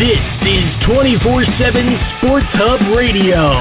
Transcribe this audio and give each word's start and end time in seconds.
This 0.00 0.16
is 0.48 0.64
24-7 0.88 1.20
Sports 2.16 2.46
Hub 2.56 2.80
Radio. 2.96 3.52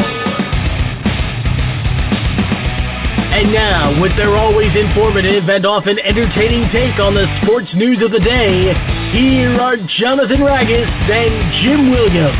And 3.35 3.51
now, 3.51 4.01
with 4.01 4.15
their 4.15 4.37
always 4.37 4.73
informative 4.73 5.49
and 5.49 5.65
often 5.65 5.99
entertaining 5.99 6.69
take 6.71 6.97
on 6.97 7.13
the 7.13 7.27
sports 7.43 7.67
news 7.75 8.01
of 8.01 8.11
the 8.11 8.21
day, 8.21 8.71
here 9.11 9.59
are 9.59 9.75
Jonathan 9.99 10.39
Ragus 10.39 10.87
and 11.11 11.51
Jim 11.61 11.91
Williams. 11.91 12.39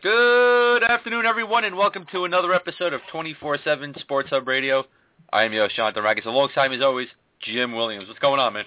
Good 0.00 0.84
afternoon, 0.84 1.26
everyone, 1.26 1.64
and 1.64 1.76
welcome 1.76 2.06
to 2.12 2.24
another 2.24 2.54
episode 2.54 2.92
of 2.92 3.00
24-7 3.12 3.98
Sports 3.98 4.30
Hub 4.30 4.46
Radio. 4.46 4.84
I 5.32 5.42
am 5.42 5.52
your 5.52 5.64
host, 5.64 5.74
Jonathan 5.74 6.04
Ragus. 6.04 6.24
Alongside 6.24 6.70
as 6.70 6.82
always, 6.82 7.08
Jim 7.40 7.74
Williams. 7.74 8.06
What's 8.06 8.20
going 8.20 8.38
on, 8.38 8.52
man? 8.52 8.66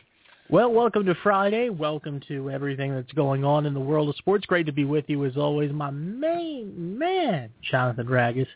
Well, 0.49 0.72
welcome 0.72 1.05
to 1.05 1.16
Friday. 1.23 1.70
Welcome 1.70 2.22
to 2.27 2.52
everything 2.52 2.94
that's 2.94 3.12
going 3.13 3.44
on 3.44 3.66
in 3.66 3.73
the 3.73 3.80
world 3.80 4.09
of 4.09 4.16
sports. 4.16 4.45
Great 4.45 4.68
to 4.68 4.71
be 4.71 4.85
with 4.85 5.05
you 5.08 5.26
as 5.26 5.35
always, 5.38 5.71
my 5.71 5.90
main 5.90 6.98
man, 6.99 7.49
Jonathan 7.63 8.05
Ragus. 8.05 8.48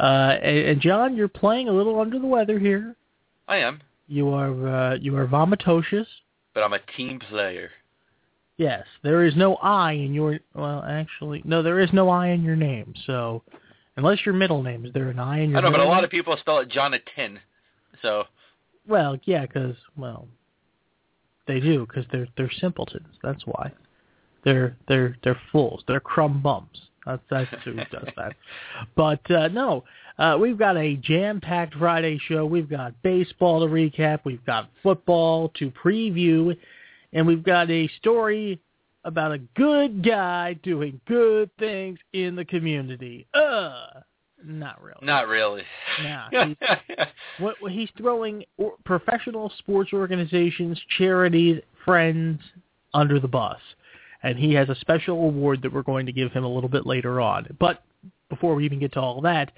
Uh, 0.00 0.36
and, 0.42 0.58
and 0.58 0.80
John, 0.80 1.14
you're 1.16 1.28
playing 1.28 1.68
a 1.68 1.72
little 1.72 2.00
under 2.00 2.18
the 2.18 2.26
weather 2.26 2.58
here. 2.58 2.96
I 3.46 3.58
am, 3.58 3.80
You 4.08 4.30
are 4.30 4.68
uh, 4.68 4.94
you 4.96 5.16
are 5.16 5.26
vomitocious. 5.26 6.06
but 6.54 6.62
I'm 6.64 6.72
a 6.72 6.80
team 6.96 7.20
player. 7.20 7.70
Yes, 8.56 8.84
there 9.02 9.24
is 9.24 9.34
no 9.36 9.56
I 9.56 9.92
in 9.92 10.12
your. 10.12 10.40
Well, 10.54 10.84
actually, 10.86 11.40
no, 11.44 11.62
there 11.62 11.80
is 11.80 11.90
no 11.92 12.08
I 12.10 12.28
in 12.28 12.42
your 12.42 12.56
name. 12.56 12.94
So, 13.06 13.42
unless 13.96 14.26
your 14.26 14.34
middle 14.34 14.62
name 14.62 14.84
is 14.84 14.92
there 14.92 15.08
an 15.08 15.18
I 15.20 15.40
in 15.40 15.50
your? 15.50 15.56
Name. 15.56 15.56
I 15.56 15.60
know, 15.60 15.70
but 15.70 15.76
a 15.80 15.82
middle 15.84 15.88
lot 15.92 16.04
of 16.04 16.10
people 16.10 16.36
spell 16.40 16.58
it 16.58 16.68
Jonathan. 16.68 17.38
So, 18.02 18.24
Well, 18.88 19.18
yeah, 19.24 19.46
because 19.46 19.76
well, 19.96 20.26
they 21.50 21.60
do 21.60 21.86
because 21.86 22.04
they're 22.12 22.28
they're 22.36 22.50
simpletons. 22.60 23.08
That's 23.22 23.44
why. 23.44 23.72
They're 24.44 24.76
they're 24.88 25.16
they're 25.24 25.40
fools. 25.50 25.82
They're 25.88 26.00
crumb 26.00 26.40
bums. 26.40 26.88
That's 27.04 27.22
that's 27.28 27.50
who 27.64 27.74
does 27.74 28.08
that. 28.16 28.34
But 28.96 29.28
uh, 29.30 29.48
no, 29.48 29.84
uh, 30.18 30.36
we've 30.40 30.58
got 30.58 30.76
a 30.76 30.96
jam-packed 30.96 31.74
Friday 31.74 32.20
show. 32.28 32.44
We've 32.44 32.68
got 32.68 33.00
baseball 33.02 33.60
to 33.60 33.66
recap. 33.66 34.20
We've 34.24 34.44
got 34.44 34.70
football 34.82 35.50
to 35.58 35.70
preview, 35.70 36.56
and 37.12 37.26
we've 37.26 37.42
got 37.42 37.70
a 37.70 37.88
story 37.98 38.60
about 39.04 39.32
a 39.32 39.38
good 39.56 40.04
guy 40.04 40.54
doing 40.62 41.00
good 41.06 41.50
things 41.58 41.98
in 42.12 42.36
the 42.36 42.44
community. 42.44 43.26
Uh, 43.32 44.00
not 44.44 44.82
really. 44.82 44.98
not 45.02 45.28
really. 45.28 45.62
Nah, 46.02 46.28
he- 46.46 46.56
what, 47.38 47.56
he's 47.70 47.88
throwing 47.96 48.44
or, 48.56 48.74
professional 48.84 49.52
sports 49.58 49.92
organizations, 49.92 50.80
charities, 50.98 51.60
friends 51.84 52.40
under 52.94 53.20
the 53.20 53.28
bus, 53.28 53.58
and 54.22 54.38
he 54.38 54.54
has 54.54 54.68
a 54.68 54.74
special 54.76 55.16
award 55.24 55.62
that 55.62 55.72
we're 55.72 55.82
going 55.82 56.06
to 56.06 56.12
give 56.12 56.32
him 56.32 56.44
a 56.44 56.48
little 56.48 56.68
bit 56.68 56.86
later 56.86 57.20
on. 57.20 57.56
But 57.58 57.82
before 58.28 58.54
we 58.54 58.64
even 58.64 58.78
get 58.80 58.92
to 58.92 59.00
all 59.00 59.20
that, 59.22 59.52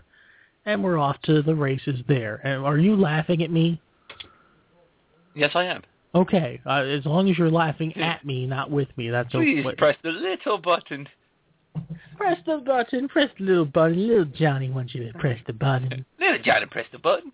and 0.66 0.82
we're 0.82 0.98
off 0.98 1.16
to 1.22 1.42
the 1.42 1.54
races 1.54 2.00
there. 2.09 2.41
Are 2.44 2.78
you 2.78 2.97
laughing 2.97 3.42
at 3.42 3.50
me? 3.50 3.81
Yes, 5.34 5.53
I 5.54 5.65
am. 5.65 5.82
Okay, 6.15 6.60
uh, 6.66 6.82
as 6.82 7.06
long 7.06 7.31
as 7.31 7.38
you're 7.38 7.50
laughing 7.50 7.97
at 7.97 8.25
me, 8.25 8.47
not 8.47 8.71
with 8.71 8.88
me, 8.97 9.10
that's 9.10 9.31
Please 9.31 9.65
okay. 9.65 9.76
press 9.76 9.97
the 10.03 10.10
little 10.10 10.59
button. 10.59 11.09
Press 12.16 12.37
the 12.47 12.59
button. 12.59 13.09
Press 13.09 13.31
the 13.38 13.44
little 13.44 13.65
button. 13.65 14.09
Little 14.09 14.25
Johnny 14.25 14.71
wants 14.71 14.94
you 14.94 15.10
to 15.10 15.19
press 15.19 15.38
the 15.47 15.53
button. 15.53 16.04
Little 16.21 16.38
Johnny, 16.43 16.66
press 16.66 16.87
the 16.93 16.98
button. 16.98 17.32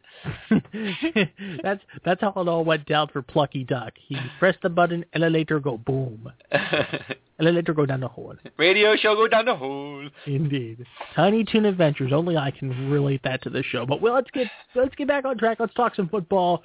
that's 1.62 1.81
that's 2.04 2.20
how 2.20 2.32
it 2.37 2.48
all 2.48 2.64
went 2.64 2.87
down 2.87 3.09
for 3.09 3.22
Plucky 3.22 3.64
Duck. 3.64 3.94
He 3.97 4.16
pressed 4.38 4.60
the 4.62 4.69
button, 4.69 5.04
elevator 5.14 5.58
go 5.58 5.78
boom. 5.78 6.31
Elevator 7.38 7.75
go 7.75 7.84
down 7.84 8.00
the 8.00 8.08
hole. 8.08 8.34
Radio 8.56 8.97
show 8.97 9.14
go 9.14 9.28
down 9.28 9.44
the 9.44 9.54
hole. 9.54 10.08
Indeed. 10.26 10.87
Tiny 11.14 11.44
Toon 11.44 11.66
Adventures. 11.66 12.12
Only 12.12 12.37
I 12.37 12.50
can 12.50 12.91
relate 12.91 13.20
that 13.25 13.43
to 13.43 13.50
the 13.50 13.62
show. 13.62 13.84
But 13.84 14.00
well, 14.00 14.14
let's 14.14 14.31
get 14.31 14.47
let's 14.75 14.94
get 14.94 15.08
back 15.08 15.25
on 15.25 15.37
track. 15.37 15.58
Let's 15.60 15.75
talk 15.75 15.94
some 15.94 16.08
football 16.08 16.62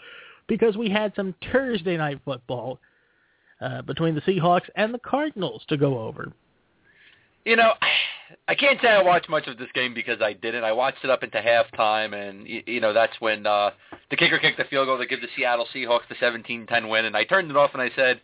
because 0.48 0.78
we 0.78 0.90
had 0.90 1.14
some 1.16 1.36
Thursday 1.52 1.98
night 1.98 2.20
football 2.24 2.80
uh, 3.62 3.82
between 3.82 4.16
the 4.16 4.22
Seahawks 4.22 4.70
and 4.76 4.94
the 4.94 5.00
Cardinals 5.00 5.64
to 5.70 5.78
go 5.78 6.00
over. 6.00 6.32
You 7.46 7.56
know, 7.56 7.74
I 8.48 8.56
can't 8.56 8.80
say 8.82 8.90
I 8.90 9.02
watched 9.02 9.30
much 9.30 9.48
of 9.48 9.58
this 9.58 9.70
game 9.74 9.94
because 9.94 10.22
I 10.22 10.34
didn't. 10.34 10.64
I 10.64 10.72
watched 10.72 11.04
it 11.04 11.10
up 11.10 11.24
into 11.24 11.40
halftime, 11.40 12.14
and 12.14 12.48
you 12.48 12.80
know 12.80 12.94
that's 12.94 13.14
when 13.20 13.48
uh, 13.48 13.72
the 14.10 14.16
kicker 14.16 14.38
kicked 14.38 14.58
the 14.58 14.66
field 14.66 14.88
goal 14.88 14.98
to 14.98 15.06
give 15.06 15.22
the 15.22 15.28
Seattle 15.36 15.68
Seahawks 15.74 16.08
the 16.10 16.16
17-10 16.16 16.90
win, 16.90 17.06
and 17.06 17.18
I 17.18 17.24
turned 17.24 17.50
it 17.50 17.58
off 17.58 17.72
and 17.74 17.82
I 17.82 17.90
said, 17.96 18.22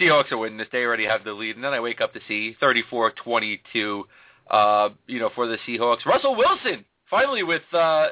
Seahawks 0.00 0.32
are 0.32 0.38
winning 0.38 0.58
this. 0.58 0.68
They 0.72 0.84
already 0.84 1.04
have 1.04 1.24
the 1.24 1.32
lead, 1.32 1.56
and 1.56 1.64
then 1.64 1.72
I 1.72 1.80
wake 1.80 2.00
up 2.00 2.12
to 2.14 2.20
see 2.26 2.56
34-22, 2.62 4.02
uh, 4.50 4.88
you 5.06 5.20
know, 5.20 5.30
for 5.34 5.46
the 5.46 5.58
Seahawks. 5.68 6.06
Russell 6.06 6.34
Wilson 6.34 6.84
finally 7.10 7.42
with 7.42 7.62
uh, 7.72 8.06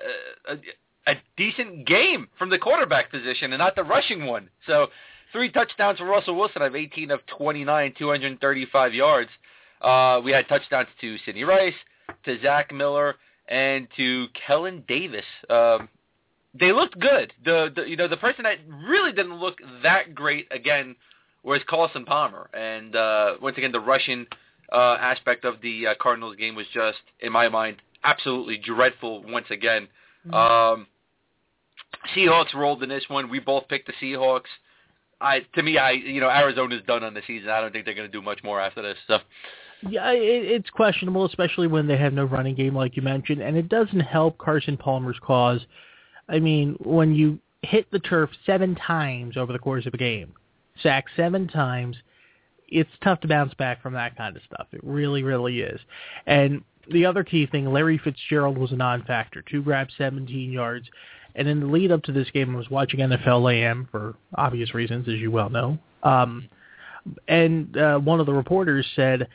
a 1.11 1.23
decent 1.37 1.87
game 1.87 2.29
from 2.39 2.51
the 2.51 2.59
quarterback 2.59 3.11
position 3.11 3.53
and 3.53 3.59
not 3.59 3.75
the 3.75 3.85
rushing 3.85 4.27
one. 4.27 4.49
So 4.67 4.89
three 5.33 5.51
touchdowns 5.51 5.99
for 5.99 6.05
Russell 6.05 6.37
Wilson. 6.37 6.63
Have 6.63 6.77
18 6.77 7.11
of 7.11 7.21
29, 7.27 7.95
235 7.99 8.95
yards. 8.95 9.31
Uh, 9.81 10.21
we 10.25 10.33
had 10.33 10.49
touchdowns 10.49 10.89
to 11.01 11.17
Sidney 11.25 11.45
Rice, 11.45 11.75
to 12.25 12.41
Zach 12.43 12.73
Miller, 12.73 13.17
and 13.49 13.89
to 13.97 14.27
Kellen 14.47 14.85
Davis. 14.87 15.25
Um, 15.49 15.89
they 16.59 16.73
looked 16.73 16.99
good. 16.99 17.33
The, 17.45 17.73
the 17.75 17.83
you 17.89 17.97
know 17.97 18.09
the 18.09 18.17
person 18.17 18.43
that 18.43 18.59
really 18.69 19.13
didn't 19.13 19.39
look 19.39 19.59
that 19.83 20.15
great 20.15 20.49
again 20.51 20.97
was 21.43 21.61
Carson 21.69 22.05
Palmer, 22.05 22.51
and 22.53 22.95
uh, 22.95 23.35
once 23.41 23.57
again 23.57 23.73
the 23.73 23.81
Russian 23.81 24.27
uh, 24.73 24.97
aspect 25.01 25.45
of 25.45 25.61
the 25.63 25.87
uh, 25.89 25.95
Cardinals 26.01 26.37
game 26.37 26.55
was 26.55 26.67
just 26.75 26.99
in 27.21 27.33
my 27.33 27.49
mind 27.49 27.77
absolutely 28.05 28.59
dreadful 28.59 29.23
once 29.23 29.47
again. 29.51 29.89
Um, 30.33 30.87
Seahawks 32.15 32.55
rolled 32.55 32.83
in 32.83 32.89
this 32.89 33.05
one. 33.09 33.29
We 33.29 33.39
both 33.39 33.69
picked 33.69 33.87
the 33.87 33.93
Seahawks. 34.01 34.49
I 35.21 35.41
to 35.55 35.63
me, 35.63 35.79
I 35.79 35.93
you 35.93 36.21
know 36.21 36.31
Arizona's 36.31 36.83
done 36.87 37.05
on 37.05 37.15
the 37.15 37.23
season. 37.27 37.51
I 37.51 37.61
don't 37.61 37.73
think 37.73 37.85
they're 37.85 37.95
going 37.95 38.11
to 38.11 38.13
do 38.13 38.23
much 38.23 38.43
more 38.43 38.61
after 38.61 38.83
this. 38.83 38.97
So 39.07 39.19
Yeah, 39.89 40.11
it, 40.13 40.45
it's 40.45 40.71
questionable, 40.71 41.27
especially 41.27 41.67
when 41.67 41.87
they 41.87 41.97
have 41.97 42.13
no 42.13 42.25
running 42.25 42.55
game, 42.55 42.75
like 42.75 42.97
you 42.97 43.03
mentioned, 43.03 43.41
and 43.43 43.57
it 43.57 43.69
doesn't 43.69 44.01
help 44.01 44.39
Carson 44.39 44.77
Palmer's 44.77 45.19
cause. 45.23 45.61
I 46.29 46.39
mean, 46.39 46.77
when 46.81 47.15
you 47.15 47.39
hit 47.63 47.91
the 47.91 47.99
turf 47.99 48.31
seven 48.47 48.75
times 48.75 49.37
over 49.37 49.53
the 49.53 49.59
course 49.59 49.87
of 49.87 49.95
a 49.95 49.99
game, 49.99 50.33
sacked 50.83 51.11
seven 51.17 51.49
times, 51.49 51.97
it's 52.69 52.91
tough 53.03 53.21
to 53.21 53.29
bounce 53.29 53.53
back 53.55 53.83
from 53.83 53.95
that 53.95 54.17
kind 54.17 54.37
of 54.37 54.43
stuff. 54.45 54.69
It 54.73 54.81
really, 54.83 55.23
really 55.23 55.61
is. 55.61 55.81
And 56.27 56.63
the 56.91 57.05
other 57.05 57.25
key 57.25 57.47
thing, 57.47 57.67
Larry 57.67 57.99
Fitzgerald 57.99 58.57
was 58.57 58.73
a 58.73 58.77
non-factor. 58.77 59.43
Two 59.43 59.63
grabs, 59.63 59.93
17 59.99 60.51
yards. 60.51 60.89
And 61.35 61.49
in 61.49 61.61
the 61.61 61.67
lead 61.67 61.93
up 61.93 62.03
to 62.05 62.13
this 62.13 62.31
game, 62.31 62.55
I 62.55 62.59
was 62.59 62.71
watching 62.71 63.01
NFL 63.01 63.53
AM 63.53 63.89
for 63.91 64.15
obvious 64.37 64.75
reasons, 64.75 65.09
as 65.09 65.15
you 65.15 65.31
well 65.31 65.51
know. 65.51 65.79
Um, 66.03 66.49
and 67.29 67.77
uh, 67.77 67.99
one 67.99 68.21
of 68.21 68.27
the 68.27 68.33
reporters 68.33 68.87
said, 68.95 69.29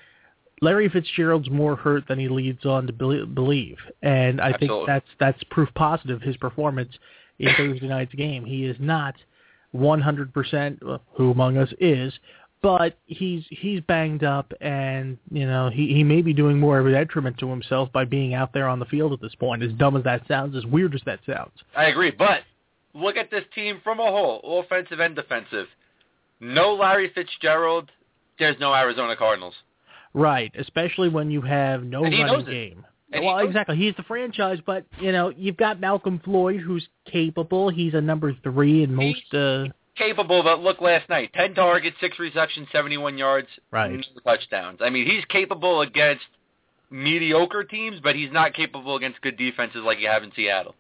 Larry 0.62 0.90
Fitzgerald's 0.90 1.50
more 1.50 1.76
hurt 1.76 2.08
than 2.08 2.18
he 2.20 2.30
leads 2.30 2.66
on 2.66 2.88
to 2.88 2.94
believe, 2.94 3.78
and 4.02 4.40
I 4.40 4.52
Absolutely. 4.52 4.68
think 4.68 4.88
that's 4.88 5.08
that's 5.20 5.44
proof 5.52 5.68
positive 5.76 6.22
his 6.22 6.38
performance 6.38 6.92
in 7.40 7.54
Thursday 7.58 7.88
night's 7.88 8.14
game. 8.14 8.46
He 8.46 8.66
is 8.66 8.78
not 8.80 9.16
100%. 9.76 11.00
Who 11.16 11.32
among 11.32 11.58
us 11.58 11.70
is? 11.80 12.14
But 12.62 12.98
he's 13.06 13.44
he's 13.50 13.80
banged 13.82 14.24
up, 14.24 14.52
and 14.60 15.18
you 15.32 15.46
know 15.46 15.70
he 15.70 15.94
he 15.94 16.04
may 16.04 16.22
be 16.22 16.34
doing 16.34 16.60
more 16.60 16.80
of 16.80 16.88
a 16.88 16.92
detriment 16.92 17.38
to 17.40 17.50
himself 17.50 17.92
by 17.92 18.06
being 18.06 18.34
out 18.34 18.54
there 18.54 18.68
on 18.68 18.80
the 18.80 18.86
field 18.86 19.14
at 19.14 19.22
this 19.22 19.36
point. 19.36 19.62
As 19.62 19.72
dumb 19.74 19.96
as 19.96 20.04
that 20.04 20.28
sounds, 20.28 20.56
as 20.56 20.66
weird 20.66 20.96
as 20.96 21.02
that 21.06 21.20
sounds. 21.28 21.52
I 21.76 21.86
agree, 21.86 22.12
but 22.12 22.42
look 22.96 23.18
at 23.18 23.30
this 23.30 23.44
team 23.54 23.82
from 23.84 24.00
a 24.00 24.04
whole, 24.04 24.64
offensive 24.66 25.00
and 25.00 25.16
defensive. 25.16 25.68
No 26.40 26.74
Larry 26.74 27.12
Fitzgerald, 27.14 27.92
there's 28.40 28.60
no 28.60 28.74
Arizona 28.74 29.16
Cardinals. 29.16 29.54
Right, 30.14 30.52
especially 30.58 31.10
when 31.10 31.30
you 31.30 31.42
have 31.42 31.84
no 31.84 32.04
he 32.04 32.24
running 32.24 32.46
game. 32.46 32.86
And 33.12 33.22
he 33.22 33.28
well, 33.28 33.38
knows 33.38 33.48
exactly. 33.48 33.78
He's 33.78 33.96
the 33.96 34.04
franchise, 34.04 34.60
but 34.66 34.86
you 35.00 35.12
know 35.12 35.30
you've 35.30 35.58
got 35.58 35.80
Malcolm 35.80 36.20
Floyd, 36.24 36.62
who's 36.62 36.88
capable. 37.06 37.70
He's 37.70 37.94
a 37.94 38.02
number 38.02 38.36
three 38.44 38.84
in 38.84 38.94
most. 38.94 39.34
Uh, 39.34 39.68
Capable, 39.98 40.44
but 40.44 40.60
look 40.60 40.82
last 40.82 41.08
night, 41.10 41.32
10 41.36 41.54
targets, 41.56 41.96
6 42.02 42.20
receptions, 42.20 42.68
71 42.72 43.18
yards, 43.18 43.48
Right. 43.72 43.92
no 43.92 44.02
touchdowns. 44.26 44.80
I 44.82 44.90
mean, 44.90 45.06
he's 45.08 45.24
capable 45.26 45.82
against 45.82 46.26
mediocre 46.90 47.64
teams, 47.64 48.00
but 48.04 48.16
he's 48.16 48.32
not 48.32 48.54
capable 48.54 48.96
against 48.98 49.22
good 49.22 49.38
defenses 49.38 49.82
like 49.86 50.00
you 50.00 50.08
have 50.08 50.24
in 50.24 50.32
Seattle. 50.36 50.76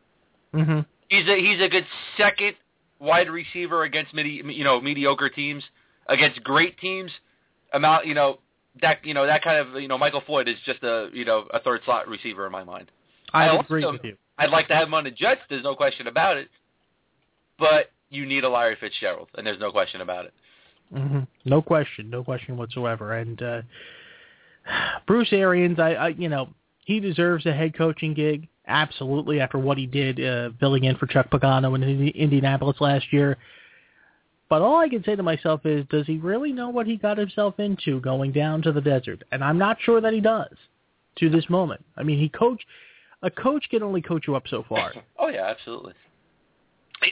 hmm 0.53 0.79
He's 1.09 1.27
a 1.27 1.35
he's 1.39 1.61
a 1.61 1.69
good 1.69 1.85
second 2.17 2.55
wide 2.99 3.29
receiver 3.29 3.83
against 3.83 4.11
midi, 4.13 4.41
you 4.43 4.63
know 4.63 4.81
mediocre 4.81 5.29
teams, 5.29 5.63
against 6.07 6.43
great 6.43 6.79
teams. 6.79 7.11
Amount 7.73 8.07
you 8.07 8.15
know 8.15 8.39
that 8.81 9.05
you 9.05 9.13
know 9.13 9.27
that 9.27 9.43
kind 9.43 9.59
of 9.59 9.79
you 9.79 9.87
know 9.87 9.99
Michael 9.99 10.21
Floyd 10.25 10.47
is 10.49 10.55
just 10.65 10.81
a 10.81 11.09
you 11.13 11.23
know 11.23 11.45
a 11.53 11.59
third 11.59 11.81
slot 11.85 12.07
receiver 12.07 12.47
in 12.47 12.51
my 12.51 12.63
mind. 12.63 12.89
I, 13.33 13.47
I 13.49 13.59
agree 13.59 13.83
also- 13.83 13.93
with 13.97 14.03
you. 14.03 14.17
I'd 14.39 14.49
like 14.49 14.67
to 14.69 14.75
have 14.75 14.87
him 14.87 14.93
on 14.95 15.03
the 15.03 15.11
Jets. 15.11 15.41
There's 15.47 15.63
no 15.63 15.75
question 15.75 16.07
about 16.07 16.37
it. 16.37 16.49
But 17.59 17.91
you 18.09 18.25
need 18.25 18.43
a 18.43 18.49
Larry 18.49 18.77
Fitzgerald, 18.79 19.29
and 19.35 19.45
there's 19.45 19.59
no 19.59 19.71
question 19.71 20.01
about 20.01 20.25
it. 20.25 20.33
hmm 20.91 21.21
No 21.43 21.61
question, 21.61 22.09
no 22.09 22.23
question 22.23 22.57
whatsoever. 22.57 23.13
And 23.13 23.41
uh, 23.41 23.61
Bruce 25.07 25.29
Arians, 25.31 25.79
I, 25.79 25.93
I, 25.93 26.07
you 26.09 26.29
know, 26.29 26.49
he 26.85 26.99
deserves 26.99 27.45
a 27.45 27.53
head 27.53 27.77
coaching 27.77 28.13
gig 28.13 28.47
absolutely 28.67 29.39
after 29.39 29.57
what 29.57 29.77
he 29.77 29.85
did 29.85 30.23
uh, 30.23 30.49
filling 30.59 30.85
in 30.85 30.95
for 30.97 31.07
Chuck 31.07 31.29
Pagano 31.29 31.75
in 31.75 32.07
Indianapolis 32.09 32.77
last 32.79 33.11
year. 33.11 33.37
But 34.47 34.61
all 34.61 34.77
I 34.77 34.89
can 34.89 35.03
say 35.03 35.15
to 35.15 35.23
myself 35.23 35.65
is, 35.65 35.85
does 35.89 36.05
he 36.05 36.17
really 36.17 36.51
know 36.51 36.69
what 36.69 36.85
he 36.85 36.97
got 36.97 37.17
himself 37.17 37.59
into 37.59 37.99
going 38.01 38.31
down 38.31 38.61
to 38.63 38.71
the 38.71 38.81
desert? 38.81 39.23
And 39.31 39.43
I'm 39.43 39.57
not 39.57 39.77
sure 39.81 39.99
that 40.01 40.13
he 40.13 40.21
does 40.21 40.53
to 41.17 41.29
this 41.29 41.49
moment. 41.49 41.83
I 41.97 42.03
mean, 42.03 42.19
he 42.19 42.29
coach 42.29 42.61
a 43.23 43.31
coach 43.31 43.65
can 43.71 43.81
only 43.81 44.01
coach 44.01 44.25
you 44.27 44.35
up 44.35 44.47
so 44.47 44.63
far. 44.67 44.93
Oh 45.17 45.29
yeah, 45.29 45.45
absolutely. 45.45 45.93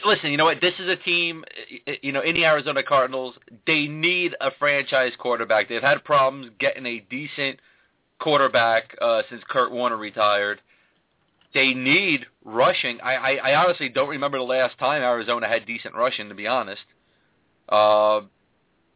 Listen, 0.05 0.31
you 0.31 0.37
know 0.37 0.45
what? 0.45 0.59
This 0.61 0.73
is 0.79 0.87
a 0.89 0.95
team. 0.95 1.43
eh, 1.87 1.95
You 2.01 2.11
know, 2.11 2.21
in 2.21 2.33
the 2.35 2.45
Arizona 2.45 2.81
Cardinals, 2.83 3.35
they 3.67 3.87
need 3.87 4.35
a 4.41 4.49
franchise 4.57 5.11
quarterback. 5.19 5.69
They've 5.69 5.81
had 5.81 6.03
problems 6.03 6.49
getting 6.59 6.85
a 6.85 6.99
decent 7.09 7.59
quarterback 8.19 8.95
uh, 9.01 9.21
since 9.29 9.41
Kurt 9.49 9.71
Warner 9.71 9.97
retired. 9.97 10.61
They 11.53 11.73
need 11.73 12.25
rushing. 12.43 12.99
I, 13.01 13.13
I, 13.15 13.51
I 13.51 13.55
honestly 13.63 13.89
don't 13.89 14.09
remember 14.09 14.37
the 14.39 14.43
last 14.43 14.79
time 14.79 15.03
Arizona 15.03 15.47
had 15.47 15.65
decent 15.67 15.93
rushing. 15.93 16.29
To 16.29 16.35
be 16.35 16.47
honest, 16.47 16.81
uh, 17.69 18.21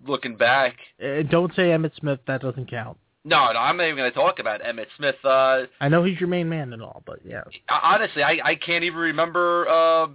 looking 0.06 0.36
back, 0.38 0.76
Uh, 1.04 1.22
don't 1.30 1.54
say 1.56 1.64
Emmitt 1.70 1.96
Smith; 2.00 2.20
that 2.26 2.42
doesn't 2.42 2.70
count. 2.70 2.98
no, 3.26 3.52
no, 3.52 3.60
I'm 3.60 3.78
not 3.78 3.84
even 3.84 3.98
going 3.98 4.12
to 4.12 4.16
talk 4.18 4.40
about 4.40 4.62
Emmitt 4.62 4.88
Smith. 4.98 5.16
Uh, 5.24 5.64
I 5.80 5.90
know 5.90 6.04
he's 6.04 6.20
your 6.20 6.30
main 6.30 6.50
man 6.50 6.74
and 6.74 6.82
all, 6.82 7.04
but 7.06 7.20
yeah. 7.24 7.42
honestly, 7.70 8.24
I, 8.24 8.40
I 8.44 8.56
can't 8.56 8.84
even 8.84 8.98
remember 9.00 9.68
uh, 9.70 10.08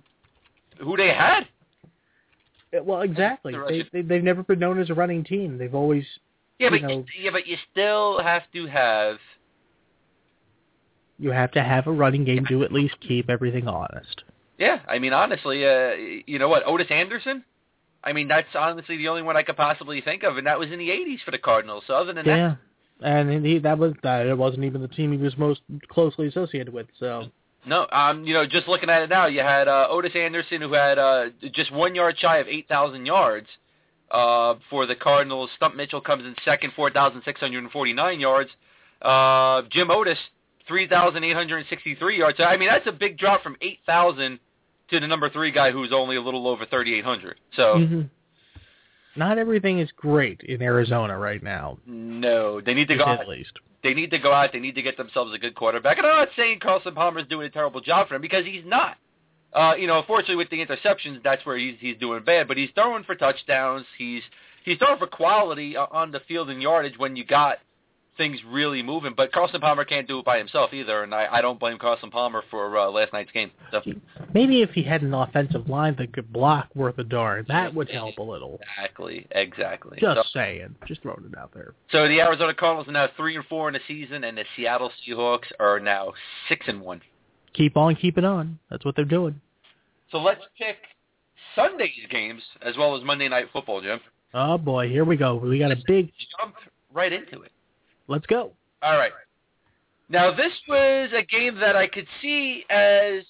who 0.80 0.96
they 0.96 1.08
had. 1.08 1.46
Well, 2.82 3.02
exactly. 3.02 3.52
The 3.52 3.84
They, 3.92 4.00
they 4.02 4.08
they've 4.08 4.24
never 4.24 4.42
been 4.42 4.58
known 4.58 4.80
as 4.80 4.88
a 4.90 4.94
running 4.94 5.24
team. 5.24 5.58
They've 5.58 5.74
always 5.74 6.04
Yeah, 6.58 6.70
you 6.72 6.80
but 6.80 6.88
know- 6.88 7.04
yeah, 7.20 7.30
but 7.30 7.46
you 7.46 7.56
still 7.70 8.20
have 8.22 8.42
to 8.54 8.66
have. 8.66 9.18
you 11.18 11.30
have 11.30 11.52
to 11.52 11.62
have 11.62 11.86
a 11.86 11.92
running 11.92 12.24
game 12.24 12.44
to 12.46 12.64
at 12.64 12.72
least 12.72 12.96
keep 13.06 13.30
everything 13.30 13.68
honest. 13.68 14.24
Yeah, 14.58 14.80
I 14.88 14.98
mean, 14.98 15.12
honestly, 15.12 15.64
uh, 15.66 15.92
you 16.26 16.38
know 16.38 16.48
what, 16.48 16.64
Ottis 16.64 16.90
Anderson. 16.90 17.44
I 18.04 18.12
mean, 18.12 18.26
that's 18.28 18.48
honestly 18.54 18.96
the 18.96 19.08
only 19.08 19.22
one 19.22 19.36
I 19.36 19.42
could 19.42 19.56
possibly 19.56 20.00
think 20.00 20.22
of, 20.24 20.36
and 20.36 20.46
that 20.46 20.58
was 20.58 20.70
in 20.72 20.78
the 20.78 20.88
'80s 20.90 21.22
for 21.24 21.30
the 21.30 21.38
Cardinals. 21.38 21.84
So 21.86 21.94
other 21.94 22.12
than 22.12 22.26
that, 22.26 22.36
Yeah, 22.36 22.54
and 23.02 23.44
he 23.46 23.58
that 23.60 23.78
was 23.78 23.94
that 24.02 24.26
it 24.26 24.36
wasn't 24.36 24.64
even 24.64 24.80
the 24.82 24.88
team 24.88 25.12
he 25.12 25.18
was 25.18 25.36
most 25.36 25.60
closely 25.88 26.26
associated 26.26 26.72
with. 26.72 26.86
So 26.98 27.30
no. 27.66 27.86
Um, 27.92 28.24
you 28.24 28.34
know, 28.34 28.46
just 28.46 28.68
looking 28.68 28.90
at 28.90 29.02
it 29.02 29.10
now, 29.10 29.26
you 29.26 29.40
had 29.40 29.68
uh, 29.68 29.88
Ottis 29.90 30.14
Anderson, 30.16 30.60
who 30.60 30.72
had 30.72 30.98
uh, 30.98 31.26
just 31.52 31.72
one 31.72 31.94
yard 31.94 32.16
shy 32.18 32.38
of 32.38 32.48
8,000 32.48 33.06
yards 33.06 33.46
uh, 34.10 34.54
for 34.70 34.86
the 34.86 34.94
Cardinals. 34.94 35.50
Stump 35.56 35.74
Mitchell 35.76 36.00
comes 36.00 36.24
in 36.24 36.34
second, 36.44 36.72
4,649 36.74 38.20
yards. 38.20 38.50
Uh, 39.00 39.62
Jim 39.70 39.90
Otis, 39.90 40.18
3,863 40.68 42.18
yards. 42.18 42.38
So, 42.38 42.44
I 42.44 42.56
mean, 42.56 42.68
that's 42.68 42.86
a 42.86 42.92
big 42.92 43.18
drop 43.18 43.42
from 43.42 43.56
8,000 43.60 44.38
to 44.90 45.00
the 45.00 45.06
number 45.06 45.30
three 45.30 45.50
guy 45.50 45.70
who's 45.70 45.92
only 45.92 46.16
a 46.16 46.20
little 46.20 46.46
over 46.46 46.66
3,800. 46.66 47.36
So, 47.56 47.76
Mhm. 47.78 48.10
not 49.16 49.38
everything 49.38 49.78
is 49.78 49.90
great 49.92 50.40
in 50.42 50.62
Arizona 50.62 51.18
right 51.18 51.42
now, 51.42 51.78
no, 51.86 52.60
they 52.60 52.74
need 52.74 52.88
to 52.88 52.96
go 52.96 53.16
the 53.16 53.26
least. 53.26 53.58
They 53.82 53.94
need 53.94 54.10
to 54.10 54.18
go 54.18 54.32
out. 54.32 54.52
They 54.52 54.60
need 54.60 54.76
to 54.76 54.82
get 54.82 54.96
themselves 54.96 55.34
a 55.34 55.38
good 55.38 55.54
quarterback. 55.54 55.98
And 55.98 56.06
I'm 56.06 56.16
not 56.16 56.28
saying 56.36 56.60
Carson 56.60 56.94
Palmer's 56.94 57.26
doing 57.28 57.46
a 57.46 57.50
terrible 57.50 57.80
job 57.80 58.08
for 58.08 58.14
him 58.14 58.22
because 58.22 58.44
he's 58.44 58.64
not. 58.64 58.96
Uh, 59.52 59.74
you 59.76 59.86
know, 59.86 59.98
unfortunately 59.98 60.36
with 60.36 60.50
the 60.50 60.64
interceptions, 60.64 61.22
that's 61.22 61.44
where 61.44 61.58
he's 61.58 61.74
he's 61.78 61.98
doing 61.98 62.24
bad. 62.24 62.48
But 62.48 62.56
he's 62.56 62.70
throwing 62.74 63.04
for 63.04 63.14
touchdowns. 63.14 63.84
He's 63.98 64.22
he's 64.64 64.78
throwing 64.78 64.98
for 64.98 65.06
quality 65.06 65.76
uh, 65.76 65.86
on 65.90 66.10
the 66.10 66.20
field 66.20 66.48
and 66.48 66.62
yardage 66.62 66.96
when 66.96 67.16
you 67.16 67.24
got 67.24 67.58
things 68.16 68.38
really 68.46 68.82
moving. 68.82 69.14
But 69.16 69.32
Carson 69.32 69.60
Palmer 69.60 69.84
can't 69.84 70.06
do 70.06 70.18
it 70.18 70.24
by 70.24 70.38
himself 70.38 70.72
either, 70.72 71.02
and 71.02 71.14
I, 71.14 71.26
I 71.30 71.42
don't 71.42 71.58
blame 71.58 71.78
Carson 71.78 72.10
Palmer 72.10 72.42
for 72.50 72.76
uh, 72.78 72.90
last 72.90 73.12
night's 73.12 73.32
game. 73.32 73.50
So, 73.70 73.80
Maybe 74.34 74.62
if 74.62 74.70
he 74.70 74.82
had 74.82 75.02
an 75.02 75.14
offensive 75.14 75.68
line 75.68 75.94
that 75.98 76.12
could 76.12 76.32
block 76.32 76.68
worth 76.74 76.98
a 76.98 77.04
darn, 77.04 77.44
that 77.48 77.74
would 77.74 77.90
help 77.90 78.18
a 78.18 78.22
little. 78.22 78.60
exactly, 78.76 79.26
exactly. 79.32 79.98
Just 80.00 80.16
So, 80.16 80.22
saying, 80.38 80.74
just 80.86 81.02
throwing 81.02 81.24
it 81.30 81.38
out 81.38 81.52
there. 81.54 81.74
so 81.90 82.06
the 82.08 82.20
Arizona 82.20 82.54
Cardinals 82.54 82.88
are 82.88 82.92
now 82.92 83.08
three 83.16 83.36
and 83.36 83.44
four 83.46 83.68
in 83.68 83.74
the 83.74 83.80
season, 83.88 84.24
and 84.24 84.36
the 84.36 84.44
Seattle 84.56 84.90
Seahawks 85.06 85.50
are 85.58 85.80
now 85.80 86.12
six 86.48 86.66
and 86.68 86.80
one. 86.80 87.00
Keep 87.54 87.76
on 87.76 87.94
keeping 87.96 88.24
on. 88.24 88.58
That's 88.70 88.84
what 88.84 88.96
they're 88.96 89.04
doing. 89.04 89.40
So 90.10 90.18
let's 90.18 90.40
pick 90.58 90.76
Sunday's 91.54 91.90
games 92.10 92.42
as 92.62 92.76
well 92.76 92.96
as 92.96 93.04
Monday 93.04 93.28
Night 93.28 93.46
Football, 93.52 93.80
Jim. 93.82 94.00
Oh 94.34 94.56
boy, 94.56 94.88
here 94.88 95.04
we 95.04 95.16
go. 95.16 95.36
We 95.36 95.58
got 95.58 95.70
a 95.72 95.76
big. 95.86 96.10
Jump 96.40 96.54
right 96.94 97.12
into 97.12 97.42
it. 97.42 97.52
Let's 98.12 98.26
go. 98.26 98.52
All 98.82 98.98
right. 98.98 99.10
Now 100.10 100.34
this 100.34 100.52
was 100.68 101.08
a 101.16 101.22
game 101.22 101.58
that 101.60 101.76
I 101.76 101.86
could 101.86 102.06
see 102.20 102.62
as 102.68 103.22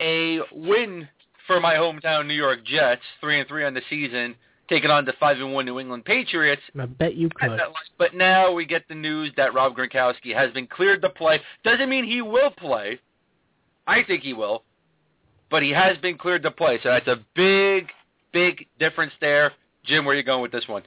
a 0.00 0.38
win 0.52 1.06
for 1.46 1.60
my 1.60 1.74
hometown 1.74 2.26
New 2.26 2.34
York 2.34 2.64
Jets, 2.64 3.02
three 3.20 3.40
and 3.40 3.46
three 3.46 3.62
on 3.62 3.74
the 3.74 3.82
season, 3.90 4.34
taking 4.70 4.90
on 4.90 5.04
the 5.04 5.12
five 5.20 5.36
and 5.36 5.52
one 5.52 5.66
New 5.66 5.78
England 5.78 6.06
Patriots. 6.06 6.62
I 6.80 6.86
bet 6.86 7.14
you 7.14 7.28
could. 7.28 7.60
But 7.98 8.14
now 8.14 8.50
we 8.50 8.64
get 8.64 8.88
the 8.88 8.94
news 8.94 9.32
that 9.36 9.52
Rob 9.52 9.76
Gronkowski 9.76 10.34
has 10.34 10.50
been 10.52 10.66
cleared 10.66 11.02
to 11.02 11.10
play. 11.10 11.38
Doesn't 11.62 11.90
mean 11.90 12.06
he 12.06 12.22
will 12.22 12.50
play. 12.52 12.98
I 13.86 14.02
think 14.02 14.22
he 14.22 14.32
will, 14.32 14.62
but 15.50 15.62
he 15.62 15.70
has 15.72 15.98
been 15.98 16.16
cleared 16.16 16.42
to 16.44 16.50
play. 16.50 16.78
So 16.82 16.88
that's 16.88 17.08
a 17.08 17.20
big, 17.34 17.90
big 18.32 18.66
difference 18.78 19.12
there. 19.20 19.52
Jim, 19.84 20.06
where 20.06 20.14
are 20.14 20.18
you 20.18 20.24
going 20.24 20.40
with 20.40 20.52
this 20.52 20.68
one? 20.68 20.84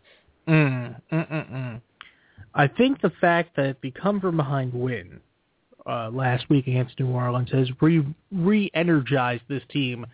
Mm, 0.48 1.00
mm, 1.12 1.32
mm, 1.32 1.52
mm. 1.52 1.82
I 2.56 2.68
think 2.68 3.02
the 3.02 3.12
fact 3.22 3.58
that 3.58 3.82
the 3.82 3.92
come 3.92 4.22
from 4.22 4.38
behind 4.38 4.74
win 4.74 5.20
uh, 5.86 6.10
last 6.10 6.50
week 6.50 6.68
against 6.68 7.00
New 7.00 7.10
Orleans 7.10 7.52
has 7.52 7.70
re 7.82 8.04
re-energized 8.32 9.44
this 9.50 9.64
team, 9.70 10.06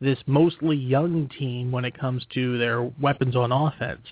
this 0.00 0.18
mostly 0.26 0.76
young 0.76 1.30
team 1.38 1.70
when 1.70 1.84
it 1.84 1.96
comes 1.96 2.26
to 2.34 2.58
their 2.58 2.82
weapons 2.82 3.36
on 3.36 3.52
offense. 3.52 4.02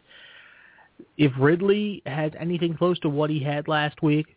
If 1.19 1.33
Ridley 1.39 2.03
has 2.07 2.31
anything 2.39 2.77
close 2.77 2.99
to 3.01 3.09
what 3.09 3.31
he 3.31 3.43
had 3.43 3.67
last 3.67 4.01
week, 4.01 4.37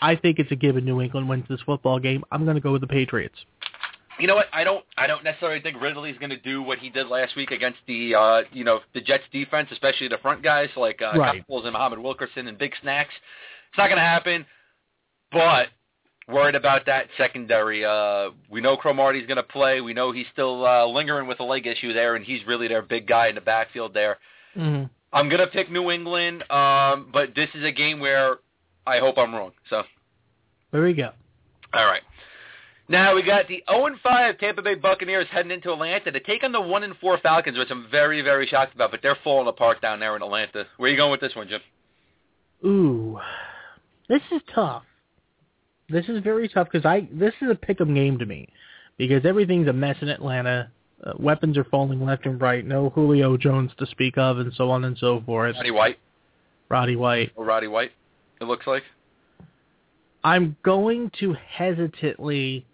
I 0.00 0.14
think 0.14 0.38
it's 0.38 0.52
a 0.52 0.56
given 0.56 0.84
New 0.84 1.00
England 1.00 1.28
wins 1.28 1.44
this 1.48 1.60
football 1.66 1.98
game. 1.98 2.24
I'm 2.30 2.44
going 2.44 2.56
to 2.56 2.60
go 2.60 2.72
with 2.72 2.80
the 2.80 2.86
Patriots. 2.86 3.38
You 4.18 4.26
know 4.26 4.34
what? 4.34 4.46
I 4.52 4.62
don't. 4.64 4.84
I 4.96 5.06
don't 5.06 5.24
necessarily 5.24 5.60
think 5.60 5.80
Ridley's 5.80 6.18
going 6.18 6.30
to 6.30 6.40
do 6.40 6.62
what 6.62 6.78
he 6.78 6.90
did 6.90 7.08
last 7.08 7.34
week 7.34 7.50
against 7.50 7.78
the, 7.86 8.14
uh, 8.14 8.42
you 8.52 8.62
know, 8.62 8.80
the 8.94 9.00
Jets 9.00 9.24
defense, 9.32 9.68
especially 9.72 10.08
the 10.08 10.18
front 10.18 10.42
guys 10.42 10.68
like 10.76 11.00
uh, 11.00 11.18
Right. 11.18 11.40
Coples 11.40 11.64
and 11.64 11.72
Muhammad 11.72 11.98
Wilkerson 11.98 12.46
and 12.46 12.58
Big 12.58 12.72
Snacks. 12.82 13.14
It's 13.70 13.78
not 13.78 13.86
going 13.86 13.96
to 13.96 14.02
happen. 14.02 14.44
But 15.32 15.68
worried 16.28 16.54
about 16.54 16.86
that 16.86 17.06
secondary. 17.16 17.84
Uh, 17.84 18.30
we 18.50 18.60
know 18.60 18.76
Cromartie's 18.76 19.26
going 19.26 19.36
to 19.36 19.42
play. 19.42 19.80
We 19.80 19.94
know 19.94 20.12
he's 20.12 20.26
still 20.32 20.66
uh, 20.66 20.86
lingering 20.86 21.26
with 21.26 21.40
a 21.40 21.44
leg 21.44 21.66
issue 21.66 21.92
there, 21.92 22.16
and 22.16 22.24
he's 22.24 22.40
really 22.46 22.68
their 22.68 22.82
big 22.82 23.06
guy 23.06 23.28
in 23.28 23.34
the 23.34 23.40
backfield 23.40 23.94
there. 23.94 24.18
Mm-hmm. 24.56 24.84
I'm 25.12 25.28
going 25.28 25.40
to 25.40 25.46
pick 25.46 25.70
New 25.70 25.90
England, 25.90 26.42
um, 26.50 27.08
but 27.12 27.34
this 27.34 27.48
is 27.54 27.64
a 27.64 27.72
game 27.72 28.00
where 28.00 28.38
I 28.86 28.98
hope 28.98 29.18
I'm 29.18 29.34
wrong. 29.34 29.52
So 29.68 29.82
there 30.70 30.82
we 30.82 30.94
go. 30.94 31.10
All 31.74 31.86
right. 31.86 32.02
Now 32.92 33.14
we 33.14 33.22
got 33.22 33.48
the 33.48 33.64
0 33.70 33.96
5 34.02 34.38
Tampa 34.38 34.60
Bay 34.60 34.74
Buccaneers 34.74 35.26
heading 35.30 35.50
into 35.50 35.72
Atlanta 35.72 36.12
to 36.12 36.20
take 36.20 36.44
on 36.44 36.52
the 36.52 36.58
1-4 36.58 37.22
Falcons, 37.22 37.56
which 37.56 37.70
I'm 37.70 37.86
very, 37.90 38.20
very 38.20 38.46
shocked 38.46 38.74
about. 38.74 38.90
But 38.90 39.00
they're 39.02 39.16
falling 39.24 39.48
apart 39.48 39.80
down 39.80 39.98
there 39.98 40.14
in 40.14 40.20
Atlanta. 40.20 40.66
Where 40.76 40.88
are 40.88 40.90
you 40.90 40.98
going 40.98 41.10
with 41.10 41.22
this 41.22 41.34
one, 41.34 41.48
Jim? 41.48 41.62
Ooh, 42.66 43.18
this 44.10 44.20
is 44.30 44.42
tough. 44.54 44.82
This 45.88 46.04
is 46.10 46.22
very 46.22 46.50
tough 46.50 46.68
because 46.70 46.84
I 46.84 47.08
this 47.10 47.32
is 47.40 47.50
a 47.50 47.54
pick'em 47.54 47.94
game 47.94 48.18
to 48.18 48.26
me 48.26 48.46
because 48.98 49.24
everything's 49.24 49.68
a 49.68 49.72
mess 49.72 49.96
in 50.02 50.10
Atlanta. 50.10 50.70
Uh, 51.02 51.14
weapons 51.18 51.56
are 51.56 51.64
falling 51.64 52.04
left 52.04 52.26
and 52.26 52.38
right. 52.42 52.62
No 52.62 52.90
Julio 52.90 53.38
Jones 53.38 53.70
to 53.78 53.86
speak 53.86 54.18
of, 54.18 54.36
and 54.36 54.52
so 54.52 54.70
on 54.70 54.84
and 54.84 54.98
so 54.98 55.22
forth. 55.24 55.56
Roddy 55.56 55.70
White. 55.70 55.98
Roddy 56.68 56.96
White. 56.96 57.32
Or 57.36 57.46
Roddy 57.46 57.68
White. 57.68 57.92
It 58.42 58.44
looks 58.44 58.66
like. 58.66 58.82
I'm 60.22 60.56
going 60.62 61.10
to 61.20 61.34
hesitantly 61.56 62.66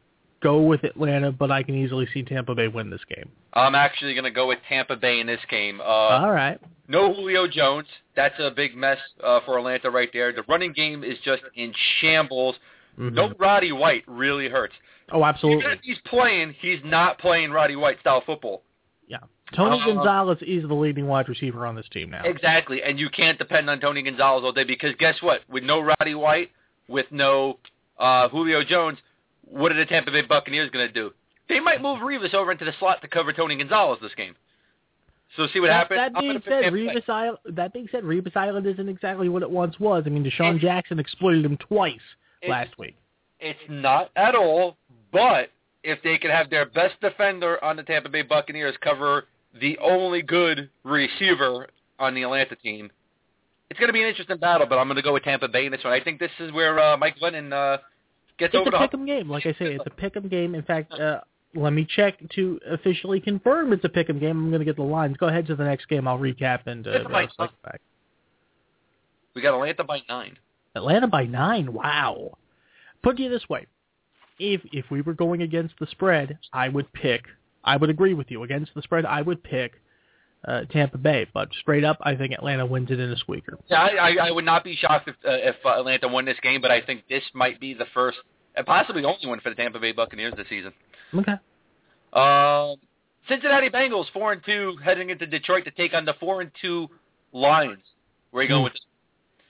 go 0.42 0.60
with 0.62 0.84
Atlanta, 0.84 1.32
but 1.32 1.50
I 1.50 1.62
can 1.62 1.74
easily 1.74 2.06
see 2.12 2.22
Tampa 2.22 2.54
Bay 2.54 2.68
win 2.68 2.90
this 2.90 3.00
game. 3.08 3.28
I'm 3.54 3.74
actually 3.74 4.14
going 4.14 4.24
to 4.24 4.30
go 4.30 4.48
with 4.48 4.58
Tampa 4.68 4.96
Bay 4.96 5.20
in 5.20 5.26
this 5.26 5.40
game. 5.50 5.80
Uh, 5.80 5.84
All 5.84 6.32
right. 6.32 6.60
No 6.86 7.12
Julio 7.12 7.46
Jones. 7.46 7.86
That's 8.16 8.34
a 8.38 8.50
big 8.50 8.76
mess 8.76 8.98
uh, 9.22 9.40
for 9.44 9.58
Atlanta 9.58 9.90
right 9.90 10.08
there. 10.12 10.32
The 10.32 10.42
running 10.48 10.72
game 10.72 11.04
is 11.04 11.18
just 11.24 11.42
in 11.54 11.72
shambles. 12.00 12.56
Mm-hmm. 12.98 13.14
No 13.14 13.32
Roddy 13.38 13.72
White 13.72 14.04
really 14.06 14.48
hurts. 14.48 14.74
Oh, 15.12 15.24
absolutely. 15.24 15.64
Even 15.64 15.72
if 15.72 15.80
he's 15.82 15.98
playing, 16.06 16.54
he's 16.60 16.80
not 16.84 17.18
playing 17.18 17.50
Roddy 17.50 17.76
White 17.76 18.00
style 18.00 18.22
football. 18.24 18.62
Yeah. 19.06 19.18
Tony 19.54 19.80
Uh, 19.80 19.86
Gonzalez 19.94 20.38
is 20.42 20.66
the 20.66 20.74
leading 20.74 21.06
wide 21.06 21.28
receiver 21.28 21.66
on 21.66 21.74
this 21.74 21.86
team 21.92 22.10
now. 22.10 22.22
Exactly, 22.24 22.82
and 22.82 22.98
you 22.98 23.08
can't 23.08 23.38
depend 23.38 23.70
on 23.70 23.80
Tony 23.80 24.02
Gonzalez 24.02 24.44
all 24.44 24.52
day 24.52 24.64
because 24.64 24.94
guess 24.98 25.14
what? 25.20 25.40
With 25.48 25.64
no 25.64 25.80
Roddy 25.80 26.14
White, 26.14 26.50
with 26.88 27.06
no 27.10 27.58
uh, 27.98 28.28
Julio 28.28 28.62
Jones, 28.62 28.98
what 29.50 29.72
are 29.72 29.76
the 29.76 29.86
Tampa 29.86 30.10
Bay 30.10 30.22
Buccaneers 30.22 30.70
going 30.70 30.86
to 30.86 30.92
do? 30.92 31.10
They 31.48 31.60
might 31.60 31.80
move 31.80 31.98
Revis 31.98 32.34
over 32.34 32.52
into 32.52 32.64
the 32.64 32.74
slot 32.78 33.00
to 33.02 33.08
cover 33.08 33.32
Tony 33.32 33.56
Gonzalez 33.56 33.98
this 34.02 34.14
game. 34.14 34.34
So 35.36 35.46
see 35.52 35.60
what 35.60 35.68
that, 35.68 35.90
happens. 35.90 35.98
that 36.14 36.20
being 36.20 36.42
said, 36.44 36.72
Revis 36.72 37.08
Island, 37.08 37.38
that 37.56 37.72
being 37.72 37.88
said, 37.92 38.02
Revis 38.02 38.36
Island 38.36 38.66
isn't 38.66 38.88
exactly 38.88 39.28
what 39.28 39.42
it 39.42 39.50
once 39.50 39.78
was. 39.78 40.04
I 40.06 40.10
mean, 40.10 40.24
DeSean 40.24 40.58
Jackson 40.58 40.98
exploited 40.98 41.44
him 41.44 41.56
twice 41.58 41.98
last 42.46 42.78
week. 42.78 42.96
It's 43.40 43.58
not 43.68 44.10
at 44.16 44.34
all, 44.34 44.76
but 45.12 45.50
if 45.84 46.02
they 46.02 46.18
could 46.18 46.30
have 46.30 46.50
their 46.50 46.66
best 46.66 47.00
defender 47.00 47.62
on 47.62 47.76
the 47.76 47.82
Tampa 47.82 48.08
Bay 48.08 48.22
Buccaneers 48.22 48.74
cover 48.82 49.26
the 49.60 49.78
only 49.78 50.22
good 50.22 50.70
receiver 50.82 51.68
on 51.98 52.14
the 52.14 52.22
Atlanta 52.22 52.56
team, 52.56 52.90
it's 53.70 53.78
going 53.78 53.88
to 53.88 53.92
be 53.92 54.02
an 54.02 54.08
interesting 54.08 54.38
battle, 54.38 54.66
but 54.66 54.78
I'm 54.78 54.86
going 54.86 54.96
to 54.96 55.02
go 55.02 55.12
with 55.12 55.24
Tampa 55.24 55.46
Bay 55.48 55.66
in 55.66 55.72
this 55.72 55.84
one. 55.84 55.92
I 55.92 56.02
think 56.02 56.18
this 56.18 56.30
is 56.40 56.52
where 56.52 56.80
uh, 56.80 56.96
Mike 56.96 57.16
Glennon 57.22 57.52
uh, 57.52 57.78
gets 58.38 58.54
It's 58.54 58.66
over 58.66 58.76
a 58.76 58.88
pick'em 58.88 59.06
game, 59.06 59.28
like 59.28 59.46
I 59.46 59.52
say. 59.52 59.74
It's 59.74 59.84
a 59.86 59.90
pick'em 59.90 60.30
game. 60.30 60.54
In 60.54 60.62
fact, 60.62 60.92
uh, 60.92 61.20
let 61.54 61.72
me 61.72 61.86
check 61.88 62.16
to 62.34 62.60
officially 62.68 63.20
confirm 63.20 63.72
it's 63.72 63.84
a 63.84 63.88
pick'em 63.88 64.20
game. 64.20 64.30
I'm 64.30 64.50
going 64.50 64.60
to 64.60 64.64
get 64.64 64.76
the 64.76 64.82
lines. 64.82 65.16
Go 65.16 65.26
ahead 65.28 65.46
to 65.46 65.56
the 65.56 65.64
next 65.64 65.88
game. 65.88 66.06
I'll 66.06 66.18
recap 66.18 66.66
and 66.66 66.86
uh, 66.86 66.90
uh, 66.90 67.48
back. 67.64 67.80
We 69.34 69.42
got 69.42 69.54
Atlanta 69.54 69.84
by 69.84 70.02
nine. 70.08 70.36
Atlanta 70.74 71.06
by 71.06 71.24
nine. 71.24 71.72
Wow. 71.72 72.38
Put 73.02 73.20
it 73.20 73.28
this 73.30 73.48
way: 73.48 73.66
if 74.38 74.60
if 74.72 74.90
we 74.90 75.00
were 75.00 75.14
going 75.14 75.42
against 75.42 75.74
the 75.78 75.86
spread, 75.86 76.38
I 76.52 76.68
would 76.68 76.92
pick. 76.92 77.24
I 77.64 77.76
would 77.76 77.90
agree 77.90 78.14
with 78.14 78.30
you. 78.30 78.42
Against 78.42 78.74
the 78.74 78.82
spread, 78.82 79.04
I 79.04 79.22
would 79.22 79.42
pick 79.42 79.80
uh, 80.46 80.62
Tampa 80.70 80.98
Bay. 80.98 81.26
But 81.32 81.48
straight 81.60 81.84
up, 81.84 81.98
I 82.02 82.14
think 82.14 82.32
Atlanta 82.32 82.66
wins 82.66 82.90
it 82.90 83.00
in 83.00 83.10
a 83.10 83.16
squeaker. 83.16 83.58
Yeah, 83.68 83.80
I, 83.80 83.88
I, 83.88 84.28
I 84.28 84.30
would 84.30 84.44
not 84.44 84.64
be 84.64 84.76
shocked 84.76 85.08
if, 85.08 85.16
uh, 85.24 85.30
if 85.30 85.56
uh, 85.64 85.78
Atlanta 85.78 86.08
won 86.08 86.24
this 86.24 86.38
game, 86.42 86.60
but 86.60 86.70
I 86.70 86.80
think 86.80 87.04
this 87.08 87.22
might 87.34 87.60
be 87.60 87.74
the 87.74 87.86
first 87.94 88.18
and 88.58 88.66
possibly 88.66 89.02
the 89.02 89.08
only 89.08 89.26
one 89.26 89.40
for 89.40 89.50
the 89.50 89.54
Tampa 89.54 89.78
Bay 89.78 89.92
Buccaneers 89.92 90.34
this 90.36 90.46
season. 90.48 90.72
Okay. 91.14 91.32
Um, 92.12 92.76
Cincinnati 93.28 93.70
Bengals 93.70 94.06
four 94.12 94.32
and 94.32 94.42
two 94.44 94.76
heading 94.84 95.10
into 95.10 95.26
Detroit 95.26 95.64
to 95.64 95.70
take 95.70 95.94
on 95.94 96.04
the 96.04 96.14
four 96.18 96.40
and 96.40 96.50
two 96.60 96.88
Lions. 97.32 97.82
Where 98.30 98.40
are 98.40 98.44
you 98.44 98.48
going 98.48 98.64
with 98.64 98.72
this? 98.72 98.82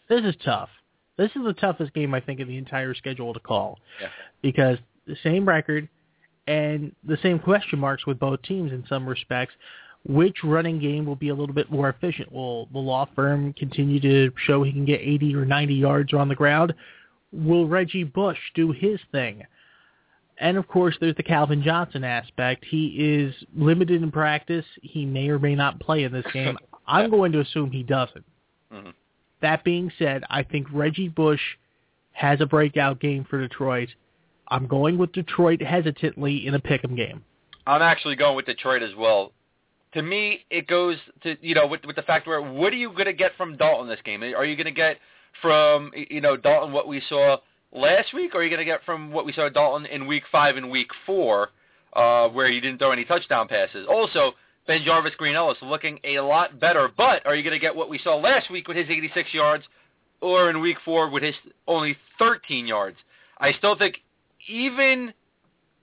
This 0.08 0.24
is 0.24 0.34
tough. 0.44 0.68
This 1.16 1.30
is 1.34 1.42
the 1.44 1.54
toughest 1.54 1.94
game 1.94 2.14
I 2.14 2.20
think 2.20 2.40
in 2.40 2.48
the 2.48 2.56
entire 2.56 2.94
schedule 2.94 3.32
to 3.34 3.40
call. 3.40 3.78
Yeah. 4.00 4.08
Because 4.42 4.78
the 5.06 5.16
same 5.22 5.48
record 5.48 5.88
and 6.46 6.94
the 7.04 7.18
same 7.22 7.38
question 7.38 7.78
marks 7.78 8.06
with 8.06 8.18
both 8.18 8.42
teams 8.42 8.72
in 8.72 8.84
some 8.88 9.06
respects. 9.06 9.54
Which 10.04 10.42
running 10.44 10.78
game 10.78 11.04
will 11.04 11.16
be 11.16 11.28
a 11.28 11.34
little 11.34 11.54
bit 11.54 11.70
more 11.70 11.88
efficient? 11.88 12.32
Will 12.32 12.66
the 12.72 12.78
law 12.78 13.06
firm 13.14 13.52
continue 13.52 14.00
to 14.00 14.32
show 14.46 14.62
he 14.62 14.72
can 14.72 14.84
get 14.84 15.00
80 15.00 15.34
or 15.34 15.44
90 15.44 15.74
yards 15.74 16.14
on 16.14 16.28
the 16.28 16.34
ground? 16.34 16.72
Will 17.32 17.66
Reggie 17.66 18.04
Bush 18.04 18.38
do 18.54 18.72
his 18.72 18.98
thing? 19.12 19.42
And 20.38 20.56
of 20.56 20.68
course, 20.68 20.96
there's 21.00 21.16
the 21.16 21.22
Calvin 21.22 21.62
Johnson 21.62 22.04
aspect. 22.04 22.64
He 22.64 22.86
is 22.96 23.34
limited 23.54 24.02
in 24.02 24.10
practice. 24.10 24.64
He 24.82 25.04
may 25.04 25.28
or 25.28 25.38
may 25.38 25.54
not 25.54 25.80
play 25.80 26.04
in 26.04 26.12
this 26.12 26.26
game. 26.32 26.56
I'm 26.86 27.10
going 27.10 27.32
to 27.32 27.40
assume 27.40 27.70
he 27.70 27.82
doesn't. 27.82 28.24
Mhm. 28.72 28.92
That 29.40 29.62
being 29.64 29.90
said, 29.98 30.24
I 30.30 30.42
think 30.42 30.66
Reggie 30.72 31.08
Bush 31.08 31.40
has 32.12 32.40
a 32.40 32.46
breakout 32.46 32.98
game 32.98 33.24
for 33.24 33.40
Detroit. 33.40 33.88
I'm 34.48 34.66
going 34.66 34.96
with 34.96 35.12
Detroit 35.12 35.60
hesitantly 35.60 36.46
in 36.46 36.54
a 36.54 36.58
pick'em 36.58 36.96
game. 36.96 37.22
I'm 37.66 37.82
actually 37.82 38.16
going 38.16 38.34
with 38.36 38.46
Detroit 38.46 38.82
as 38.82 38.94
well. 38.96 39.32
To 39.94 40.02
me, 40.02 40.44
it 40.50 40.66
goes 40.66 40.96
to 41.22 41.36
you 41.40 41.54
know 41.54 41.66
with 41.66 41.84
with 41.84 41.96
the 41.96 42.02
fact 42.02 42.26
where 42.26 42.42
what 42.42 42.72
are 42.72 42.76
you 42.76 42.90
going 42.90 43.06
to 43.06 43.12
get 43.12 43.32
from 43.36 43.56
Dalton 43.56 43.88
this 43.88 44.00
game? 44.04 44.22
Are 44.22 44.44
you 44.44 44.56
going 44.56 44.66
to 44.66 44.70
get 44.70 44.98
from 45.40 45.92
you 45.94 46.20
know 46.20 46.36
Dalton 46.36 46.72
what 46.72 46.88
we 46.88 47.02
saw 47.08 47.38
last 47.72 48.12
week, 48.14 48.34
or 48.34 48.38
are 48.38 48.44
you 48.44 48.50
going 48.50 48.58
to 48.58 48.64
get 48.64 48.84
from 48.84 49.10
what 49.10 49.26
we 49.26 49.32
saw 49.32 49.48
Dalton 49.48 49.86
in 49.86 50.06
Week 50.06 50.24
Five 50.30 50.56
and 50.56 50.70
Week 50.70 50.90
Four, 51.06 51.50
uh, 51.94 52.28
where 52.28 52.50
he 52.50 52.60
didn't 52.60 52.78
throw 52.78 52.92
any 52.92 53.04
touchdown 53.04 53.48
passes? 53.48 53.86
Also, 53.88 54.32
BenJarvus 54.68 55.16
Green-Ellis 55.16 55.58
looking 55.62 55.98
a 56.04 56.20
lot 56.20 56.60
better, 56.60 56.90
but 56.96 57.24
are 57.26 57.34
you 57.34 57.42
going 57.42 57.54
to 57.54 57.58
get 57.58 57.74
what 57.74 57.88
we 57.88 57.98
saw 57.98 58.16
last 58.16 58.50
week 58.50 58.68
with 58.68 58.76
his 58.76 58.86
86 58.88 59.32
yards, 59.32 59.64
or 60.20 60.50
in 60.50 60.60
Week 60.60 60.76
Four 60.84 61.10
with 61.10 61.22
his 61.22 61.34
only 61.66 61.96
13 62.18 62.66
yards? 62.66 62.96
I 63.38 63.52
still 63.52 63.76
think 63.76 63.96
even 64.48 65.12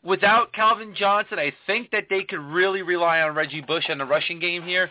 without 0.05 0.53
Calvin 0.53 0.93
Johnson, 0.95 1.39
I 1.39 1.51
think 1.67 1.91
that 1.91 2.05
they 2.09 2.23
could 2.23 2.39
really 2.39 2.83
rely 2.83 3.21
on 3.21 3.35
Reggie 3.35 3.61
Bush 3.61 3.85
in 3.89 3.97
the 3.97 4.05
rushing 4.05 4.39
game 4.39 4.63
here, 4.63 4.89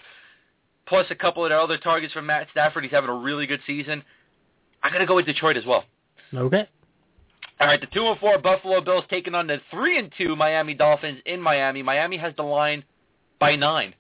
plus 0.86 1.06
a 1.10 1.14
couple 1.14 1.44
of 1.44 1.50
their 1.50 1.60
other 1.60 1.78
targets 1.78 2.12
from 2.12 2.26
Matt 2.26 2.48
Stafford. 2.50 2.82
He's 2.82 2.92
having 2.92 3.10
a 3.10 3.14
really 3.14 3.46
good 3.46 3.60
season. 3.66 4.02
I'm 4.82 4.90
going 4.90 5.00
to 5.00 5.06
go 5.06 5.14
with 5.14 5.26
Detroit 5.26 5.56
as 5.56 5.64
well. 5.64 5.84
Okay. 6.34 6.68
All 7.60 7.68
right, 7.68 7.80
the 7.80 7.86
two 7.86 8.04
and 8.06 8.18
four 8.18 8.38
Buffalo 8.38 8.80
Bills 8.80 9.04
taking 9.08 9.34
on 9.34 9.46
the 9.46 9.60
three 9.70 9.98
and 9.98 10.12
two 10.18 10.34
Miami 10.34 10.74
Dolphins 10.74 11.20
in 11.24 11.40
Miami. 11.40 11.82
Miami 11.82 12.16
has 12.16 12.34
the 12.36 12.42
line 12.42 12.82
by 13.38 13.54
nine. 13.54 13.94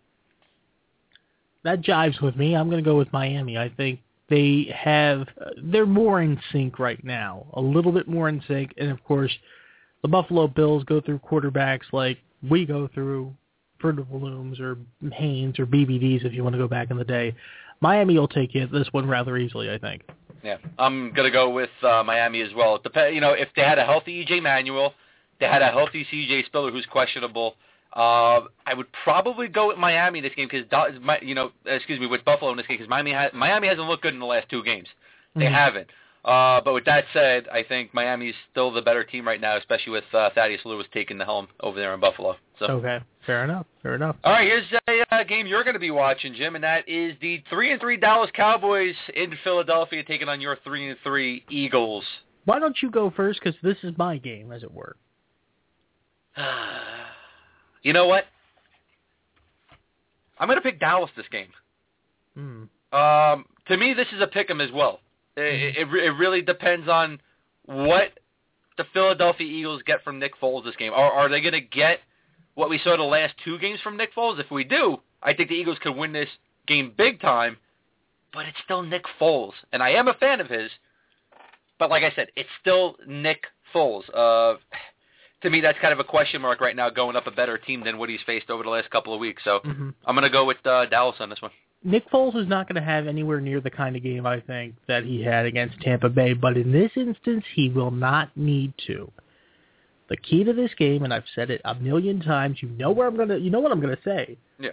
That 1.62 1.80
jives 1.80 2.20
with 2.20 2.36
me. 2.36 2.56
I'm 2.56 2.68
going 2.68 2.82
to 2.82 2.88
go 2.88 2.98
with 2.98 3.12
Miami. 3.12 3.56
I 3.56 3.70
think 3.70 4.00
they 4.28 4.74
have 4.74 5.28
they're 5.62 5.86
more 5.86 6.20
in 6.20 6.38
sync 6.52 6.78
right 6.78 7.02
now, 7.04 7.46
a 7.54 7.60
little 7.60 7.92
bit 7.92 8.08
more 8.08 8.28
in 8.28 8.42
sync, 8.48 8.74
and 8.76 8.90
of 8.90 9.02
course, 9.04 9.32
the 10.04 10.08
Buffalo 10.08 10.46
Bills 10.46 10.84
go 10.84 11.00
through 11.00 11.18
quarterbacks 11.18 11.90
like 11.90 12.18
we 12.48 12.66
go 12.66 12.86
through 12.92 13.34
Fruit 13.78 13.98
or 13.98 14.76
Hanes 15.12 15.58
or 15.58 15.64
BVDs 15.64 16.26
if 16.26 16.34
you 16.34 16.42
want 16.44 16.52
to 16.52 16.58
go 16.58 16.68
back 16.68 16.90
in 16.90 16.98
the 16.98 17.04
day. 17.04 17.34
Miami 17.80 18.18
will 18.18 18.28
take 18.28 18.54
it 18.54 18.70
this 18.70 18.86
one 18.92 19.08
rather 19.08 19.38
easily, 19.38 19.70
I 19.70 19.78
think. 19.78 20.02
Yeah, 20.42 20.58
I'm 20.78 21.10
gonna 21.14 21.30
go 21.30 21.48
with 21.48 21.70
uh, 21.82 22.02
Miami 22.04 22.42
as 22.42 22.52
well. 22.54 22.78
Dep- 22.78 23.14
you 23.14 23.20
know, 23.22 23.30
if 23.30 23.48
they 23.56 23.62
had 23.62 23.78
a 23.78 23.84
healthy 23.86 24.22
EJ 24.22 24.42
Manuel, 24.42 24.92
they 25.40 25.46
had 25.46 25.62
a 25.62 25.70
healthy 25.70 26.06
CJ 26.12 26.44
Spiller 26.46 26.70
who's 26.70 26.84
questionable. 26.84 27.54
Uh, 27.96 28.42
I 28.66 28.74
would 28.76 28.88
probably 29.04 29.48
go 29.48 29.68
with 29.68 29.78
Miami 29.78 30.20
this 30.20 30.34
game 30.36 30.50
because 30.50 30.66
you 31.22 31.34
know, 31.34 31.50
excuse 31.64 31.98
me, 31.98 32.06
with 32.06 32.22
Buffalo 32.26 32.50
in 32.50 32.58
this 32.58 32.66
game 32.66 32.76
because 32.76 32.90
Miami 32.90 33.12
ha- 33.14 33.30
Miami 33.32 33.68
hasn't 33.68 33.88
looked 33.88 34.02
good 34.02 34.12
in 34.12 34.20
the 34.20 34.26
last 34.26 34.50
two 34.50 34.62
games. 34.62 34.88
They 35.34 35.46
Mhm. 35.46 35.52
haven't. 35.52 35.90
Uh, 36.24 36.60
but 36.64 36.72
with 36.72 36.86
that 36.86 37.04
said, 37.12 37.46
I 37.52 37.62
think 37.62 37.92
Miami's 37.92 38.34
still 38.50 38.72
the 38.72 38.80
better 38.80 39.04
team 39.04 39.26
right 39.26 39.40
now, 39.40 39.58
especially 39.58 39.92
with 39.92 40.04
uh, 40.14 40.30
Thaddeus 40.34 40.62
Lewis 40.64 40.86
taking 40.94 41.18
the 41.18 41.24
helm 41.24 41.48
over 41.60 41.78
there 41.78 41.92
in 41.92 42.00
Buffalo. 42.00 42.36
So. 42.58 42.66
Okay, 42.66 43.00
fair 43.26 43.44
enough. 43.44 43.66
Fair 43.82 43.94
enough. 43.94 44.16
All 44.24 44.32
right, 44.32 44.46
here's 44.46 44.64
a 44.88 45.14
uh, 45.14 45.24
game 45.24 45.46
you're 45.46 45.64
going 45.64 45.74
to 45.74 45.80
be 45.80 45.90
watching, 45.90 46.32
Jim, 46.34 46.54
and 46.54 46.64
that 46.64 46.88
is 46.88 47.14
the 47.20 47.42
three 47.50 47.72
and 47.72 47.80
three 47.80 47.98
Dallas 47.98 48.30
Cowboys 48.34 48.94
in 49.14 49.34
Philadelphia 49.44 50.02
taking 50.02 50.28
on 50.28 50.40
your 50.40 50.56
three 50.64 50.88
and 50.88 50.98
three 51.04 51.44
Eagles. 51.50 52.04
Why 52.46 52.58
don't 52.58 52.76
you 52.80 52.90
go 52.90 53.12
first? 53.14 53.40
Because 53.42 53.58
this 53.62 53.76
is 53.82 53.92
my 53.98 54.16
game, 54.16 54.50
as 54.50 54.62
it 54.62 54.72
were. 54.72 54.96
you 57.82 57.92
know 57.92 58.06
what? 58.06 58.24
I'm 60.38 60.48
going 60.48 60.58
to 60.58 60.62
pick 60.62 60.80
Dallas 60.80 61.10
this 61.16 61.26
game. 61.30 61.48
Hmm. 62.34 62.64
Um, 62.96 63.44
to 63.68 63.76
me, 63.76 63.92
this 63.94 64.06
is 64.14 64.22
a 64.22 64.26
pick 64.26 64.50
'em 64.50 64.60
as 64.60 64.70
well. 64.72 65.00
It, 65.36 65.76
it, 65.76 65.88
it 65.88 66.10
really 66.10 66.42
depends 66.42 66.88
on 66.88 67.20
what 67.64 68.18
the 68.76 68.84
Philadelphia 68.92 69.46
Eagles 69.46 69.82
get 69.86 70.02
from 70.02 70.18
Nick 70.18 70.38
Foles 70.40 70.64
this 70.64 70.76
game. 70.76 70.92
Are, 70.92 71.12
are 71.12 71.28
they 71.28 71.40
going 71.40 71.52
to 71.52 71.60
get 71.60 72.00
what 72.54 72.70
we 72.70 72.78
saw 72.78 72.96
the 72.96 73.02
last 73.02 73.34
two 73.44 73.58
games 73.58 73.80
from 73.80 73.96
Nick 73.96 74.14
Foles? 74.14 74.40
If 74.40 74.50
we 74.50 74.64
do, 74.64 74.98
I 75.22 75.34
think 75.34 75.48
the 75.48 75.54
Eagles 75.54 75.78
could 75.80 75.96
win 75.96 76.12
this 76.12 76.28
game 76.66 76.92
big 76.96 77.20
time. 77.20 77.56
But 78.32 78.46
it's 78.46 78.58
still 78.64 78.82
Nick 78.82 79.04
Foles, 79.20 79.52
and 79.72 79.80
I 79.80 79.90
am 79.90 80.08
a 80.08 80.14
fan 80.14 80.40
of 80.40 80.48
his. 80.48 80.70
But 81.78 81.88
like 81.88 82.02
I 82.02 82.12
said, 82.16 82.28
it's 82.36 82.48
still 82.60 82.96
Nick 83.06 83.44
Foles. 83.72 84.02
Uh, 84.12 84.58
to 85.42 85.50
me, 85.50 85.60
that's 85.60 85.78
kind 85.80 85.92
of 85.92 86.00
a 86.00 86.04
question 86.04 86.42
mark 86.42 86.60
right 86.60 86.74
now, 86.74 86.90
going 86.90 87.14
up 87.14 87.28
a 87.28 87.30
better 87.30 87.58
team 87.58 87.84
than 87.84 87.96
what 87.96 88.08
he's 88.08 88.20
faced 88.26 88.50
over 88.50 88.64
the 88.64 88.70
last 88.70 88.90
couple 88.90 89.14
of 89.14 89.20
weeks. 89.20 89.42
So 89.44 89.60
hmm 89.62 89.90
I'm 90.04 90.16
going 90.16 90.24
to 90.24 90.30
go 90.30 90.44
with 90.44 90.56
uh, 90.66 90.86
Dallas 90.86 91.16
on 91.20 91.30
this 91.30 91.40
one. 91.40 91.52
Nick 91.84 92.10
Foles 92.10 92.34
is 92.34 92.48
not 92.48 92.66
going 92.66 92.82
to 92.82 92.88
have 92.88 93.06
anywhere 93.06 93.40
near 93.40 93.60
the 93.60 93.70
kind 93.70 93.94
of 93.94 94.02
game 94.02 94.26
I 94.26 94.40
think 94.40 94.74
that 94.88 95.04
he 95.04 95.22
had 95.22 95.44
against 95.44 95.80
Tampa 95.82 96.08
Bay, 96.08 96.32
but 96.32 96.56
in 96.56 96.72
this 96.72 96.90
instance, 96.96 97.44
he 97.54 97.68
will 97.68 97.90
not 97.90 98.34
need 98.36 98.72
to. 98.86 99.12
The 100.08 100.16
key 100.16 100.44
to 100.44 100.54
this 100.54 100.70
game, 100.78 101.02
and 101.02 101.12
I've 101.12 101.24
said 101.34 101.50
it 101.50 101.60
a 101.64 101.74
million 101.74 102.20
times, 102.20 102.62
you 102.62 102.70
know 102.70 102.90
where 102.90 103.06
I'm 103.06 103.16
gonna, 103.16 103.36
you 103.36 103.50
know 103.50 103.60
what 103.60 103.70
I'm 103.70 103.80
gonna 103.80 103.98
say. 104.02 104.38
Yeah. 104.58 104.70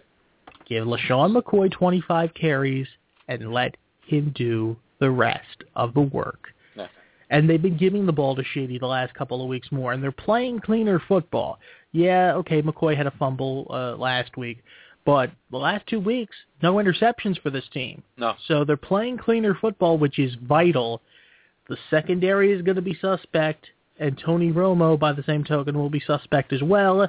Give 0.67 0.85
LeSean 0.85 1.35
McCoy 1.35 1.69
25 1.71 2.33
carries 2.33 2.87
and 3.27 3.51
let 3.53 3.75
him 4.05 4.31
do 4.35 4.77
the 4.99 5.09
rest 5.09 5.63
of 5.75 5.93
the 5.93 6.01
work. 6.01 6.47
Yeah. 6.77 6.87
And 7.29 7.49
they've 7.49 7.61
been 7.61 7.77
giving 7.77 8.05
the 8.05 8.13
ball 8.13 8.35
to 8.35 8.43
Shady 8.53 8.79
the 8.79 8.87
last 8.87 9.13
couple 9.13 9.41
of 9.41 9.49
weeks 9.49 9.69
more, 9.71 9.91
and 9.91 10.01
they're 10.01 10.11
playing 10.13 10.61
cleaner 10.61 11.01
football. 11.07 11.59
Yeah, 11.91 12.35
okay, 12.35 12.61
McCoy 12.61 12.95
had 12.95 13.07
a 13.07 13.11
fumble 13.11 13.67
uh, 13.69 13.97
last 13.97 14.37
week, 14.37 14.63
but 15.05 15.31
the 15.49 15.57
last 15.57 15.87
two 15.87 15.99
weeks, 15.99 16.35
no 16.61 16.75
interceptions 16.75 17.41
for 17.41 17.49
this 17.49 17.67
team. 17.73 18.03
No. 18.17 18.35
So 18.47 18.63
they're 18.63 18.77
playing 18.77 19.17
cleaner 19.17 19.55
football, 19.59 19.97
which 19.97 20.19
is 20.19 20.35
vital. 20.43 21.01
The 21.67 21.77
secondary 21.89 22.51
is 22.51 22.61
going 22.61 22.75
to 22.75 22.81
be 22.81 22.97
suspect, 22.99 23.67
and 23.99 24.17
Tony 24.17 24.51
Romo, 24.51 24.99
by 24.99 25.13
the 25.13 25.23
same 25.23 25.43
token, 25.43 25.77
will 25.77 25.89
be 25.89 26.01
suspect 26.01 26.53
as 26.53 26.61
well. 26.61 27.07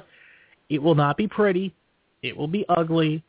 It 0.69 0.81
will 0.81 0.95
not 0.95 1.17
be 1.17 1.27
pretty. 1.27 1.73
It 2.21 2.35
will 2.35 2.47
be 2.47 2.65
ugly. 2.69 3.23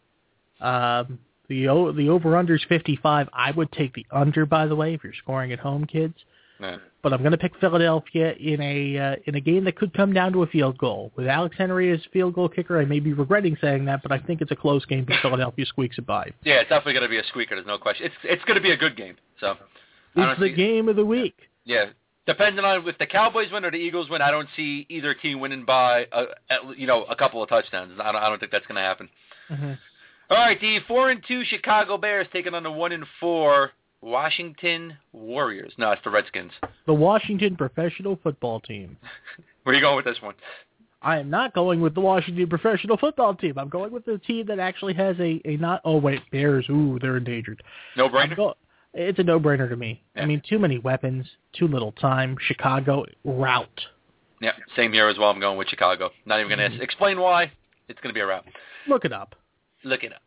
Um, 0.61 1.19
the 1.49 1.93
the 1.95 2.09
over 2.09 2.37
under 2.37 2.55
is 2.55 2.65
55. 2.69 3.29
I 3.33 3.51
would 3.51 3.71
take 3.73 3.93
the 3.93 4.07
under, 4.11 4.47
by 4.47 4.67
the 4.67 4.77
way, 4.77 4.95
if 4.95 5.05
you're 5.05 5.13
scoring 5.13 5.53
at 5.53 5.59
home, 5.59 5.87
kids. 5.87 6.15
Yeah. 6.61 6.77
But 7.03 7.13
I'm 7.13 7.19
going 7.21 7.33
to 7.33 7.39
pick 7.39 7.53
Philadelphia 7.61 8.33
in 8.35 8.61
a 8.61 8.99
uh, 8.99 9.17
in 9.27 9.35
a 9.35 9.41
game 9.41 9.65
that 9.65 9.77
could 9.77 9.93
come 9.93 10.13
down 10.13 10.33
to 10.33 10.43
a 10.43 10.47
field 10.47 10.79
goal. 10.79 11.11
With 11.17 11.27
Alex 11.27 11.57
Henery 11.59 11.93
as 11.93 12.01
field 12.13 12.35
goal 12.35 12.49
kicker, 12.49 12.81
I 12.81 12.85
may 12.85 13.01
be 13.01 13.13
regretting 13.13 13.57
saying 13.61 13.85
that, 13.87 14.03
but 14.03 14.13
I 14.13 14.19
think 14.19 14.41
it's 14.41 14.53
a 14.53 14.57
close 14.57 14.85
game 14.87 15.05
because 15.05 15.21
Philadelphia 15.21 15.67
squeaks 15.67 15.99
it 15.99 16.07
by. 16.07 16.31
Yeah, 16.45 16.61
it's 16.61 16.69
definitely 16.71 16.93
going 16.95 17.03
to 17.03 17.09
be 17.11 17.19
a 17.19 17.25
squeaker. 17.25 17.57
There's 17.57 17.67
no 17.67 17.77
question. 17.79 18.07
It's 18.07 18.15
it's 18.25 18.45
going 18.45 18.55
to 18.57 18.63
be 18.63 18.71
a 18.71 18.77
good 18.77 18.97
game. 18.97 19.17
So 19.41 19.57
It's 20.17 20.41
the 20.41 20.47
see- 20.49 20.55
game 20.55 20.89
of 20.89 20.97
the 20.97 21.05
week. 21.05 21.37
Yeah, 21.65 21.87
depending 22.27 22.65
on 22.65 22.87
if 22.89 22.97
the 22.99 23.07
Cowboys 23.07 23.51
win 23.53 23.65
or 23.65 23.71
the 23.71 23.77
Eagles 23.77 24.09
win, 24.09 24.23
I 24.23 24.31
don't 24.31 24.49
see 24.57 24.87
either 24.89 25.13
team 25.13 25.41
winning 25.41 25.65
by 25.65 26.07
a, 26.13 26.25
at, 26.51 26.79
you 26.79 26.87
know 26.87 27.05
a 27.05 27.17
couple 27.17 27.43
of 27.43 27.49
touchdowns. 27.49 27.93
I 28.01 28.13
don't, 28.13 28.23
I 28.23 28.29
don't 28.29 28.39
think 28.39 28.53
that's 28.53 28.67
going 28.67 28.77
to 28.77 28.83
happen. 28.83 29.09
Mhm. 29.51 29.77
All 30.31 30.39
right, 30.39 30.59
the 30.61 30.79
four 30.89 31.11
and 31.11 31.23
two 31.27 31.43
Chicago 31.45 31.99
Bears 31.99 32.27
taking 32.33 32.55
on 32.55 32.63
the 32.63 32.71
one 32.71 32.93
and 32.93 33.05
four 33.21 33.73
Washington 34.05 34.97
Warriors. 35.13 35.73
No, 35.79 35.91
it's 35.93 36.03
the 36.05 36.11
Redskins. 36.11 36.53
The 36.87 36.95
Washington 36.95 37.57
professional 37.57 38.19
football 38.23 38.61
team. 38.61 38.97
Where 39.63 39.75
are 39.75 39.77
you 39.77 39.83
going 39.83 39.97
with 39.97 40.05
this 40.05 40.21
one? 40.21 40.35
I 41.01 41.19
am 41.19 41.31
not 41.31 41.55
going 41.55 41.81
with 41.81 41.95
the 41.95 42.01
Washington 42.01 42.47
professional 42.47 42.97
football 42.99 43.35
team. 43.35 43.59
I'm 43.59 43.69
going 43.69 43.93
with 43.93 44.05
the 44.05 44.19
team 44.19 44.47
that 44.47 44.59
actually 44.59 44.95
has 44.95 45.17
a, 45.19 45.41
a 45.45 45.57
not. 45.57 45.81
Oh 45.85 45.97
wait, 45.97 46.21
Bears. 46.31 46.67
Ooh, 46.71 46.99
they're 47.01 47.17
endangered. 47.17 47.63
No 47.97 48.09
brainer. 48.09 48.37
go- 48.37 48.57
it's 48.95 49.19
a 49.19 49.25
no-brainer 49.25 49.69
to 49.69 49.77
me. 49.77 50.01
I 50.15 50.25
mean, 50.25 50.41
too 50.49 50.59
many 50.59 50.79
weapons, 50.79 51.27
too 51.53 51.67
little 51.67 51.91
time. 51.91 52.37
Chicago 52.41 53.05
route. 53.25 53.81
Yeah, 54.41 54.53
same 54.77 54.93
here 54.93 55.09
as 55.09 55.19
well. 55.19 55.31
I'm 55.31 55.41
going 55.41 55.59
with 55.59 55.67
Chicago. 55.67 56.11
Not 56.27 56.39
even 56.39 56.49
going 56.49 56.59
to 56.61 56.77
mm-hmm. 56.77 56.83
explain 56.83 57.19
why. 57.19 57.51
It's 57.89 57.99
going 58.01 58.11
to 58.11 58.15
be 58.15 58.21
a 58.21 58.27
wrap. 58.27 58.45
Look 58.87 59.05
it 59.05 59.13
up. 59.13 59.35
Look 59.83 60.05
it 60.05 60.13
up. 60.13 60.23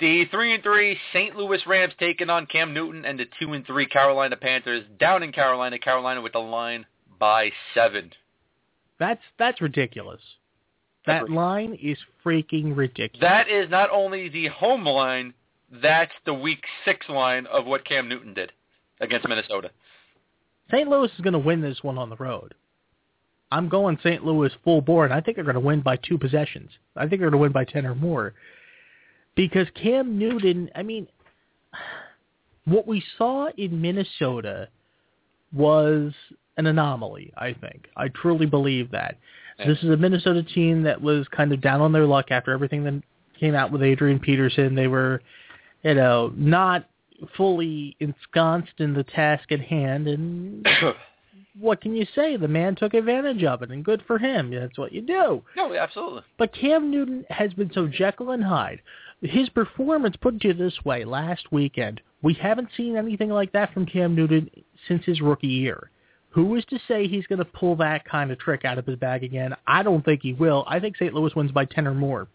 The 0.00 0.24
three 0.26 0.54
and 0.54 0.62
three 0.62 0.98
St. 1.12 1.36
Louis 1.36 1.60
Rams 1.66 1.94
taking 1.98 2.28
on 2.28 2.46
Cam 2.46 2.74
Newton 2.74 3.04
and 3.04 3.18
the 3.18 3.26
two 3.38 3.52
and 3.52 3.64
three 3.66 3.86
Carolina 3.86 4.36
Panthers 4.36 4.84
down 4.98 5.22
in 5.22 5.32
Carolina. 5.32 5.78
Carolina 5.78 6.20
with 6.20 6.32
the 6.32 6.40
line 6.40 6.86
by 7.20 7.50
seven. 7.74 8.10
That's 8.98 9.22
that's 9.38 9.60
ridiculous. 9.60 10.20
That 11.06 11.30
line 11.30 11.78
is 11.82 11.98
freaking 12.24 12.76
ridiculous. 12.76 13.20
That 13.20 13.48
is 13.48 13.68
not 13.70 13.90
only 13.90 14.28
the 14.28 14.48
home 14.48 14.84
line, 14.86 15.34
that's 15.82 16.12
the 16.26 16.34
week 16.34 16.62
six 16.84 17.08
line 17.08 17.46
of 17.46 17.66
what 17.66 17.84
Cam 17.84 18.08
Newton 18.08 18.34
did 18.34 18.52
against 19.00 19.28
Minnesota. 19.28 19.70
St. 20.70 20.88
Louis 20.88 21.10
is 21.12 21.20
going 21.20 21.32
to 21.32 21.38
win 21.38 21.60
this 21.60 21.82
one 21.82 21.98
on 21.98 22.08
the 22.08 22.16
road. 22.16 22.54
I'm 23.50 23.68
going 23.68 23.98
St. 24.02 24.24
Louis 24.24 24.50
full 24.64 24.80
bore, 24.80 25.04
and 25.04 25.12
I 25.12 25.20
think 25.20 25.36
they're 25.36 25.44
going 25.44 25.54
to 25.54 25.60
win 25.60 25.80
by 25.82 25.96
two 25.96 26.16
possessions. 26.16 26.70
I 26.96 27.00
think 27.00 27.20
they're 27.20 27.30
going 27.30 27.32
to 27.32 27.38
win 27.38 27.52
by 27.52 27.64
10 27.64 27.84
or 27.84 27.94
more. 27.94 28.32
Because 29.34 29.66
Cam 29.74 30.18
Newton, 30.18 30.70
I 30.74 30.82
mean, 30.82 31.06
what 32.64 32.86
we 32.86 33.02
saw 33.18 33.48
in 33.56 33.80
Minnesota 33.80 34.68
was 35.54 36.12
an 36.56 36.66
anomaly, 36.66 37.32
I 37.36 37.54
think. 37.54 37.88
I 37.96 38.08
truly 38.08 38.46
believe 38.46 38.90
that. 38.90 39.16
This 39.66 39.78
is 39.82 39.90
a 39.90 39.96
Minnesota 39.96 40.42
team 40.42 40.82
that 40.82 41.00
was 41.00 41.26
kind 41.28 41.52
of 41.52 41.60
down 41.60 41.80
on 41.80 41.92
their 41.92 42.06
luck 42.06 42.26
after 42.30 42.52
everything 42.52 42.84
that 42.84 43.00
came 43.38 43.54
out 43.54 43.70
with 43.70 43.82
Adrian 43.82 44.18
Peterson. 44.18 44.74
They 44.74 44.88
were, 44.88 45.22
you 45.82 45.94
know, 45.94 46.32
not 46.36 46.88
fully 47.36 47.96
ensconced 48.00 48.72
in 48.78 48.92
the 48.92 49.04
task 49.04 49.52
at 49.52 49.60
hand, 49.60 50.08
and 50.08 50.66
what 51.58 51.80
can 51.80 51.94
you 51.94 52.06
say? 52.14 52.36
The 52.36 52.48
man 52.48 52.74
took 52.74 52.94
advantage 52.94 53.44
of 53.44 53.62
it, 53.62 53.70
and 53.70 53.84
good 53.84 54.02
for 54.06 54.18
him. 54.18 54.50
That's 54.50 54.78
what 54.78 54.92
you 54.92 55.02
do. 55.02 55.42
no, 55.56 55.74
absolutely. 55.74 56.22
But 56.38 56.54
Cam 56.54 56.90
Newton 56.90 57.24
has 57.28 57.52
been 57.54 57.70
so 57.72 57.86
Jekyll 57.86 58.30
and 58.30 58.42
Hyde. 58.42 58.80
His 59.22 59.48
performance, 59.50 60.16
put 60.20 60.44
it 60.44 60.58
this 60.58 60.84
way, 60.84 61.04
last 61.04 61.52
weekend, 61.52 62.00
we 62.22 62.34
haven't 62.34 62.68
seen 62.76 62.96
anything 62.96 63.30
like 63.30 63.52
that 63.52 63.72
from 63.72 63.86
Cam 63.86 64.14
Newton 64.16 64.50
since 64.88 65.04
his 65.04 65.20
rookie 65.20 65.46
year. 65.46 65.90
Who 66.30 66.54
is 66.56 66.64
to 66.66 66.78
say 66.88 67.06
he's 67.06 67.26
going 67.26 67.38
to 67.38 67.44
pull 67.44 67.76
that 67.76 68.04
kind 68.04 68.30
of 68.32 68.38
trick 68.38 68.64
out 68.64 68.78
of 68.78 68.86
his 68.86 68.96
bag 68.96 69.22
again? 69.22 69.54
I 69.66 69.82
don't 69.82 70.04
think 70.04 70.22
he 70.22 70.32
will. 70.32 70.64
I 70.66 70.80
think 70.80 70.96
St. 70.96 71.12
Louis 71.14 71.34
wins 71.36 71.52
by 71.52 71.66
10 71.66 71.86
or 71.86 71.94
more. 71.94 72.26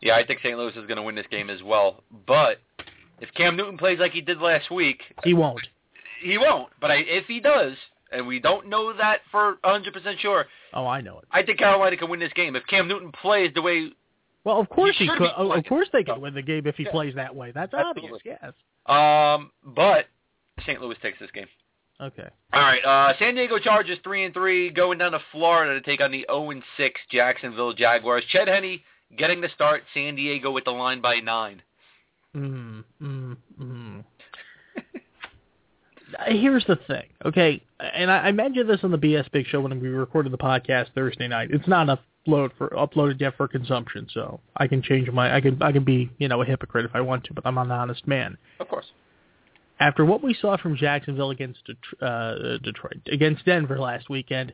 Yeah, 0.00 0.16
I 0.16 0.26
think 0.26 0.40
St. 0.40 0.58
Louis 0.58 0.70
is 0.76 0.86
going 0.86 0.96
to 0.96 1.02
win 1.02 1.14
this 1.14 1.26
game 1.30 1.48
as 1.48 1.62
well. 1.62 2.02
But 2.26 2.58
if 3.20 3.32
Cam 3.34 3.56
Newton 3.56 3.78
plays 3.78 4.00
like 4.00 4.12
he 4.12 4.20
did 4.20 4.38
last 4.38 4.70
week, 4.70 5.00
He 5.24 5.32
won't. 5.34 5.66
he 6.20 6.36
won't. 6.36 6.70
But 6.80 6.90
I, 6.90 6.96
if 7.06 7.26
he 7.26 7.38
does, 7.38 7.74
and 8.10 8.26
we 8.26 8.40
don't 8.40 8.68
know 8.68 8.92
that 8.92 9.20
for 9.30 9.56
100% 9.64 10.18
sure, 10.18 10.46
Oh, 10.74 10.86
I 10.86 11.00
know 11.00 11.18
it. 11.18 11.24
I 11.30 11.42
think 11.44 11.58
Carolina 11.60 11.96
can 11.96 12.10
win 12.10 12.18
this 12.20 12.32
game. 12.34 12.56
If 12.56 12.66
Cam 12.66 12.88
Newton 12.88 13.12
plays 13.12 13.52
the 13.54 13.62
way, 13.62 13.90
Well, 14.44 14.58
of 14.60 14.68
course 14.68 14.96
He 14.98 15.06
he 15.06 15.10
could. 15.16 15.30
Oh, 15.36 15.52
of 15.52 15.64
course 15.66 15.88
they 15.92 16.02
could 16.04 16.16
Oh. 16.16 16.20
win 16.20 16.34
the 16.34 16.42
game 16.42 16.66
if 16.66 16.76
he 16.76 16.84
Yeah. 16.84 16.90
plays 16.90 17.14
that 17.14 17.34
way. 17.34 17.52
That's 17.52 17.72
Absolutely. 17.72 18.18
obvious. 18.32 18.38
Yes. 18.42 18.52
um, 18.86 19.52
but 19.64 20.06
St. 20.66 20.80
Louis 20.80 20.96
takes 21.02 21.18
this 21.18 21.30
game. 21.30 21.46
Okay. 22.00 22.28
All 22.52 22.60
right, 22.60 22.84
uh, 22.84 23.16
San 23.18 23.36
Diego 23.36 23.58
Chargers 23.60 23.98
three 24.02 24.24
and 24.24 24.34
three 24.34 24.70
going 24.70 24.98
down 24.98 25.12
to 25.12 25.20
Florida 25.30 25.74
to 25.74 25.80
take 25.80 26.00
on 26.00 26.10
the 26.10 26.26
zero 26.28 26.50
and 26.50 26.64
six 26.76 27.00
Jacksonville 27.10 27.72
Jaguars. 27.74 28.24
Chad 28.26 28.48
Henne 28.48 28.80
getting 29.16 29.40
the 29.40 29.48
start. 29.50 29.84
San 29.94 30.16
Diego 30.16 30.50
with 30.50 30.64
the 30.64 30.72
line 30.72 31.00
by 31.00 31.20
nine. 31.20 31.62
Mm, 32.34 32.82
mm. 33.00 33.36
Here's 36.26 36.64
the 36.66 36.76
thing, 36.86 37.04
okay? 37.24 37.62
And 37.80 38.10
I, 38.10 38.18
I 38.18 38.32
mentioned 38.32 38.68
this 38.68 38.80
on 38.82 38.90
the 38.90 38.98
BS 38.98 39.30
Big 39.32 39.46
Show 39.46 39.60
when 39.60 39.78
we 39.80 39.88
recorded 39.88 40.32
the 40.32 40.38
podcast 40.38 40.86
Thursday 40.94 41.28
night. 41.28 41.50
It's 41.50 41.66
not 41.68 41.88
upload 41.88 42.50
for 42.56 42.68
uploaded 42.70 43.20
yet 43.20 43.36
for 43.36 43.48
consumption, 43.48 44.08
so 44.12 44.40
I 44.56 44.66
can 44.66 44.82
change 44.82 45.10
my. 45.10 45.34
I 45.34 45.40
can 45.40 45.62
I 45.62 45.72
can 45.72 45.84
be 45.84 46.10
you 46.18 46.28
know 46.28 46.42
a 46.42 46.44
hypocrite 46.44 46.84
if 46.84 46.92
I 46.94 47.00
want 47.00 47.24
to, 47.24 47.34
but 47.34 47.46
I'm 47.46 47.58
an 47.58 47.70
honest 47.70 48.06
man. 48.06 48.36
Of 48.60 48.68
course. 48.68 48.86
After 49.80 50.04
what 50.04 50.22
we 50.22 50.34
saw 50.34 50.56
from 50.56 50.76
Jacksonville 50.76 51.30
against 51.30 51.60
Det- 51.66 52.06
uh, 52.06 52.58
Detroit 52.58 53.00
against 53.10 53.44
Denver 53.44 53.78
last 53.78 54.08
weekend, 54.08 54.52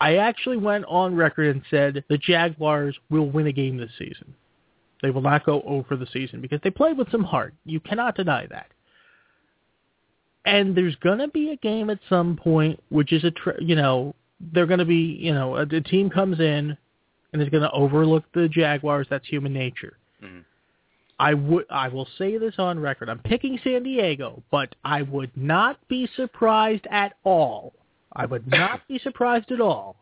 I 0.00 0.16
actually 0.16 0.56
went 0.56 0.84
on 0.86 1.14
record 1.14 1.54
and 1.54 1.62
said 1.70 2.04
the 2.08 2.18
Jaguars 2.18 2.98
will 3.10 3.30
win 3.30 3.46
a 3.46 3.52
game 3.52 3.76
this 3.76 3.92
season. 3.98 4.34
They 5.02 5.10
will 5.10 5.22
not 5.22 5.46
go 5.46 5.62
over 5.62 5.96
the 5.96 6.06
season 6.12 6.40
because 6.40 6.60
they 6.62 6.70
played 6.70 6.98
with 6.98 7.10
some 7.10 7.24
heart. 7.24 7.54
You 7.64 7.80
cannot 7.80 8.16
deny 8.16 8.46
that. 8.48 8.66
And 10.44 10.74
there's 10.74 10.96
going 10.96 11.18
to 11.18 11.28
be 11.28 11.50
a 11.50 11.56
game 11.56 11.90
at 11.90 11.98
some 12.08 12.36
point, 12.36 12.80
which 12.88 13.12
is 13.12 13.24
a, 13.24 13.30
tr- 13.30 13.60
you 13.60 13.76
know, 13.76 14.14
they're 14.52 14.66
going 14.66 14.78
to 14.78 14.86
be, 14.86 15.18
you 15.20 15.34
know, 15.34 15.56
a, 15.56 15.62
a 15.62 15.80
team 15.82 16.08
comes 16.08 16.40
in 16.40 16.76
and 17.32 17.42
is 17.42 17.48
going 17.50 17.62
to 17.62 17.70
overlook 17.72 18.24
the 18.32 18.48
Jaguars. 18.48 19.06
That's 19.10 19.26
human 19.28 19.52
nature. 19.52 19.96
Mhm. 20.22 20.44
I 21.18 21.34
would, 21.34 21.66
I 21.70 21.88
will 21.88 22.08
say 22.16 22.38
this 22.38 22.54
on 22.58 22.80
record. 22.80 23.10
I'm 23.10 23.18
picking 23.18 23.58
San 23.62 23.82
Diego, 23.82 24.42
but 24.50 24.74
I 24.82 25.02
would 25.02 25.30
not 25.36 25.76
be 25.88 26.08
surprised 26.16 26.86
at 26.90 27.12
all. 27.24 27.74
I 28.14 28.24
would 28.24 28.46
not 28.48 28.80
be 28.88 28.98
surprised 28.98 29.52
at 29.52 29.60
all 29.60 29.96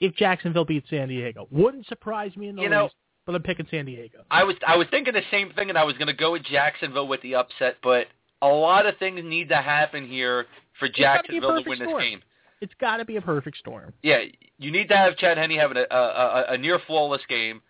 if 0.00 0.16
Jacksonville 0.16 0.64
beats 0.64 0.88
San 0.88 1.08
Diego. 1.08 1.46
Wouldn't 1.50 1.86
surprise 1.86 2.34
me 2.36 2.48
in 2.48 2.56
the 2.56 2.62
You 2.62 2.70
know- 2.70 2.84
least. 2.84 2.94
But 3.26 3.34
I'm 3.34 3.42
picking 3.42 3.66
San 3.70 3.84
Diego. 3.84 4.24
I 4.30 4.42
was 4.44 4.56
I 4.66 4.76
was 4.78 4.88
thinking 4.90 5.12
the 5.12 5.22
same 5.30 5.50
thing, 5.52 5.68
and 5.68 5.76
I 5.76 5.84
was 5.84 5.94
going 5.98 6.08
to 6.08 6.14
go 6.14 6.32
with 6.32 6.42
Jacksonville 6.44 7.06
with 7.06 7.20
the 7.20 7.34
upset, 7.34 7.76
but 7.82 8.06
a 8.42 8.48
lot 8.48 8.86
of 8.86 8.96
things 8.98 9.20
need 9.24 9.48
to 9.50 9.56
happen 9.56 10.06
here 10.06 10.46
for 10.78 10.88
gotta 10.88 10.92
be 11.28 11.38
a 11.38 11.40
Jacksonville 11.40 11.62
to 11.62 11.68
win 11.68 11.78
this 11.78 11.88
storm. 11.88 12.02
game. 12.02 12.22
It's 12.60 12.72
got 12.80 12.98
to 12.98 13.04
be 13.06 13.16
a 13.16 13.22
perfect 13.22 13.56
storm. 13.56 13.92
Yeah, 14.02 14.20
you 14.58 14.70
need 14.70 14.88
to 14.90 14.96
have 14.96 15.16
Chad 15.16 15.38
Henne 15.38 15.50
having 15.58 15.78
a, 15.78 15.86
a, 15.90 15.96
a, 15.98 16.44
a 16.50 16.58
near 16.58 16.78
flawless 16.86 17.22
game. 17.28 17.62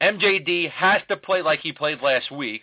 MJD 0.00 0.70
has 0.70 1.02
to 1.08 1.16
play 1.16 1.42
like 1.42 1.60
he 1.60 1.72
played 1.72 2.00
last 2.02 2.30
week. 2.30 2.62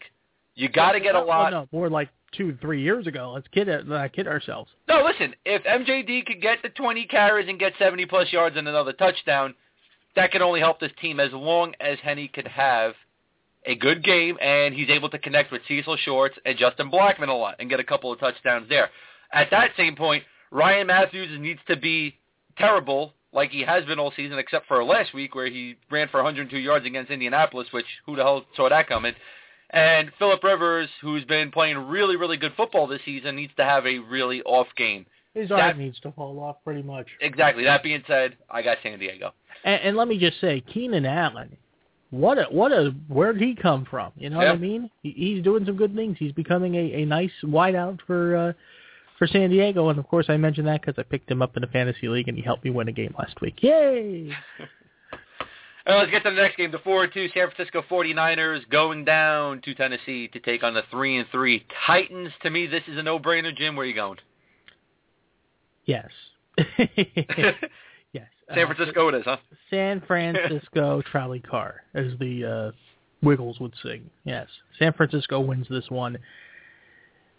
You 0.56 0.70
got 0.70 0.94
to 0.94 1.00
get 1.00 1.16
a 1.16 1.20
Oh, 1.20 1.26
lot. 1.26 1.52
no, 1.52 1.68
more 1.72 1.90
like 1.90 2.10
two, 2.32 2.58
three 2.62 2.82
years 2.82 3.08
ago. 3.08 3.32
Let's 3.36 3.48
kid 3.50 3.70
uh, 3.70 4.08
kid 4.10 4.28
ourselves. 4.28 4.72
No, 4.88 5.04
listen. 5.04 5.36
If 5.46 5.64
MJD 5.64 6.26
could 6.26 6.42
get 6.42 6.60
the 6.64 6.70
20 6.70 7.06
carries 7.06 7.48
and 7.50 7.60
get 7.60 7.74
70 7.78 8.06
plus 8.06 8.32
yards 8.32 8.56
and 8.58 8.68
another 8.68 8.94
touchdown, 8.94 9.54
that 10.16 10.32
can 10.32 10.42
only 10.42 10.62
help 10.62 10.80
this 10.80 10.92
team 11.02 11.20
as 11.20 11.32
long 11.34 11.74
as 11.82 11.98
Henne 12.02 12.30
could 12.34 12.48
have 12.48 12.94
a 13.66 13.76
good 13.76 14.04
game 14.04 14.38
and 14.42 14.74
he's 14.74 14.90
able 14.90 15.10
to 15.10 15.20
connect 15.20 15.52
with 15.52 15.62
Cecil 15.68 15.98
Shorts 15.98 16.38
and 16.46 16.58
Justin 16.58 16.92
Blackmon 16.92 17.30
a 17.30 17.34
lot 17.34 17.56
and 17.60 17.70
get 17.70 17.80
a 17.80 17.84
couple 17.84 18.12
of 18.12 18.20
touchdowns 18.20 18.70
there. 18.70 18.90
At 19.32 19.50
that 19.52 19.72
same 19.78 19.96
point, 19.96 20.24
Ryan 20.52 20.88
Mathews 20.88 21.40
needs 21.40 21.60
to 21.68 21.76
be 21.76 22.16
terrible 22.58 23.14
like 23.34 23.52
he 23.52 23.62
has 23.62 23.84
been 23.86 24.00
all 24.00 24.14
season 24.16 24.38
except 24.38 24.68
for 24.68 24.84
last 24.84 25.14
week 25.14 25.36
where 25.36 25.48
he 25.48 25.76
ran 25.92 26.08
for 26.08 26.18
102 26.18 26.58
yards 26.58 26.86
against 26.86 27.12
Indianapolis, 27.12 27.68
which 27.72 27.86
who 28.06 28.16
the 28.16 28.24
hell 28.24 28.46
saw 28.56 28.70
that 28.70 28.88
coming? 28.88 29.14
And 29.72 30.12
Philip 30.20 30.44
Rivers, 30.44 30.90
who's 31.02 31.26
been 31.26 31.52
playing 31.52 31.78
really, 31.78 32.16
really 32.16 32.38
good 32.38 32.54
football 32.56 32.88
this 32.88 33.02
season, 33.04 33.36
needs 33.36 33.52
to 33.58 33.66
have 33.66 33.86
a 33.86 34.00
really 34.00 34.42
off 34.44 34.68
game. 34.78 35.06
His 35.34 35.52
arm 35.52 35.78
needs 35.78 36.00
to 36.00 36.12
fall 36.14 36.40
off 36.40 36.58
pretty 36.64 36.82
much. 36.82 37.08
Exactly. 37.20 37.66
That 37.66 37.84
being 37.84 38.04
said, 38.08 38.38
I 38.50 38.62
got 38.62 38.78
San 38.82 39.00
Diego. 39.00 39.34
And, 39.66 39.82
and 39.82 39.98
let 39.98 40.08
me 40.08 40.18
just 40.18 40.40
say, 40.40 40.62
Keenan 40.62 41.06
Allen, 41.06 41.58
what 42.12 42.38
a 42.38 42.44
what 42.44 42.72
a 42.72 42.94
where 43.08 43.34
did 43.34 43.42
he 43.42 43.56
come 43.56 43.86
from? 43.90 44.12
You 44.16 44.30
know 44.30 44.40
yep. 44.40 44.50
what 44.50 44.56
I 44.56 44.60
mean? 44.60 44.90
He, 45.02 45.12
he's 45.12 45.44
doing 45.44 45.66
some 45.66 45.76
good 45.76 45.96
things. 45.96 46.18
He's 46.20 46.32
becoming 46.32 46.76
a, 46.76 47.02
a 47.02 47.06
nice 47.06 47.32
wideout 47.44 48.00
for 48.06 48.36
uh, 48.36 48.54
for 49.18 49.28
San 49.28 49.50
Diego, 49.50 49.90
and 49.90 49.98
of 49.98 50.08
course 50.08 50.28
I 50.30 50.38
mentioned 50.38 50.68
that 50.68 50.82
because 50.82 50.96
I 50.98 51.04
picked 51.04 51.30
him 51.30 51.42
up 51.42 51.58
in 51.58 51.64
a 51.64 51.68
fantasy 51.68 52.08
league 52.08 52.28
and 52.28 52.38
he 52.38 52.44
helped 52.44 52.64
me 52.64 52.72
win 52.72 52.88
a 52.88 52.92
game 52.92 53.16
last 53.18 53.40
week. 53.42 53.56
Yay! 53.62 54.30
right, 55.88 55.98
let's 55.98 56.12
get 56.12 56.24
to 56.24 56.30
the 56.30 56.36
next 56.36 56.58
game. 56.58 56.72
The 56.72 56.80
four 56.80 57.04
and 57.04 57.14
two 57.14 57.28
San 57.34 57.50
Francisco 57.50 57.84
49ers 57.90 58.70
going 58.70 59.06
down 59.06 59.62
to 59.62 59.74
Tennessee 59.74 60.28
to 60.30 60.40
take 60.40 60.64
on 60.64 60.74
the 60.74 60.84
three 60.92 61.18
and 61.18 61.28
three 61.32 61.66
Titans. 61.88 62.32
To 62.44 62.50
me, 62.50 62.68
this 62.68 62.84
is 62.88 62.98
a 62.98 63.04
no 63.04 63.20
brainer. 63.20 63.56
Jim, 63.56 63.76
where 63.76 63.86
are 63.86 63.90
you 63.90 63.96
going? 63.96 64.18
Yes. 65.86 66.10
San 68.54 68.68
Francisco 68.68 69.06
uh, 69.06 69.10
it 69.10 69.16
is, 69.16 69.24
huh? 69.26 69.38
San 69.70 70.02
Francisco 70.02 71.02
trolley 71.12 71.40
car, 71.40 71.84
as 71.94 72.12
the 72.20 72.46
uh, 72.46 72.72
Wiggles 73.26 73.60
would 73.60 73.74
sing. 73.82 74.10
Yes. 74.24 74.48
San 74.78 74.94
Francisco 74.94 75.40
wins 75.40 75.68
this 75.70 75.90
one. 75.90 76.18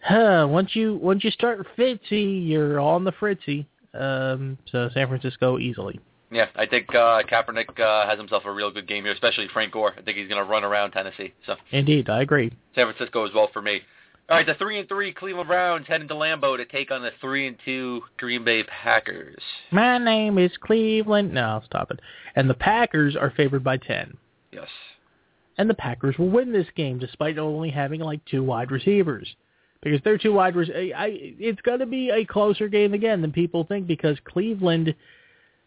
Huh, 0.01 0.47
once 0.49 0.75
you 0.75 0.95
once 0.95 1.23
you 1.23 1.31
start 1.31 1.65
Fitzy, 1.77 2.47
you're 2.47 2.79
on 2.79 3.03
the 3.03 3.11
Fritzy. 3.13 3.65
Um, 3.93 4.57
so 4.71 4.89
San 4.93 5.07
Francisco 5.07 5.57
easily. 5.57 5.99
Yeah, 6.29 6.47
I 6.55 6.65
think 6.65 6.89
uh, 6.89 7.23
Kaepernick 7.23 7.79
uh, 7.79 8.07
has 8.07 8.19
himself 8.19 8.43
a 8.45 8.51
real 8.51 8.69
good 8.69 8.87
game 8.87 9.05
here, 9.05 9.13
especially 9.13 9.47
Frank 9.53 9.71
Gore. 9.71 9.93
I 9.97 10.01
think 10.01 10.17
he's 10.17 10.27
going 10.27 10.43
to 10.43 10.49
run 10.49 10.65
around 10.65 10.91
Tennessee. 10.91 11.33
So 11.45 11.55
indeed, 11.71 12.09
I 12.09 12.21
agree. 12.21 12.51
San 12.75 12.85
Francisco 12.85 13.25
as 13.25 13.33
well 13.33 13.49
for 13.53 13.61
me. 13.61 13.81
All 14.29 14.35
right, 14.35 14.45
the 14.45 14.55
three 14.55 14.77
and 14.77 14.89
three 14.89 15.13
Cleveland 15.13 15.47
Browns 15.47 15.87
heading 15.87 16.09
to 16.09 16.13
Lambeau 16.13 16.57
to 16.57 16.65
take 16.65 16.91
on 16.91 17.01
the 17.01 17.11
three 17.21 17.47
and 17.47 17.55
two 17.63 18.01
Green 18.17 18.43
Bay 18.43 18.63
Packers. 18.63 19.41
My 19.71 19.97
name 19.97 20.37
is 20.37 20.51
Cleveland. 20.61 21.33
No, 21.33 21.61
stop 21.65 21.91
it. 21.91 22.01
And 22.35 22.49
the 22.49 22.53
Packers 22.53 23.15
are 23.15 23.31
favored 23.31 23.63
by 23.63 23.77
ten. 23.77 24.17
Yes. 24.51 24.67
And 25.57 25.69
the 25.69 25.75
Packers 25.75 26.17
will 26.17 26.29
win 26.29 26.51
this 26.51 26.67
game 26.75 26.99
despite 26.99 27.37
only 27.37 27.69
having 27.69 28.01
like 28.01 28.23
two 28.25 28.43
wide 28.43 28.69
receivers. 28.69 29.33
Because 29.81 30.01
they're 30.03 30.17
two 30.17 30.33
wide 30.33 30.57
receivers. 30.57 30.91
It's 30.93 31.61
going 31.61 31.79
to 31.79 31.85
be 31.85 32.09
a 32.09 32.25
closer 32.25 32.67
game 32.67 32.93
again 32.93 33.21
than 33.21 33.31
people 33.31 33.63
think 33.63 33.87
because 33.87 34.17
Cleveland, 34.25 34.93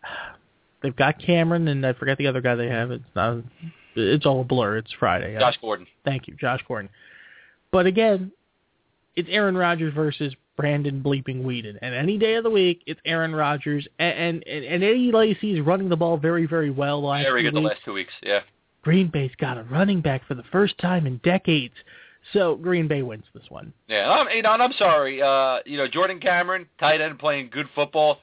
they've 0.83 0.95
got 0.95 1.19
Cameron 1.19 1.67
and 1.69 1.87
I 1.87 1.95
forget 1.95 2.19
the 2.19 2.27
other 2.27 2.43
guy 2.43 2.57
they 2.57 2.69
have. 2.69 2.91
It's 2.91 3.05
not. 3.17 3.39
It's 3.97 4.27
all 4.27 4.43
a 4.43 4.45
blur. 4.45 4.77
It's 4.77 4.93
Friday. 4.99 5.39
Josh 5.39 5.57
Gordon. 5.63 5.87
Thank 6.05 6.29
you, 6.29 6.37
Josh 6.39 6.61
Gordon. 6.69 6.91
But 7.73 7.87
again, 7.87 8.33
it's 9.17 9.29
Aaron 9.31 9.57
Rodgers 9.57 9.93
versus 9.95 10.35
Brandon 10.57 11.03
bleeping 11.03 11.43
Weeden. 11.43 11.79
And 11.83 11.95
any 11.95 12.19
day 12.19 12.35
of 12.35 12.45
the 12.45 12.51
week, 12.51 12.83
it's 12.87 13.01
Aaron 13.05 13.35
Rodgers. 13.35 13.87
And 13.99 14.43
and, 14.47 14.65
and 14.65 14.83
Eddie 14.85 15.11
Lacy's 15.13 15.61
running 15.61 15.89
the 15.89 15.97
ball 15.97 16.17
very, 16.17 16.47
very 16.47 16.71
well 16.71 17.03
last 17.03 17.25
Very 17.25 17.43
good 17.43 17.55
weeks. 17.55 17.63
the 17.63 17.69
last 17.69 17.81
two 17.85 17.93
weeks, 17.93 18.13
yeah. 18.23 18.41
Green 18.83 19.09
Bay's 19.09 19.31
got 19.39 19.59
a 19.59 19.63
running 19.65 20.01
back 20.01 20.27
for 20.27 20.35
the 20.35 20.45
first 20.53 20.77
time 20.79 21.07
in 21.07 21.19
decades. 21.19 21.75
So 22.33 22.57
Green 22.57 22.87
Bay 22.89 23.03
wins 23.03 23.25
this 23.35 23.45
one. 23.49 23.73
Yeah, 23.89 24.11
I'm, 24.11 24.29
you 24.35 24.43
know, 24.43 24.53
and 24.53 24.63
I'm 24.63 24.73
sorry. 24.79 25.21
Uh, 25.23 25.59
you 25.67 25.77
know, 25.79 25.89
Jordan 25.89 26.21
Cameron, 26.21 26.67
tight 26.79 27.01
end, 27.01 27.19
playing 27.19 27.49
good 27.51 27.67
football. 27.75 28.19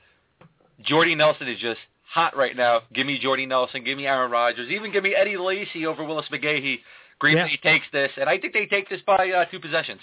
Jordy 0.84 1.16
Nelson 1.16 1.48
is 1.48 1.60
just 1.60 1.80
hot 2.04 2.36
right 2.38 2.56
now. 2.56 2.82
Give 2.94 3.06
me 3.08 3.20
Jordy 3.20 3.46
Nelson. 3.46 3.84
Give 3.84 3.98
me 3.98 4.06
Aaron 4.06 4.32
Rodgers. 4.32 4.70
Even 4.70 4.92
give 4.92 5.04
me 5.04 5.16
Eddie 5.16 5.38
Lacy 5.38 5.86
over 5.86 6.04
Willis 6.04 6.28
McGahee. 6.32 6.80
Green 7.20 7.38
Yeah. 7.38 7.48
Bay 7.48 7.60
takes 7.64 7.86
this, 7.92 8.12
and 8.20 8.30
I 8.30 8.38
think 8.38 8.54
they 8.54 8.68
take 8.68 8.88
this 8.90 9.02
by 9.06 9.32
uh, 9.32 9.46
two 9.46 9.60
possessions. 9.60 10.00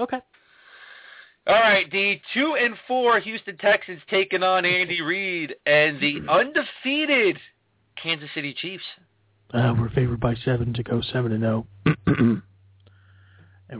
Okay. 0.00 0.18
All 1.46 1.54
right, 1.54 1.90
the 1.90 2.20
two 2.34 2.56
and 2.60 2.74
four 2.86 3.18
Houston 3.20 3.56
Texans 3.56 4.00
taking 4.08 4.42
on 4.42 4.64
Andy 4.64 5.00
Reid 5.00 5.54
and 5.66 6.00
the 6.00 6.20
undefeated 6.28 7.38
Kansas 8.00 8.28
City 8.34 8.54
Chiefs. 8.54 8.84
Uh, 9.52 9.74
we're 9.78 9.90
favored 9.90 10.20
by 10.20 10.34
seven 10.44 10.72
to 10.74 10.82
go 10.82 11.00
seven 11.12 11.32
and 11.32 11.42
zero, 11.42 11.66
and 12.06 12.42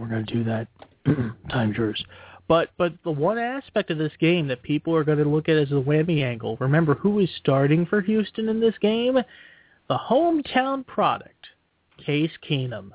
we're 0.01 0.09
going 0.09 0.25
to 0.27 0.35
do 0.35 0.45
that. 0.45 0.69
Time's 1.51 1.77
yours. 1.77 2.03
But 2.49 2.71
but 2.77 2.95
the 3.05 3.13
one 3.13 3.39
aspect 3.39 3.91
of 3.91 3.99
this 3.99 4.13
game 4.19 4.49
that 4.49 4.63
people 4.63 4.97
are 4.97 5.05
going 5.05 5.19
to 5.19 5.29
look 5.29 5.49
at 5.49 5.57
as 5.57 5.69
the 5.69 5.81
whammy 5.81 6.25
angle. 6.25 6.57
Remember 6.61 6.95
who 6.95 7.21
is 7.21 7.31
starting 7.39 7.87
for 7.87 8.01
Houston 8.01 8.49
in 8.49 8.59
this 8.59 8.77
game? 8.81 9.19
The 9.89 9.99
hometown 9.99 10.85
product, 10.87 11.47
Case 12.05 12.33
Keenum. 12.49 12.91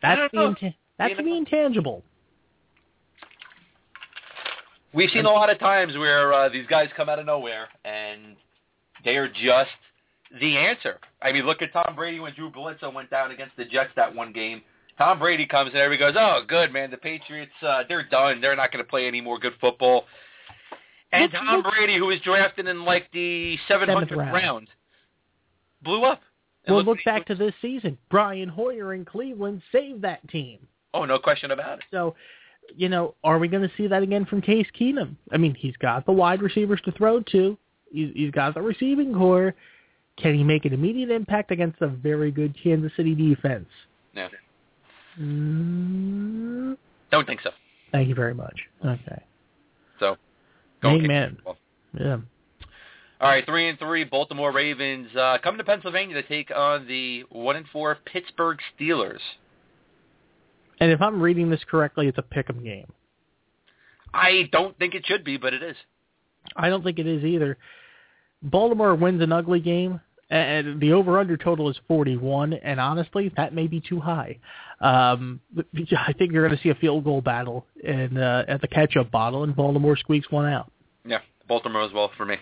That's 0.00 0.32
the. 0.32 0.72
That's 0.98 1.10
You 1.10 1.16
the 1.16 1.22
know. 1.22 1.36
intangible. 1.36 2.02
We've 4.94 5.10
seen 5.10 5.26
a 5.26 5.30
lot 5.30 5.50
of 5.50 5.58
times 5.58 5.96
where 5.96 6.32
uh, 6.32 6.48
these 6.48 6.66
guys 6.66 6.88
come 6.96 7.08
out 7.08 7.18
of 7.18 7.26
nowhere 7.26 7.68
and 7.84 8.36
they 9.04 9.16
are 9.16 9.28
just 9.28 9.70
the 10.40 10.56
answer. 10.56 10.98
I 11.22 11.30
mean, 11.32 11.44
look 11.44 11.60
at 11.62 11.72
Tom 11.72 11.94
Brady 11.94 12.20
when 12.20 12.34
Drew 12.34 12.50
Bledsoe 12.50 12.90
went 12.90 13.10
down 13.10 13.30
against 13.30 13.56
the 13.56 13.64
Jets 13.66 13.90
that 13.96 14.14
one 14.14 14.32
game. 14.32 14.62
Tom 14.96 15.18
Brady 15.18 15.46
comes 15.46 15.70
and 15.72 15.80
everybody 15.80 16.12
goes, 16.12 16.20
"Oh, 16.20 16.42
good 16.48 16.72
man, 16.72 16.90
the 16.90 16.96
Patriots, 16.96 17.52
uh, 17.62 17.84
they're 17.88 18.02
done. 18.08 18.40
They're 18.40 18.56
not 18.56 18.72
going 18.72 18.84
to 18.84 18.88
play 18.88 19.06
any 19.06 19.20
more 19.20 19.38
good 19.38 19.52
football." 19.60 20.06
And 21.12 21.22
Look- 21.24 21.32
Tom 21.32 21.62
look- 21.62 21.72
Brady, 21.72 21.96
who 21.96 22.06
was 22.06 22.18
drafted 22.20 22.66
in 22.66 22.84
like 22.84 23.10
the 23.12 23.56
700th 23.68 24.10
round. 24.16 24.32
round, 24.32 24.68
blew 25.82 26.02
up. 26.04 26.20
And 26.64 26.74
Well, 26.74 26.84
look 26.84 26.96
look 26.98 27.04
back 27.04 27.26
to 27.26 27.34
this 27.34 27.54
season. 27.62 27.96
Brian 28.10 28.48
Hoyer 28.48 28.92
in 28.94 29.04
Cleveland 29.04 29.62
saved 29.70 30.02
that 30.02 30.26
team. 30.28 30.66
Oh, 30.98 31.04
no 31.04 31.18
question 31.18 31.52
about 31.52 31.78
it. 31.78 31.84
So, 31.92 32.16
you 32.76 32.88
know, 32.88 33.14
are 33.22 33.38
we 33.38 33.46
going 33.46 33.62
to 33.62 33.70
see 33.76 33.86
that 33.86 34.02
again 34.02 34.26
from 34.26 34.42
Case 34.42 34.66
Keenum? 34.78 35.14
I 35.30 35.36
mean, 35.36 35.54
he's 35.54 35.76
got 35.76 36.04
the 36.06 36.12
wide 36.12 36.42
receivers 36.42 36.80
to 36.86 36.92
throw 36.92 37.20
to. 37.20 37.56
He's, 37.92 38.10
he's 38.14 38.30
got 38.32 38.54
the 38.54 38.62
receiving 38.62 39.14
corps. 39.14 39.54
Can 40.16 40.34
he 40.34 40.42
make 40.42 40.64
an 40.64 40.72
immediate 40.72 41.10
impact 41.10 41.52
against 41.52 41.80
a 41.80 41.86
very 41.86 42.32
good 42.32 42.54
Kansas 42.60 42.90
City 42.96 43.14
defense? 43.14 43.68
Yeah. 44.14 44.28
Mm, 45.20 46.76
Don't 47.12 47.26
think 47.26 47.40
so. 47.42 47.50
thank 47.92 48.08
you 48.08 48.14
very 48.16 48.34
much. 48.34 48.58
Okay. 48.84 49.22
So, 50.00 50.16
don't 50.82 51.04
Amen. 51.04 51.36
Yeah. 51.98 52.18
All 53.20 53.28
right, 53.28 53.44
three 53.44 53.68
and 53.68 53.78
three 53.78 54.04
Baltimore 54.04 54.52
Ravens 54.52 55.08
uh, 55.16 55.38
coming 55.42 55.58
to 55.58 55.64
Pennsylvania 55.64 56.20
to 56.20 56.28
take 56.28 56.52
on 56.54 56.86
the 56.86 57.24
one 57.30 57.56
and 57.56 57.66
four 57.72 57.96
Pittsburgh 58.04 58.58
Steelers. 58.78 59.18
And 60.80 60.92
if 60.92 61.00
I'm 61.02 61.20
reading 61.20 61.50
this 61.50 61.60
correctly, 61.68 62.08
it's 62.08 62.18
a 62.18 62.22
pick'em 62.22 62.62
game. 62.62 62.86
I 64.12 64.48
don't 64.52 64.78
think 64.78 64.94
it 64.94 65.06
should 65.06 65.24
be, 65.24 65.36
but 65.36 65.52
it 65.52 65.62
is. 65.62 65.76
I 66.56 66.68
don't 66.68 66.82
think 66.82 66.98
it 66.98 67.06
is 67.06 67.24
either. 67.24 67.58
Baltimore 68.42 68.94
wins 68.94 69.22
an 69.22 69.32
ugly 69.32 69.60
game, 69.60 70.00
and 70.30 70.80
the 70.80 70.92
over/under 70.92 71.36
total 71.36 71.68
is 71.68 71.76
41. 71.88 72.52
And 72.54 72.80
honestly, 72.80 73.32
that 73.36 73.54
may 73.54 73.66
be 73.66 73.80
too 73.80 74.00
high. 74.00 74.38
Um, 74.80 75.40
I 75.56 76.12
think 76.12 76.32
you're 76.32 76.46
going 76.46 76.56
to 76.56 76.62
see 76.62 76.70
a 76.70 76.74
field 76.76 77.04
goal 77.04 77.20
battle 77.20 77.66
in 77.82 78.16
uh, 78.16 78.44
at 78.48 78.60
the 78.60 78.68
catch-up 78.68 79.10
bottle, 79.10 79.42
and 79.42 79.54
Baltimore 79.54 79.96
squeaks 79.96 80.30
one 80.30 80.46
out. 80.46 80.70
Yeah, 81.04 81.20
Baltimore 81.46 81.82
as 81.82 81.92
well 81.92 82.10
for 82.16 82.24
me. 82.24 82.36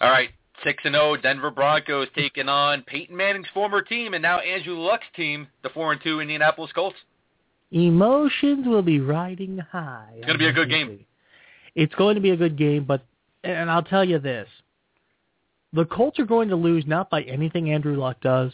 All 0.00 0.10
right, 0.10 0.30
six 0.64 0.82
and 0.84 0.94
zero 0.94 1.16
Denver 1.16 1.50
Broncos 1.50 2.08
taking 2.16 2.48
on 2.48 2.82
Peyton 2.82 3.16
Manning's 3.16 3.46
former 3.54 3.82
team 3.82 4.14
and 4.14 4.22
now 4.22 4.38
Andrew 4.38 4.78
Luck's 4.78 5.06
team, 5.14 5.48
the 5.62 5.70
four 5.70 5.92
and 5.92 6.00
two 6.02 6.20
Indianapolis 6.20 6.72
Colts. 6.72 6.96
Emotions 7.72 8.66
will 8.66 8.82
be 8.82 9.00
riding 9.00 9.58
high. 9.58 10.12
It's 10.16 10.26
gonna 10.26 10.38
be 10.38 10.46
a 10.46 10.52
good 10.52 10.70
game. 10.70 11.04
It's 11.74 11.94
going 11.94 12.14
to 12.14 12.20
be 12.20 12.30
a 12.30 12.36
good 12.36 12.56
game, 12.56 12.84
but 12.84 13.04
and 13.44 13.70
I'll 13.70 13.82
tell 13.82 14.04
you 14.04 14.18
this: 14.18 14.48
the 15.72 15.84
Colts 15.84 16.18
are 16.18 16.26
going 16.26 16.48
to 16.48 16.56
lose 16.56 16.84
not 16.86 17.10
by 17.10 17.22
anything 17.22 17.70
Andrew 17.70 17.96
Luck 17.96 18.20
does, 18.20 18.52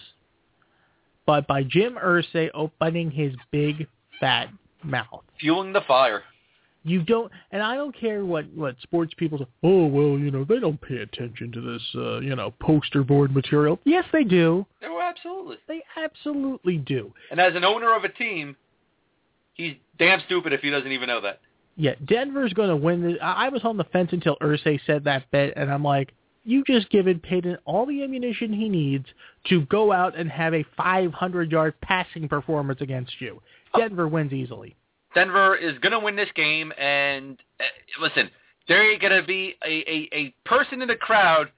but 1.27 1.47
by 1.47 1.63
Jim 1.63 1.99
Irsay 2.03 2.51
opening 2.53 3.11
his 3.11 3.33
big 3.51 3.87
fat 4.19 4.49
mouth. 4.83 5.23
Fueling 5.39 5.73
the 5.73 5.83
fire. 5.83 6.23
You 6.85 7.03
don't, 7.03 7.31
and 7.53 7.63
I 7.63 7.77
don't 7.77 7.95
care 7.99 8.25
what 8.25 8.45
what 8.55 8.75
sports 8.83 9.15
people 9.17 9.39
say. 9.39 9.47
Oh 9.63 9.87
well, 9.87 10.19
you 10.19 10.31
know 10.31 10.45
they 10.45 10.59
don't 10.59 10.81
pay 10.81 10.97
attention 10.97 11.53
to 11.53 11.61
this, 11.61 11.83
uh, 11.95 12.19
you 12.21 12.35
know, 12.35 12.53
poster 12.61 13.05
board 13.05 13.33
material. 13.35 13.79
Yes, 13.85 14.05
they 14.13 14.25
do. 14.25 14.67
Oh, 14.83 15.01
absolutely. 15.01 15.59
They 15.69 15.83
absolutely 15.97 16.79
do. 16.79 17.13
And 17.31 17.39
as 17.39 17.55
an 17.55 17.65
owner 17.65 17.95
of 17.95 18.03
a 18.03 18.09
team, 18.09 18.57
he's 19.55 19.77
damn 19.99 20.21
stupid 20.27 20.53
if 20.53 20.61
he 20.61 20.71
doesn't 20.71 20.91
even 20.91 21.07
know 21.07 21.21
that. 21.21 21.41
Yeah, 21.77 21.95
Denver's 22.05 22.53
going 22.53 22.69
to 22.69 22.77
win. 22.77 23.03
This. 23.03 23.19
I 23.23 23.49
was 23.49 23.63
on 23.65 23.77
the 23.77 23.85
fence 23.85 24.11
until 24.13 24.37
Irsay 24.37 24.81
said 24.87 25.05
that 25.05 25.31
bet, 25.31 25.55
and 25.57 25.73
I'm 25.73 25.85
like, 25.85 26.13
you 26.45 26.65
just 26.65 26.91
given 26.91 27.21
Peyton 27.21 27.57
all 27.65 27.87
the 27.87 28.03
ammunition 28.03 28.53
he 28.53 28.69
needs 28.69 29.07
to 29.49 29.63
go 29.67 29.93
out 29.93 30.17
and 30.17 30.29
have 30.31 30.55
a 30.55 30.65
500-yard 30.79 31.81
passing 31.81 32.29
performance 32.29 32.81
against 32.81 33.13
you. 33.21 33.41
Denver 33.77 34.09
wins 34.09 34.33
easily. 34.33 34.77
Denver 35.15 35.57
is 35.57 35.79
going 35.79 35.93
to 35.93 36.01
win 36.01 36.17
this 36.17 36.31
game, 36.35 36.73
and 36.79 37.39
uh, 37.61 37.65
listen, 38.01 38.31
there 38.69 38.91
ain't 38.91 39.01
going 39.01 39.21
to 39.21 39.27
be 39.27 39.55
a, 39.65 39.69
a, 39.69 40.09
a 40.13 40.35
person 40.45 40.83
in 40.83 40.89
the 40.89 40.97
crowd 40.97 41.51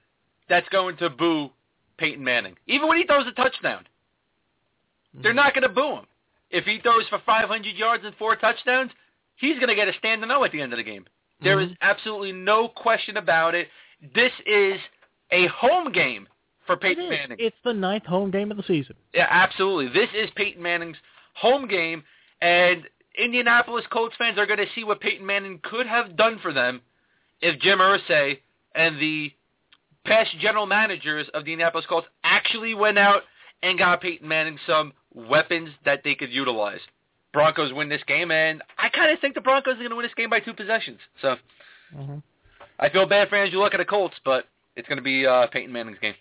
that's 0.49 0.69
going 0.71 0.97
to 0.99 1.11
boo 1.11 1.51
Peyton 1.99 2.23
Manning, 2.23 2.57
even 2.67 2.89
when 2.89 2.99
he 2.99 3.05
throws 3.05 3.27
a 3.27 3.33
touchdown. 3.33 3.85
They're 5.23 5.33
not 5.33 5.55
going 5.55 5.63
to 5.63 5.69
boo 5.69 5.95
him. 5.95 6.07
If 6.51 6.65
he 6.65 6.81
throws 6.81 7.05
for 7.09 7.21
500 7.25 7.77
yards 7.77 8.05
and 8.05 8.15
four 8.17 8.37
touchdowns, 8.37 8.91
he's 9.37 9.57
going 9.57 9.69
to 9.69 9.75
get 9.75 9.89
a 9.89 9.93
standing 9.99 10.31
O 10.31 10.43
at 10.45 10.53
the 10.53 10.61
end 10.61 10.73
of 10.73 10.77
the 10.77 10.83
game. 10.83 11.05
There 11.43 11.61
is 11.61 11.71
absolutely 11.83 12.33
no 12.33 12.69
question 12.69 13.17
about 13.17 13.55
it. 13.55 13.69
This 14.15 14.33
is 14.47 14.79
a 15.31 15.47
home 15.49 15.93
game 15.93 16.27
for 16.67 16.77
Peyton 16.77 17.05
is. 17.05 17.11
Manning. 17.11 17.37
It's 17.41 17.57
the 17.65 17.73
ninth 17.73 18.07
home 18.07 18.31
game 18.31 18.51
of 18.51 18.57
the 18.57 18.63
season. 18.63 18.97
Yeah, 19.13 19.27
absolutely. 19.29 19.93
This 19.93 20.09
is 20.15 20.31
Peyton 20.37 20.63
Manning's 20.63 20.97
home 21.35 21.69
game, 21.69 22.03
and 22.41 22.85
Indianapolis 23.17 23.85
Colts 23.91 24.15
fans 24.17 24.39
are 24.39 24.47
going 24.47 24.59
to 24.59 24.67
see 24.75 24.85
what 24.85 25.01
Peyton 25.01 25.25
Manning 25.25 25.61
could 25.63 25.87
have 25.87 26.17
done 26.17 26.39
for 26.41 26.53
them 26.53 26.81
if 27.41 27.61
Jim 27.61 27.79
Irsay 27.79 28.39
and 28.75 28.99
the 28.99 29.33
past 30.05 30.31
general 30.39 30.67
managers 30.67 31.27
of 31.35 31.45
the 31.45 31.53
Indianapolis 31.53 31.87
Colts 31.87 32.07
actually 32.25 32.75
went 32.75 32.99
out 32.99 33.23
and 33.63 33.79
got 33.79 34.01
Peyton 34.01 34.27
Manning 34.29 34.59
some 34.67 34.93
weapons 35.15 35.71
that 35.85 36.03
they 36.05 36.15
could 36.15 36.31
utilize. 36.31 36.81
Broncos 37.33 37.73
win 37.73 37.89
this 37.89 38.03
game, 38.07 38.31
and 38.31 38.63
I 38.79 38.89
kind 38.89 39.11
of 39.13 39.19
think 39.21 39.35
the 39.35 39.41
Broncos 39.41 39.75
are 39.75 39.79
going 39.79 39.91
to 39.91 39.97
win 39.97 40.05
this 40.05 40.15
game 40.15 40.31
by 40.31 40.41
two 40.41 40.55
possessions. 40.55 41.01
So 41.21 41.37
Mhm. 41.95 42.23
I 42.79 42.89
feel 42.89 43.07
bad 43.07 43.29
for 43.29 43.37
Andrew 43.37 43.61
Luck 43.61 43.75
at 43.75 43.79
the 43.79 43.85
Colts, 43.85 44.17
but 44.25 44.47
it's 44.77 44.89
going 44.89 44.99
to 44.99 45.03
be 45.03 45.27
uh, 45.27 45.47
Peyton 45.49 45.73
Manning's 45.73 45.99
game. 46.01 46.15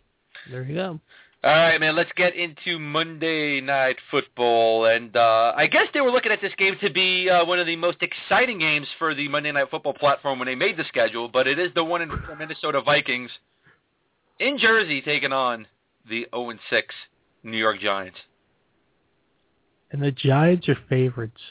There 0.50 0.64
you 0.64 0.76
go. 0.76 1.00
All 1.46 1.52
right, 1.52 1.78
man. 1.78 1.94
Let's 1.94 2.12
get 2.16 2.38
into 2.38 2.80
Monday 2.80 3.60
Night 3.60 3.98
Football, 4.10 4.86
and 4.86 5.14
uh, 5.18 5.52
I 5.58 5.68
guess 5.68 5.88
they 5.94 6.00
were 6.00 6.10
looking 6.10 6.32
at 6.32 6.40
this 6.42 6.54
game 6.58 6.78
to 6.80 6.90
be 6.90 7.30
uh, 7.30 7.44
one 7.44 7.60
of 7.60 7.68
the 7.68 7.76
most 7.76 7.98
exciting 8.02 8.60
games 8.60 8.88
for 8.98 9.14
the 9.14 9.28
Monday 9.28 9.52
Night 9.52 9.70
Football 9.70 9.94
platform 9.94 10.40
when 10.40 10.46
they 10.46 10.56
made 10.56 10.78
the 10.78 10.86
schedule. 10.86 11.28
But 11.28 11.48
it 11.48 11.60
is 11.60 11.70
the 11.76 11.84
one 11.84 12.02
in 12.02 12.08
the 12.08 12.36
Minnesota 12.40 12.82
Vikings 12.82 13.30
in 14.40 14.58
Jersey 14.58 15.02
taking 15.02 15.34
on 15.34 15.68
the 16.10 16.26
0 16.34 16.54
6 16.70 16.96
New 17.44 17.58
York 17.58 17.82
Giants. 17.82 18.18
And 19.92 20.02
the 20.02 20.12
Giants 20.12 20.70
are 20.70 20.78
favorites. 20.88 21.42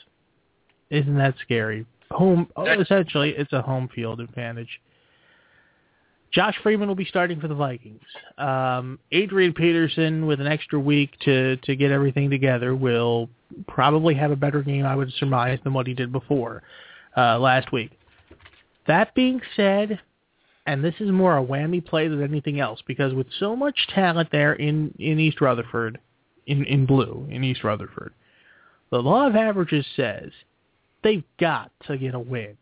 Isn't 0.88 1.18
that 1.18 1.35
scary? 1.42 1.85
Home. 2.12 2.48
Oh, 2.57 2.64
essentially, 2.64 3.35
it's 3.37 3.52
a 3.52 3.61
home 3.61 3.90
field 3.94 4.20
advantage. 4.20 4.81
Josh 6.32 6.56
Freeman 6.62 6.88
will 6.88 6.94
be 6.94 7.04
starting 7.04 7.40
for 7.40 7.48
the 7.48 7.54
Vikings. 7.54 8.02
Um, 8.38 8.98
Adrian 9.12 9.52
Peterson, 9.52 10.26
with 10.26 10.40
an 10.40 10.46
extra 10.46 10.80
week 10.80 11.10
to 11.20 11.56
to 11.58 11.76
get 11.76 11.90
everything 11.90 12.30
together, 12.30 12.74
will 12.74 13.28
probably 13.68 14.14
have 14.14 14.30
a 14.30 14.36
better 14.36 14.62
game, 14.62 14.86
I 14.86 14.96
would 14.96 15.12
surmise, 15.14 15.58
than 15.62 15.74
what 15.74 15.86
he 15.86 15.94
did 15.94 16.10
before 16.10 16.62
uh, 17.16 17.38
last 17.38 17.70
week. 17.70 17.92
That 18.86 19.14
being 19.14 19.42
said, 19.56 20.00
and 20.66 20.82
this 20.82 20.94
is 21.00 21.10
more 21.10 21.36
a 21.36 21.44
whammy 21.44 21.84
play 21.84 22.08
than 22.08 22.22
anything 22.22 22.60
else, 22.60 22.82
because 22.86 23.12
with 23.12 23.26
so 23.38 23.54
much 23.54 23.86
talent 23.94 24.30
there 24.32 24.54
in 24.54 24.94
in 24.98 25.20
East 25.20 25.40
Rutherford, 25.40 25.98
in 26.46 26.64
in 26.64 26.86
blue 26.86 27.26
in 27.30 27.44
East 27.44 27.62
Rutherford, 27.62 28.14
the 28.90 29.02
law 29.02 29.26
of 29.26 29.36
averages 29.36 29.86
says 29.96 30.30
they've 31.04 31.24
got 31.38 31.70
to 31.86 31.98
get 31.98 32.14
a 32.14 32.18
win. 32.18 32.56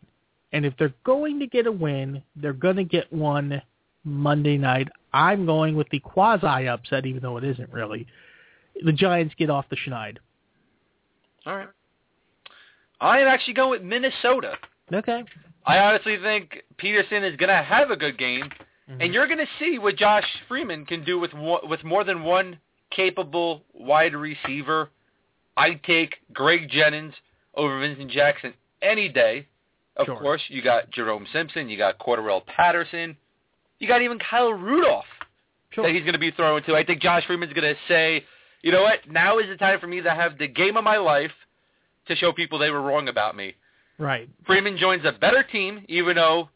And 0.53 0.65
if 0.65 0.73
they're 0.77 0.93
going 1.03 1.39
to 1.39 1.47
get 1.47 1.67
a 1.67 1.71
win, 1.71 2.21
they're 2.35 2.53
going 2.53 2.75
to 2.75 2.83
get 2.83 3.11
one 3.11 3.61
Monday 4.03 4.57
night. 4.57 4.89
I'm 5.13 5.45
going 5.45 5.75
with 5.75 5.89
the 5.89 5.99
quasi 5.99 6.67
upset, 6.67 7.05
even 7.05 7.21
though 7.21 7.37
it 7.37 7.43
isn't 7.43 7.71
really. 7.71 8.07
The 8.83 8.91
Giants 8.91 9.35
get 9.37 9.49
off 9.49 9.65
the 9.69 9.77
schneid. 9.77 10.17
All 11.45 11.55
right. 11.55 11.69
I 12.99 13.19
am 13.19 13.27
actually 13.27 13.55
going 13.55 13.71
with 13.71 13.81
Minnesota. 13.81 14.53
Okay. 14.93 15.23
I 15.65 15.79
honestly 15.79 16.17
think 16.21 16.63
Peterson 16.77 17.23
is 17.23 17.35
going 17.35 17.49
to 17.49 17.63
have 17.63 17.91
a 17.91 17.95
good 17.95 18.17
game, 18.17 18.49
and 18.87 18.99
mm-hmm. 18.99 19.13
you're 19.13 19.27
going 19.27 19.39
to 19.39 19.45
see 19.59 19.79
what 19.79 19.95
Josh 19.95 20.25
Freeman 20.47 20.85
can 20.85 21.03
do 21.03 21.19
with 21.19 21.33
one, 21.33 21.67
with 21.69 21.83
more 21.83 22.03
than 22.03 22.23
one 22.23 22.57
capable 22.91 23.63
wide 23.73 24.15
receiver. 24.15 24.89
I'd 25.57 25.83
take 25.83 26.15
Greg 26.33 26.69
Jennings 26.69 27.13
over 27.55 27.79
Vincent 27.79 28.11
Jackson 28.11 28.53
any 28.81 29.09
day. 29.09 29.47
Of 29.97 30.05
Sure. 30.05 30.17
course, 30.19 30.41
you 30.47 30.61
got 30.61 30.89
Jerome 30.91 31.27
Simpson, 31.33 31.69
you 31.69 31.77
got 31.77 31.99
Cordarrelle 31.99 32.45
Patterson, 32.45 33.17
you 33.79 33.87
got 33.87 34.01
even 34.01 34.19
Kyle 34.19 34.53
Rudolph 34.53 35.05
Sure. 35.71 35.83
that 35.85 35.93
he's 35.93 36.01
going 36.03 36.13
to 36.13 36.19
be 36.19 36.31
throwing 36.31 36.63
to. 36.63 36.75
I 36.75 36.83
think 36.83 37.01
Josh 37.01 37.25
Freeman's 37.25 37.53
going 37.53 37.73
to 37.73 37.79
say, 37.87 38.23
you 38.61 38.71
know 38.71 38.83
what, 38.83 38.99
now 39.09 39.39
is 39.39 39.47
the 39.47 39.57
time 39.57 39.79
for 39.79 39.87
me 39.87 40.01
to 40.01 40.11
have 40.11 40.37
the 40.37 40.47
game 40.47 40.77
of 40.77 40.83
my 40.83 40.97
life 40.97 41.31
to 42.07 42.15
show 42.15 42.31
people 42.31 42.57
they 42.59 42.69
were 42.69 42.81
wrong 42.81 43.07
about 43.09 43.35
me. 43.35 43.55
Right. 43.97 44.29
Freeman 44.45 44.77
joins 44.77 45.05
a 45.05 45.11
better 45.11 45.43
team, 45.43 45.85
even 45.87 46.15
though, 46.15 46.49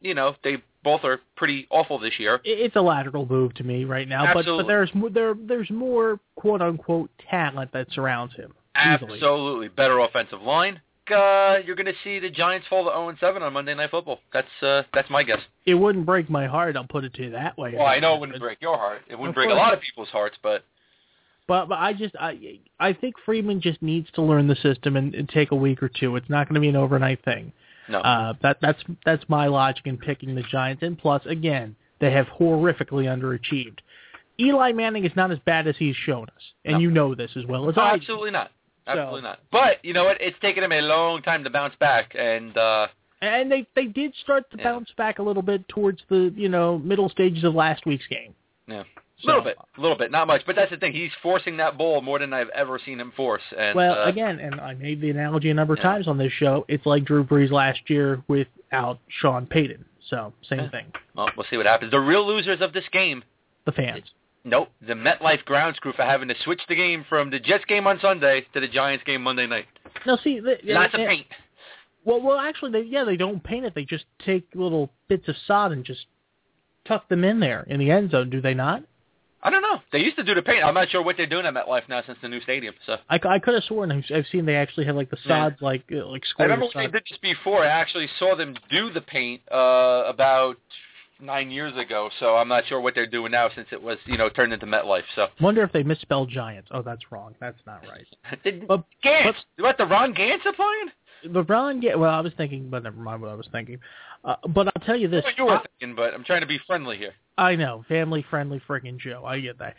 you 0.00 0.14
know, 0.14 0.34
they 0.44 0.58
both 0.84 1.02
are 1.04 1.20
pretty 1.36 1.66
awful 1.70 1.98
this 1.98 2.18
year. 2.18 2.40
It's 2.44 2.76
a 2.76 2.80
lateral 2.80 3.26
move 3.26 3.54
to 3.54 3.64
me 3.64 3.84
right 3.84 4.06
now, 4.06 4.32
but, 4.34 4.44
but 4.46 4.66
there's 4.66 4.90
there 5.12 5.34
there's 5.34 5.70
more 5.70 6.20
quote 6.36 6.62
unquote 6.62 7.10
talent 7.30 7.72
that 7.72 7.88
surrounds 7.92 8.34
him. 8.34 8.52
Easily. 8.76 9.14
Absolutely. 9.14 9.68
Better 9.68 9.98
offensive 9.98 10.40
line. 10.42 10.80
Uh, 11.10 11.58
you're 11.64 11.76
going 11.76 11.86
to 11.86 11.94
see 12.04 12.18
the 12.18 12.30
Giants 12.30 12.66
fall 12.68 12.84
to 12.84 12.90
0-7 12.90 13.40
on 13.42 13.52
Monday 13.52 13.74
Night 13.74 13.90
Football. 13.90 14.20
That's 14.32 14.48
uh, 14.62 14.82
that's 14.94 15.08
my 15.10 15.22
guess. 15.22 15.40
It 15.66 15.74
wouldn't 15.74 16.06
break 16.06 16.28
my 16.30 16.46
heart. 16.46 16.76
I'll 16.76 16.84
put 16.86 17.04
it 17.04 17.14
to 17.14 17.24
you 17.24 17.30
that 17.30 17.56
way. 17.58 17.74
Well, 17.76 17.86
I 17.86 17.98
know 17.98 18.14
it 18.14 18.20
wouldn't 18.20 18.40
break 18.40 18.60
your 18.60 18.76
heart. 18.76 19.02
It 19.08 19.14
wouldn't 19.16 19.30
Of 19.30 19.34
break 19.34 19.50
a 19.50 19.54
lot 19.54 19.74
of 19.74 19.80
people's 19.80 20.08
hearts, 20.08 20.36
but 20.42 20.64
But 21.46 21.66
but 21.68 21.78
I 21.78 21.92
just 21.92 22.14
I 22.18 22.58
I 22.78 22.92
think 22.92 23.16
Freeman 23.24 23.60
just 23.60 23.80
needs 23.82 24.08
to 24.14 24.22
learn 24.22 24.46
the 24.48 24.56
system 24.56 24.96
and, 24.96 25.14
and 25.14 25.28
take 25.28 25.50
a 25.52 25.56
week 25.56 25.82
or 25.82 25.88
two. 25.88 26.16
It's 26.16 26.28
not 26.30 26.46
going 26.48 26.54
to 26.54 26.60
be 26.60 26.68
an 26.68 26.76
overnight 26.76 27.24
thing. 27.24 27.52
no. 27.88 27.98
Uh, 28.00 28.34
that 28.42 28.58
that's 28.60 28.82
that's 29.04 29.24
my 29.28 29.46
logic 29.46 29.86
in 29.86 29.96
picking 29.98 30.34
the 30.34 30.42
Giants. 30.42 30.82
And 30.82 30.98
plus, 30.98 31.24
again, 31.26 31.74
they 32.00 32.12
have 32.12 32.26
horrifically 32.26 33.06
underachieved. 33.06 33.78
Eli 34.40 34.70
Manning 34.72 35.04
is 35.04 35.12
not 35.16 35.32
as 35.32 35.38
bad 35.40 35.66
as 35.66 35.74
he's 35.78 35.96
shown 35.96 36.24
us, 36.24 36.42
and 36.64 36.74
No. 36.74 36.78
you 36.80 36.90
know 36.92 37.14
this 37.16 37.32
as 37.34 37.44
well 37.46 37.68
as 37.68 37.74
No, 37.74 37.82
I. 37.82 37.94
absolutely 37.94 38.30
not. 38.30 38.52
So- 38.88 38.98
Absolutely 38.98 39.22
not. 39.22 39.40
But 39.52 39.84
you 39.84 39.92
know 39.92 40.04
what? 40.04 40.20
It's 40.20 40.38
taken 40.40 40.64
him 40.64 40.72
a 40.72 40.80
long 40.80 41.22
time 41.22 41.44
to 41.44 41.50
bounce 41.50 41.74
back, 41.76 42.14
and 42.18 42.56
uh, 42.56 42.88
And 43.20 43.50
they 43.50 43.66
they 43.74 43.84
did 43.86 44.14
start 44.22 44.50
to 44.52 44.56
Yeah. 44.58 44.64
bounce 44.64 44.90
back 44.96 45.18
a 45.18 45.22
little 45.22 45.42
bit 45.42 45.68
towards 45.68 46.02
the 46.08 46.32
you 46.36 46.48
know 46.48 46.78
middle 46.78 47.08
stages 47.08 47.44
of 47.44 47.54
last 47.54 47.84
week's 47.86 48.06
game. 48.06 48.34
yeah, 48.66 48.80
a 48.80 48.84
So- 49.20 49.26
little 49.28 49.42
bit, 49.42 49.58
a 49.76 49.80
little 49.80 49.96
bit, 49.96 50.10
not 50.10 50.26
much. 50.26 50.42
But 50.46 50.56
that's 50.56 50.70
the 50.70 50.76
thing. 50.76 50.92
He's 50.92 51.12
forcing 51.22 51.56
that 51.58 51.76
ball 51.76 52.00
more 52.00 52.18
than 52.18 52.32
I've 52.32 52.48
ever 52.50 52.78
seen 52.78 53.00
him 53.00 53.10
force. 53.12 53.42
And 53.56 53.74
Well, 53.74 53.98
uh, 54.02 54.04
again, 54.06 54.38
and 54.40 54.60
I 54.60 54.74
made 54.74 55.00
the 55.00 55.10
analogy 55.10 55.50
a 55.50 55.54
number 55.54 55.74
of 55.74 55.80
Yeah. 55.80 55.90
times 55.90 56.06
on 56.08 56.16
this 56.18 56.32
show. 56.32 56.64
It's 56.68 56.86
like 56.86 57.04
Drew 57.04 57.24
Brees 57.24 57.50
last 57.50 57.88
year 57.90 58.22
without 58.28 58.98
Sean 59.08 59.46
Payton. 59.46 59.84
So 60.08 60.32
same 60.42 60.60
Yeah. 60.60 60.68
thing. 60.68 60.86
well, 61.14 61.28
we'll 61.36 61.46
see 61.50 61.56
what 61.58 61.66
happens. 61.66 61.90
The 61.90 62.00
real 62.00 62.24
losers 62.26 62.60
of 62.62 62.72
this 62.72 62.88
game 62.88 63.22
The 63.66 63.72
fans. 63.72 64.10
Nope, 64.44 64.68
the 64.86 64.94
MetLife 64.94 65.44
grounds 65.44 65.78
crew 65.78 65.92
for 65.92 66.02
having 66.02 66.28
to 66.28 66.34
switch 66.44 66.60
the 66.68 66.74
game 66.74 67.04
from 67.08 67.30
the 67.30 67.38
Jets 67.38 67.64
game 67.66 67.86
on 67.86 67.98
Sunday 68.00 68.46
to 68.54 68.60
the 68.60 68.68
Giants 68.68 69.04
game 69.04 69.22
Monday 69.22 69.46
night. 69.46 69.66
No, 70.06 70.16
see, 70.22 70.40
the, 70.40 70.58
Lots 70.64 70.94
of 70.94 71.00
yeah, 71.00 71.08
paint. 71.08 71.26
Well, 72.04 72.22
well, 72.22 72.38
actually, 72.38 72.72
they 72.72 72.82
yeah, 72.82 73.04
they 73.04 73.16
don't 73.16 73.42
paint 73.42 73.66
it. 73.66 73.74
They 73.74 73.84
just 73.84 74.04
take 74.24 74.46
little 74.54 74.90
bits 75.08 75.28
of 75.28 75.36
sod 75.46 75.72
and 75.72 75.84
just 75.84 76.06
tuck 76.86 77.08
them 77.08 77.24
in 77.24 77.40
there 77.40 77.64
in 77.68 77.78
the 77.78 77.90
end 77.90 78.12
zone. 78.12 78.30
Do 78.30 78.40
they 78.40 78.54
not? 78.54 78.84
I 79.42 79.50
don't 79.50 79.62
know. 79.62 79.80
They 79.92 80.00
used 80.00 80.16
to 80.16 80.24
do 80.24 80.34
the 80.34 80.42
paint. 80.42 80.64
I'm 80.64 80.74
not 80.74 80.88
sure 80.90 81.02
what 81.02 81.16
they're 81.16 81.26
doing 81.26 81.46
at 81.46 81.54
MetLife 81.54 81.88
now 81.88 82.02
since 82.04 82.18
the 82.20 82.28
new 82.28 82.40
stadium. 82.40 82.74
So 82.86 82.96
I, 83.08 83.20
I 83.22 83.38
could 83.38 83.54
have 83.54 83.62
sworn 83.64 83.92
I've, 83.92 84.04
I've 84.12 84.26
seen 84.32 84.46
they 84.46 84.56
actually 84.56 84.86
have 84.86 84.96
like 84.96 85.10
the 85.10 85.18
Yeah. 85.24 85.50
sods 85.50 85.62
like 85.62 85.84
uh, 85.92 86.06
like 86.06 86.24
I 86.38 86.44
remember 86.44 86.66
they 86.74 86.88
did 86.88 87.04
this 87.08 87.18
before. 87.22 87.62
I 87.64 87.68
actually 87.68 88.08
saw 88.18 88.34
them 88.34 88.56
do 88.70 88.90
the 88.90 89.00
paint 89.00 89.42
uh, 89.52 90.04
about 90.06 90.56
nine 91.20 91.50
years 91.50 91.76
ago. 91.76 92.10
So 92.20 92.36
I'm 92.36 92.48
not 92.48 92.64
sure 92.66 92.80
what 92.80 92.94
they're 92.94 93.06
doing 93.06 93.32
now 93.32 93.48
since 93.54 93.68
it 93.72 93.82
was 93.82 93.98
you 94.06 94.16
know 94.16 94.28
turned 94.28 94.52
into 94.52 94.66
MetLife. 94.66 95.02
So 95.14 95.28
Wonder 95.40 95.62
if 95.62 95.72
they 95.72 95.82
misspelled 95.82 96.30
Giants. 96.30 96.68
Oh, 96.72 96.82
that's 96.82 97.10
wrong. 97.10 97.34
That's 97.40 97.58
not 97.66 97.82
right. 97.88 98.06
Did- 98.44 98.66
But- 98.68 98.84
Gantz. 99.04 99.34
what 99.58 99.76
the 99.78 99.86
Ron 99.86 100.14
Gantz 100.14 100.44
are 100.46 100.52
playing? 100.52 101.32
The 101.34 101.42
Ron, 101.42 101.82
yeah. 101.82 101.96
Well, 101.96 102.12
I 102.12 102.20
was 102.20 102.32
thinking, 102.36 102.70
but 102.70 102.84
never 102.84 102.96
mind 103.00 103.20
what 103.20 103.30
I 103.30 103.34
was 103.34 103.48
thinking. 103.50 103.78
Uh, 104.24 104.36
but 104.54 104.68
I'll 104.68 104.86
tell 104.86 104.96
you 104.96 105.08
this. 105.08 105.24
What 105.24 105.36
you 105.36 105.46
were 105.46 105.60
thinking, 105.80 105.96
but 105.96 106.14
I'm 106.14 106.22
trying 106.22 106.42
to 106.42 106.46
be 106.46 106.60
friendly 106.66 106.96
here. 106.96 107.12
I 107.36 107.56
know, 107.56 107.84
family 107.88 108.24
friendly 108.30 108.60
friggin' 108.68 108.98
Joe. 108.98 109.24
I 109.26 109.40
get 109.40 109.58
that. 109.58 109.74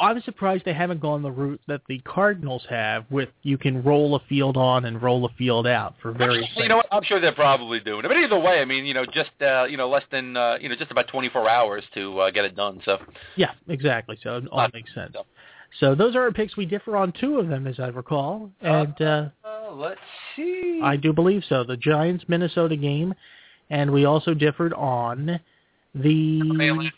I'm 0.00 0.20
surprised 0.22 0.66
they 0.66 0.74
haven't 0.74 1.00
gone 1.00 1.22
the 1.22 1.30
route 1.30 1.60
that 1.68 1.80
the 1.88 1.98
Cardinals 2.00 2.66
have, 2.68 3.06
with 3.10 3.30
you 3.42 3.56
can 3.56 3.82
roll 3.82 4.14
a 4.14 4.20
field 4.28 4.58
on 4.58 4.84
and 4.84 5.00
roll 5.00 5.24
a 5.24 5.30
field 5.38 5.66
out 5.66 5.94
for 6.02 6.12
various 6.12 6.46
You 6.54 6.68
know 6.68 6.76
what? 6.76 6.86
I'm 6.92 7.02
sure 7.02 7.18
they're 7.18 7.32
probably 7.32 7.80
doing 7.80 8.04
it. 8.04 8.08
But 8.08 8.18
either 8.18 8.38
way, 8.38 8.60
I 8.60 8.66
mean, 8.66 8.84
you 8.84 8.92
know, 8.92 9.06
just 9.06 9.30
uh, 9.40 9.64
you 9.64 9.78
know, 9.78 9.88
less 9.88 10.02
than 10.10 10.36
uh, 10.36 10.58
you 10.60 10.68
know, 10.68 10.76
just 10.76 10.90
about 10.90 11.08
24 11.08 11.48
hours 11.48 11.82
to 11.94 12.18
uh, 12.20 12.30
get 12.30 12.44
it 12.44 12.54
done. 12.54 12.82
So 12.84 12.98
Yeah, 13.36 13.52
exactly. 13.68 14.18
So 14.22 14.36
it 14.36 14.48
all 14.48 14.58
Not- 14.58 14.74
makes 14.74 14.92
sense. 14.94 15.12
so. 15.14 15.24
So 15.80 15.94
those 15.96 16.14
are 16.14 16.22
our 16.22 16.30
picks. 16.30 16.56
We 16.56 16.66
differ 16.66 16.96
on 16.96 17.12
two 17.18 17.38
of 17.40 17.48
them, 17.48 17.66
as 17.66 17.80
I 17.80 17.88
recall. 17.88 18.48
And 18.60 18.94
uh, 19.00 19.28
uh, 19.44 19.72
let's 19.72 19.98
see. 20.36 20.80
I 20.82 20.96
do 20.96 21.12
believe 21.12 21.42
so. 21.48 21.64
The 21.64 21.76
Giants 21.76 22.24
Minnesota 22.28 22.76
game, 22.76 23.12
and 23.70 23.90
we 23.90 24.04
also 24.04 24.34
differed 24.34 24.72
on 24.74 25.40
the 25.94 26.40
Atlanta. 26.42 26.90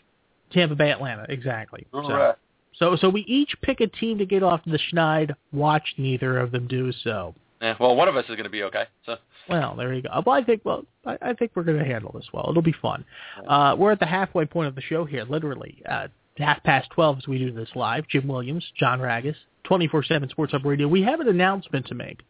Tampa 0.51 0.75
Bay 0.75 0.91
Atlanta. 0.91 1.25
Exactly. 1.27 1.87
So, 1.91 2.03
Correct. 2.03 2.39
So 2.79 2.95
so 2.95 3.09
we 3.09 3.21
each 3.21 3.55
pick 3.61 3.81
a 3.81 3.87
team 3.87 4.17
to 4.17 4.25
get 4.25 4.43
off 4.43 4.61
the 4.65 4.79
schneid. 4.91 5.35
Watch 5.51 5.95
neither 5.97 6.37
of 6.37 6.51
them 6.51 6.67
do 6.67 6.91
so. 6.91 7.33
Yeah, 7.61 7.75
well, 7.79 7.95
one 7.95 8.07
of 8.07 8.15
us 8.15 8.25
is 8.25 8.35
going 8.35 8.43
to 8.43 8.49
be 8.49 8.63
okay. 8.63 8.83
So 9.05 9.15
Well, 9.49 9.75
there 9.75 9.93
you 9.93 10.03
go. 10.03 10.09
Well, 10.25 10.35
I 10.35 10.43
think 10.43 10.61
well, 10.63 10.85
I, 11.05 11.17
I 11.21 11.33
think 11.33 11.51
we're 11.55 11.63
going 11.63 11.79
to 11.79 11.85
handle 11.85 12.11
this 12.13 12.27
well. 12.33 12.47
It'll 12.49 12.61
be 12.61 12.75
fun. 12.81 13.03
Uh, 13.47 13.75
we're 13.77 13.91
at 13.91 13.99
the 13.99 14.05
halfway 14.05 14.45
point 14.45 14.67
of 14.67 14.75
the 14.75 14.81
show 14.81 15.05
here, 15.05 15.25
literally. 15.25 15.81
Uh, 15.89 16.07
half 16.37 16.61
past 16.63 16.89
twelve 16.91 17.17
as 17.17 17.27
we 17.27 17.39
do 17.39 17.51
this 17.51 17.69
live. 17.75 18.07
Jim 18.07 18.27
Williams, 18.27 18.65
John 18.77 18.99
Ragus, 18.99 19.35
twenty 19.63 19.87
four 19.87 20.03
seven 20.03 20.29
Sports 20.29 20.51
Hub 20.51 20.65
Radio. 20.65 20.87
We 20.87 21.01
have 21.03 21.19
an 21.19 21.27
announcement 21.27 21.87
to 21.87 21.95
make. 21.95 22.21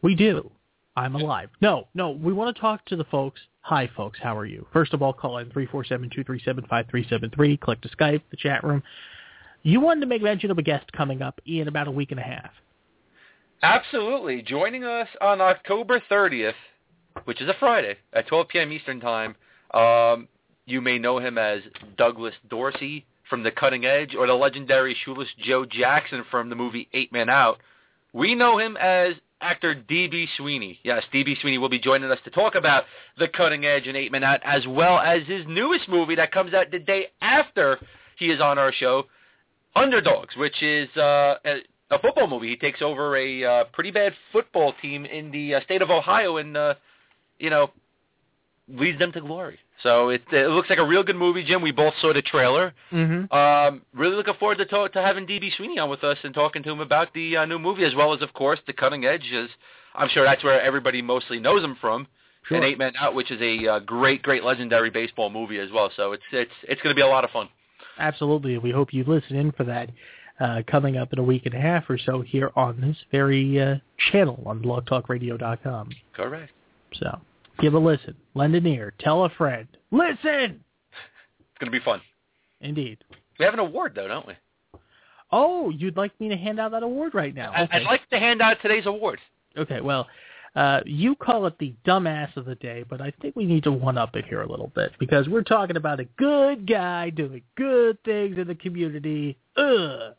We 0.00 0.14
do. 0.14 0.52
I'm 0.96 1.14
alive. 1.14 1.50
No, 1.60 1.88
no, 1.94 2.10
we 2.10 2.32
want 2.32 2.54
to 2.54 2.60
talk 2.60 2.84
to 2.86 2.96
the 2.96 3.04
folks. 3.04 3.40
Hi, 3.62 3.88
folks. 3.96 4.18
How 4.22 4.36
are 4.36 4.46
you? 4.46 4.66
First 4.72 4.94
of 4.94 5.02
all, 5.02 5.12
call 5.12 5.38
in 5.38 5.50
three 5.50 5.66
four 5.66 5.84
seven 5.84 6.08
two 6.08 6.24
three 6.24 6.40
seven 6.44 6.64
five 6.68 6.86
three 6.88 7.06
seven 7.08 7.30
three. 7.30 7.56
Click 7.56 7.80
to 7.82 7.88
Skype, 7.88 8.22
the 8.30 8.36
chat 8.36 8.64
room. 8.64 8.82
You 9.62 9.80
wanted 9.80 10.00
to 10.00 10.06
make 10.06 10.22
mention 10.22 10.50
of 10.50 10.58
a 10.58 10.62
guest 10.62 10.90
coming 10.92 11.22
up 11.22 11.40
in 11.46 11.68
about 11.68 11.88
a 11.88 11.90
week 11.90 12.10
and 12.10 12.20
a 12.20 12.22
half. 12.22 12.50
absolutely, 13.62 14.42
joining 14.42 14.84
us 14.84 15.08
on 15.20 15.40
October 15.40 16.00
30th, 16.10 16.52
which 17.24 17.40
is 17.40 17.48
a 17.48 17.54
Friday 17.58 17.96
at 18.12 18.26
12 18.28 18.48
p.m. 18.48 18.72
Eastern 18.72 19.00
Time. 19.00 19.34
Um, 19.74 20.28
you 20.66 20.80
may 20.80 20.98
know 20.98 21.18
him 21.18 21.38
as 21.38 21.62
Douglas 21.96 22.34
Dorsey 22.48 23.04
from 23.28 23.42
The 23.42 23.50
Cutting 23.50 23.84
Edge, 23.84 24.14
or 24.14 24.26
the 24.26 24.34
legendary 24.34 24.96
shoeless 25.04 25.28
Joe 25.38 25.66
Jackson 25.66 26.24
from 26.30 26.48
the 26.48 26.56
movie 26.56 26.88
Eight 26.92 27.12
Men 27.12 27.28
Out. 27.28 27.58
We 28.12 28.34
know 28.34 28.58
him 28.58 28.76
as 28.78 29.14
actor 29.40 29.74
D.B. 29.74 30.28
Sweeney. 30.36 30.78
Yes, 30.82 31.02
D.B. 31.12 31.36
Sweeney 31.40 31.58
will 31.58 31.68
be 31.68 31.78
joining 31.78 32.10
us 32.10 32.18
to 32.24 32.30
talk 32.30 32.54
about 32.54 32.84
The 33.18 33.28
Cutting 33.28 33.64
Edge 33.66 33.86
and 33.86 33.96
Eight 33.96 34.12
Men 34.12 34.24
Out, 34.24 34.40
as 34.44 34.66
well 34.66 34.98
as 34.98 35.26
his 35.26 35.44
newest 35.46 35.88
movie 35.88 36.14
that 36.14 36.32
comes 36.32 36.54
out 36.54 36.70
the 36.70 36.78
day 36.78 37.08
after 37.20 37.78
he 38.18 38.30
is 38.30 38.40
on 38.40 38.58
our 38.58 38.72
show, 38.72 39.04
Underdogs, 39.78 40.36
which 40.36 40.62
is 40.62 40.88
uh, 40.96 41.36
a, 41.44 41.58
a 41.90 41.98
football 41.98 42.28
movie. 42.28 42.48
He 42.48 42.56
takes 42.56 42.82
over 42.82 43.16
a 43.16 43.44
uh, 43.44 43.64
pretty 43.72 43.90
bad 43.90 44.12
football 44.32 44.74
team 44.82 45.04
in 45.04 45.30
the 45.30 45.54
uh, 45.54 45.60
state 45.62 45.82
of 45.82 45.90
Ohio 45.90 46.36
and, 46.36 46.56
uh, 46.56 46.74
you 47.38 47.50
know, 47.50 47.70
leads 48.68 48.98
them 48.98 49.12
to 49.12 49.20
glory. 49.20 49.58
So 49.82 50.08
it, 50.08 50.22
it 50.32 50.48
looks 50.50 50.68
like 50.68 50.78
a 50.78 50.86
real 50.86 51.04
good 51.04 51.16
movie, 51.16 51.44
Jim. 51.44 51.62
We 51.62 51.70
both 51.70 51.94
saw 52.00 52.12
the 52.12 52.22
trailer. 52.22 52.74
Mm-hmm. 52.92 53.32
Um, 53.32 53.82
really 53.94 54.16
looking 54.16 54.34
forward 54.34 54.58
to 54.58 54.66
talk, 54.66 54.92
to 54.94 55.02
having 55.02 55.26
DB 55.26 55.54
Sweeney 55.56 55.78
on 55.78 55.88
with 55.88 56.02
us 56.02 56.18
and 56.24 56.34
talking 56.34 56.62
to 56.64 56.70
him 56.70 56.80
about 56.80 57.14
the 57.14 57.36
uh, 57.36 57.44
new 57.46 57.58
movie, 57.58 57.84
as 57.84 57.94
well 57.94 58.12
as, 58.12 58.20
of 58.20 58.32
course, 58.34 58.58
the 58.66 58.72
Cutting 58.72 59.04
Edge. 59.04 59.30
Is 59.32 59.48
I'm 59.94 60.08
sure 60.08 60.24
that's 60.24 60.42
where 60.42 60.60
everybody 60.60 61.00
mostly 61.00 61.38
knows 61.38 61.62
him 61.62 61.76
from. 61.80 62.08
Sure. 62.46 62.56
And 62.56 62.66
Eight 62.66 62.78
Men 62.78 62.94
Out, 62.98 63.14
which 63.14 63.30
is 63.30 63.40
a 63.40 63.68
uh, 63.68 63.78
great, 63.80 64.22
great 64.22 64.42
legendary 64.42 64.90
baseball 64.90 65.30
movie 65.30 65.58
as 65.58 65.70
well. 65.70 65.90
So 65.96 66.12
it's 66.12 66.22
it's 66.32 66.50
it's 66.64 66.82
going 66.82 66.94
to 66.94 66.98
be 66.98 67.02
a 67.02 67.06
lot 67.06 67.24
of 67.24 67.30
fun. 67.30 67.48
Absolutely. 67.98 68.58
We 68.58 68.70
hope 68.70 68.92
you 68.92 69.04
listen 69.04 69.36
in 69.36 69.52
for 69.52 69.64
that 69.64 69.90
uh, 70.40 70.62
coming 70.66 70.96
up 70.96 71.12
in 71.12 71.18
a 71.18 71.22
week 71.22 71.46
and 71.46 71.54
a 71.54 71.60
half 71.60 71.88
or 71.88 71.98
so 71.98 72.20
here 72.20 72.50
on 72.56 72.80
this 72.80 72.96
very 73.10 73.60
uh, 73.60 73.76
channel 74.10 74.42
on 74.46 74.62
blogtalkradio.com. 74.62 75.90
Correct. 76.14 76.52
So 76.94 77.18
give 77.60 77.74
a 77.74 77.78
listen, 77.78 78.14
lend 78.34 78.54
an 78.54 78.66
ear, 78.66 78.94
tell 79.00 79.24
a 79.24 79.30
friend. 79.30 79.66
Listen! 79.90 80.62
It's 81.40 81.58
going 81.58 81.66
to 81.66 81.70
be 81.70 81.80
fun. 81.80 82.00
Indeed. 82.60 82.98
We 83.38 83.44
have 83.44 83.54
an 83.54 83.60
award 83.60 83.92
though, 83.94 84.08
don't 84.08 84.26
we? 84.26 84.34
Oh, 85.30 85.70
you'd 85.70 85.96
like 85.96 86.18
me 86.20 86.28
to 86.28 86.36
hand 86.36 86.58
out 86.58 86.70
that 86.70 86.82
award 86.82 87.14
right 87.14 87.34
now? 87.34 87.50
Okay. 87.50 87.68
I'd 87.72 87.82
like 87.82 88.08
to 88.10 88.18
hand 88.18 88.40
out 88.40 88.56
today's 88.62 88.86
award. 88.86 89.20
Okay, 89.56 89.80
well, 89.80 90.06
uh, 90.56 90.80
you 90.84 91.14
call 91.14 91.46
it 91.46 91.58
the 91.58 91.74
dumbass 91.86 92.36
of 92.36 92.44
the 92.44 92.54
day, 92.56 92.84
but 92.88 93.00
I 93.00 93.12
think 93.20 93.36
we 93.36 93.44
need 93.44 93.64
to 93.64 93.72
one-up 93.72 94.16
it 94.16 94.24
here 94.24 94.42
a 94.42 94.48
little 94.48 94.72
bit 94.74 94.92
because 94.98 95.28
we're 95.28 95.42
talking 95.42 95.76
about 95.76 96.00
a 96.00 96.04
good 96.16 96.66
guy 96.66 97.10
doing 97.10 97.42
good 97.56 98.02
things 98.04 98.38
in 98.38 98.48
the 98.48 98.54
community. 98.54 99.36
Ugh. 99.56 100.14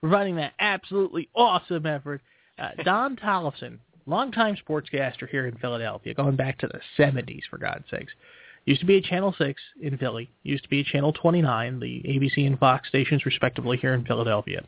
Providing 0.00 0.36
that 0.36 0.54
absolutely 0.58 1.28
awesome 1.34 1.86
effort. 1.86 2.22
Uh, 2.58 2.70
Don 2.84 3.16
Tollefson, 3.22 3.78
longtime 4.06 4.56
sportscaster 4.56 5.28
here 5.28 5.46
in 5.46 5.56
Philadelphia, 5.58 6.14
going 6.14 6.36
back 6.36 6.58
to 6.58 6.66
the 6.66 6.80
70s, 6.98 7.42
for 7.50 7.58
God's 7.58 7.84
sakes. 7.90 8.12
Used 8.64 8.80
to 8.80 8.86
be 8.86 8.96
a 8.96 9.00
Channel 9.00 9.34
6 9.36 9.60
in 9.80 9.98
Philly. 9.98 10.30
Used 10.44 10.62
to 10.64 10.70
be 10.70 10.80
at 10.80 10.86
Channel 10.86 11.12
29, 11.12 11.80
the 11.80 12.02
ABC 12.06 12.46
and 12.46 12.58
Fox 12.58 12.88
stations, 12.88 13.26
respectively, 13.26 13.76
here 13.76 13.92
in 13.92 14.04
Philadelphia. 14.04 14.64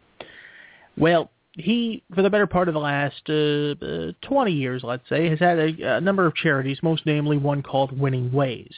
Well, 0.96 1.30
he, 1.56 2.02
for 2.14 2.22
the 2.22 2.30
better 2.30 2.46
part 2.46 2.68
of 2.68 2.74
the 2.74 2.80
last 2.80 3.22
uh, 3.28 3.84
uh, 3.84 4.12
20 4.22 4.52
years, 4.52 4.82
let's 4.82 5.08
say, 5.08 5.28
has 5.28 5.38
had 5.38 5.58
a, 5.58 5.96
a 5.96 6.00
number 6.00 6.26
of 6.26 6.34
charities, 6.34 6.78
most 6.82 7.02
namely 7.06 7.36
one 7.36 7.62
called 7.62 7.98
Winning 7.98 8.32
Ways, 8.32 8.72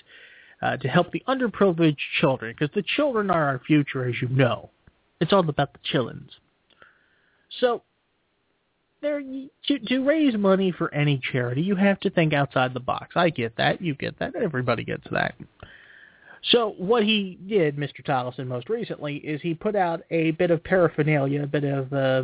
uh, 0.60 0.76
to 0.76 0.88
help 0.88 1.10
the 1.10 1.22
underprivileged 1.26 1.96
children, 2.20 2.54
because 2.56 2.74
the 2.74 2.84
children 2.96 3.30
are 3.30 3.46
our 3.46 3.60
future, 3.66 4.06
as 4.06 4.16
you 4.20 4.28
know. 4.28 4.70
It's 5.20 5.32
all 5.32 5.48
about 5.48 5.72
the 5.72 5.78
chillins. 5.90 6.28
So, 7.60 7.82
there, 9.00 9.22
to, 9.22 9.78
to 9.78 10.04
raise 10.04 10.36
money 10.36 10.70
for 10.70 10.92
any 10.92 11.18
charity, 11.32 11.62
you 11.62 11.76
have 11.76 12.00
to 12.00 12.10
think 12.10 12.34
outside 12.34 12.74
the 12.74 12.80
box. 12.80 13.16
I 13.16 13.30
get 13.30 13.56
that. 13.56 13.80
You 13.80 13.94
get 13.94 14.18
that. 14.18 14.34
Everybody 14.34 14.84
gets 14.84 15.04
that. 15.12 15.34
So 16.50 16.74
what 16.78 17.02
he 17.02 17.38
did, 17.48 17.76
Mr. 17.76 18.04
Tollefson, 18.04 18.46
most 18.46 18.68
recently, 18.68 19.16
is 19.16 19.40
he 19.42 19.54
put 19.54 19.74
out 19.74 20.02
a 20.10 20.30
bit 20.32 20.50
of 20.50 20.62
paraphernalia, 20.62 21.42
a 21.42 21.46
bit 21.46 21.64
of 21.64 21.92
uh, 21.92 22.22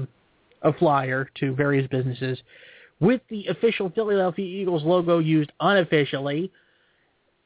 a 0.62 0.72
flyer 0.72 1.29
to 1.40 1.55
various 1.55 1.87
businesses 1.88 2.38
with 3.01 3.20
the 3.31 3.46
official 3.48 3.90
Philadelphia 3.90 4.44
Eagles 4.44 4.83
logo 4.85 5.18
used 5.18 5.51
unofficially 5.61 6.51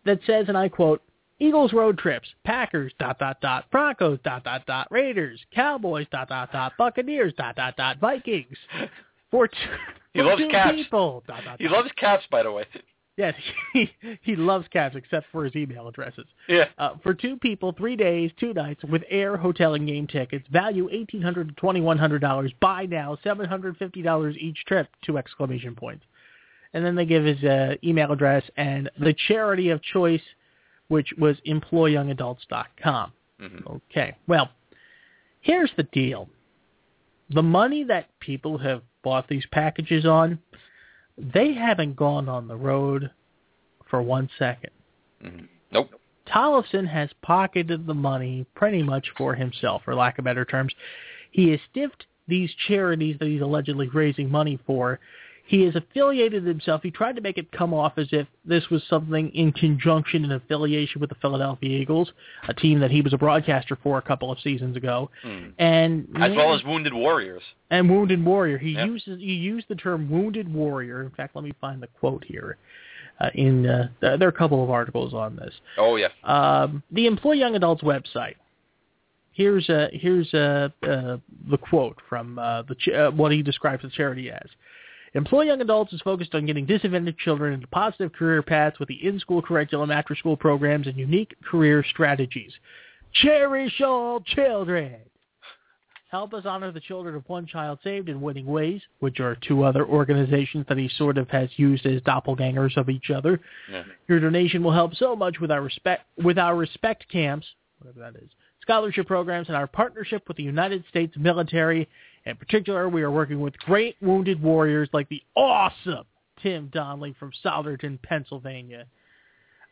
that 0.04 0.20
says, 0.26 0.46
and 0.48 0.56
I 0.56 0.68
quote, 0.68 1.02
Eagles 1.38 1.72
road 1.72 1.98
trips, 1.98 2.28
Packers, 2.44 2.92
dot, 2.98 3.18
dot, 3.18 3.40
dot, 3.40 3.70
Broncos, 3.70 4.18
dot, 4.24 4.44
dot, 4.44 4.64
dot, 4.66 4.86
Raiders, 4.90 5.38
Cowboys, 5.54 6.06
dot, 6.10 6.28
dot, 6.28 6.50
dot, 6.52 6.72
Buccaneers, 6.78 7.34
dot, 7.36 7.56
dot, 7.56 7.76
dot, 7.76 7.98
Vikings. 7.98 8.56
For, 9.30 9.48
t- 9.48 9.56
He 10.14 10.20
for 10.20 10.24
loves 10.26 10.40
two 10.40 10.48
caps. 10.48 10.76
people, 10.76 11.24
dot, 11.26 11.42
dot, 11.44 11.56
He 11.58 11.64
dot. 11.68 11.72
loves 11.78 11.90
caps, 11.96 12.24
by 12.30 12.42
the 12.44 12.52
way. 12.52 12.64
Yes, 13.16 13.34
he, 13.72 13.90
he 14.22 14.36
loves 14.36 14.68
cats 14.68 14.94
except 14.94 15.26
for 15.32 15.44
his 15.44 15.56
email 15.56 15.88
addresses. 15.88 16.26
Yeah. 16.48 16.66
Uh, 16.78 16.90
for 17.02 17.14
two 17.14 17.36
people, 17.38 17.72
three 17.72 17.96
days, 17.96 18.30
two 18.38 18.52
nights, 18.52 18.84
with 18.84 19.02
air, 19.08 19.36
hotel, 19.36 19.74
and 19.74 19.86
game 19.86 20.06
tickets, 20.06 20.46
value 20.50 20.88
eighteen 20.92 21.22
hundred 21.22 21.48
to 21.48 21.54
twenty 21.54 21.80
one 21.80 21.98
hundred 21.98 22.20
dollars. 22.20 22.52
Buy 22.60 22.86
now, 22.86 23.16
seven 23.24 23.46
hundred 23.46 23.76
fifty 23.78 24.02
dollars 24.02 24.36
each 24.38 24.64
trip. 24.66 24.88
Two 25.04 25.16
exclamation 25.18 25.74
points. 25.74 26.04
And 26.74 26.84
then 26.84 26.94
they 26.94 27.06
give 27.06 27.24
his 27.24 27.42
uh, 27.42 27.76
email 27.82 28.12
address 28.12 28.42
and 28.58 28.90
the 29.00 29.14
charity 29.28 29.70
of 29.70 29.82
choice, 29.82 30.20
which 30.88 31.10
was 31.16 31.36
employyoungadults.com. 31.46 33.12
hmm 33.40 33.58
Okay. 33.90 34.14
Well, 34.26 34.50
here's 35.40 35.70
the 35.78 35.84
deal. 35.84 36.28
The 37.30 37.42
money 37.42 37.82
that 37.84 38.08
people 38.20 38.58
have 38.58 38.82
bought 39.02 39.26
these 39.26 39.46
packages 39.52 40.04
on, 40.04 40.38
they 41.18 41.54
haven't 41.54 41.96
gone 41.96 42.28
on 42.28 42.48
the 42.48 42.56
road 42.56 43.10
for 43.88 44.02
one 44.02 44.28
second. 44.38 44.70
hmm 45.22 45.44
Nope. 45.72 45.90
Tollefson 46.28 46.86
has 46.88 47.10
pocketed 47.22 47.86
the 47.86 47.94
money 47.94 48.46
pretty 48.54 48.82
much 48.82 49.06
for 49.16 49.34
himself, 49.34 49.82
for 49.84 49.94
lack 49.94 50.18
of 50.18 50.24
better 50.24 50.44
terms. 50.44 50.72
He 51.30 51.50
has 51.50 51.60
stiffed 51.70 52.06
these 52.28 52.50
charities 52.66 53.16
that 53.18 53.28
he's 53.28 53.40
allegedly 53.40 53.88
raising 53.88 54.30
money 54.30 54.58
for. 54.66 54.98
He 55.48 55.62
has 55.64 55.76
affiliated 55.76 56.44
himself. 56.44 56.82
He 56.82 56.90
tried 56.90 57.14
to 57.14 57.22
make 57.22 57.38
it 57.38 57.52
come 57.52 57.72
off 57.72 57.98
as 57.98 58.08
if 58.10 58.26
this 58.44 58.68
was 58.68 58.82
something 58.90 59.30
in 59.32 59.52
conjunction 59.52 60.24
and 60.24 60.32
affiliation 60.32 61.00
with 61.00 61.08
the 61.08 61.14
Philadelphia 61.22 61.70
Eagles, 61.78 62.10
a 62.48 62.54
team 62.54 62.80
that 62.80 62.90
he 62.90 63.00
was 63.00 63.12
a 63.12 63.16
broadcaster 63.16 63.78
for 63.80 63.96
a 63.96 64.02
couple 64.02 64.32
of 64.32 64.40
seasons 64.40 64.76
ago. 64.76 65.08
Mm. 65.24 65.52
And 65.58 66.08
As 66.16 66.34
well 66.34 66.52
as 66.52 66.64
Wounded 66.64 66.92
Warriors. 66.92 67.42
and 67.70 67.88
wounded 67.88 68.24
warrior. 68.24 68.58
He 68.58 68.70
Yep. 68.72 68.86
uses 68.88 69.20
he 69.20 69.34
used 69.34 69.68
the 69.68 69.76
term 69.76 70.10
wounded 70.10 70.52
warrior. 70.52 71.02
In 71.02 71.10
fact, 71.10 71.36
let 71.36 71.44
me 71.44 71.52
find 71.60 71.80
the 71.80 71.86
quote 72.00 72.24
here. 72.24 72.56
Uh, 73.20 73.30
in 73.34 73.66
uh, 73.66 73.88
there 74.00 74.24
are 74.24 74.28
a 74.28 74.32
couple 74.32 74.62
of 74.64 74.68
articles 74.70 75.14
on 75.14 75.36
this. 75.36 75.54
Oh 75.78 75.94
yeah. 75.94 76.08
Um, 76.24 76.82
the 76.90 77.06
Employ 77.06 77.32
Young 77.32 77.54
Adults 77.54 77.82
website. 77.82 78.34
Here's 79.32 79.68
uh, 79.70 79.88
here's 79.92 80.32
uh, 80.34 80.70
uh, 80.82 81.18
the 81.50 81.58
quote 81.58 81.98
from 82.08 82.38
uh, 82.38 82.62
the 82.62 82.74
ch- 82.74 82.88
uh, 82.88 83.10
what 83.10 83.32
he 83.32 83.42
describes 83.42 83.82
the 83.82 83.90
charity 83.90 84.30
as. 84.30 84.48
Employ 85.16 85.42
Young 85.42 85.62
Adults 85.62 85.94
is 85.94 86.00
focused 86.02 86.34
on 86.34 86.44
getting 86.44 86.66
disadvantaged 86.66 87.18
children 87.18 87.54
into 87.54 87.66
positive 87.68 88.12
career 88.12 88.42
paths 88.42 88.78
with 88.78 88.88
the 88.88 89.06
in-school 89.06 89.40
curriculum, 89.40 89.90
after-school 89.90 90.36
programs, 90.36 90.86
and 90.86 90.96
unique 90.96 91.34
career 91.42 91.84
strategies. 91.88 92.52
Cherish 93.14 93.80
all 93.80 94.20
children. 94.20 94.96
Help 96.10 96.34
us 96.34 96.44
honor 96.44 96.70
the 96.70 96.80
children 96.80 97.14
of 97.16 97.24
One 97.28 97.46
Child 97.46 97.78
Saved 97.82 98.08
in 98.08 98.20
Winning 98.20 98.46
Ways, 98.46 98.82
which 99.00 99.18
are 99.18 99.36
two 99.36 99.64
other 99.64 99.86
organizations 99.86 100.66
that 100.68 100.78
he 100.78 100.88
sort 100.96 101.18
of 101.18 101.28
has 101.30 101.48
used 101.56 101.86
as 101.86 102.00
doppelgangers 102.02 102.76
of 102.76 102.88
each 102.88 103.10
other. 103.10 103.40
Yeah. 103.70 103.84
Your 104.08 104.20
donation 104.20 104.62
will 104.62 104.72
help 104.72 104.94
so 104.94 105.16
much 105.16 105.40
with 105.40 105.50
our 105.50 105.62
respect 105.62 106.04
with 106.22 106.38
our 106.38 106.54
respect 106.54 107.08
camps, 107.10 107.46
whatever 107.78 108.00
that 108.00 108.22
is, 108.22 108.30
scholarship 108.62 109.06
programs, 109.06 109.48
and 109.48 109.56
our 109.56 109.66
partnership 109.66 110.28
with 110.28 110.36
the 110.36 110.42
United 110.42 110.84
States 110.88 111.14
military 111.16 111.88
In 112.26 112.36
particular, 112.36 112.88
we 112.88 113.02
are 113.02 113.10
working 113.10 113.40
with 113.40 113.56
great 113.60 113.96
wounded 114.02 114.42
warriors 114.42 114.88
like 114.92 115.08
the 115.08 115.22
awesome 115.36 116.04
Tim 116.42 116.68
Donnelly 116.74 117.14
from 117.18 117.30
Southerton, 117.42 117.98
Pennsylvania. 118.02 118.86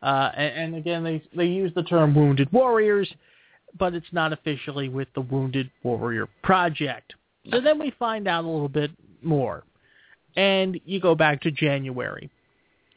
Uh, 0.02 0.30
and, 0.36 0.74
and 0.74 0.74
again, 0.76 1.02
they 1.04 1.22
they 1.36 1.46
use 1.46 1.72
the 1.74 1.82
term 1.82 2.14
wounded 2.14 2.50
warriors, 2.52 3.12
but 3.78 3.94
it's 3.94 4.06
not 4.12 4.32
officially 4.32 4.88
with 4.88 5.08
the 5.14 5.20
Wounded 5.20 5.70
Warrior 5.82 6.28
Project. 6.42 7.14
So 7.50 7.60
then 7.60 7.78
we 7.78 7.90
find 7.98 8.26
out 8.28 8.44
a 8.44 8.48
little 8.48 8.68
bit 8.68 8.90
more, 9.22 9.64
and 10.36 10.80
you 10.84 11.00
go 11.00 11.14
back 11.14 11.42
to 11.42 11.50
January. 11.50 12.30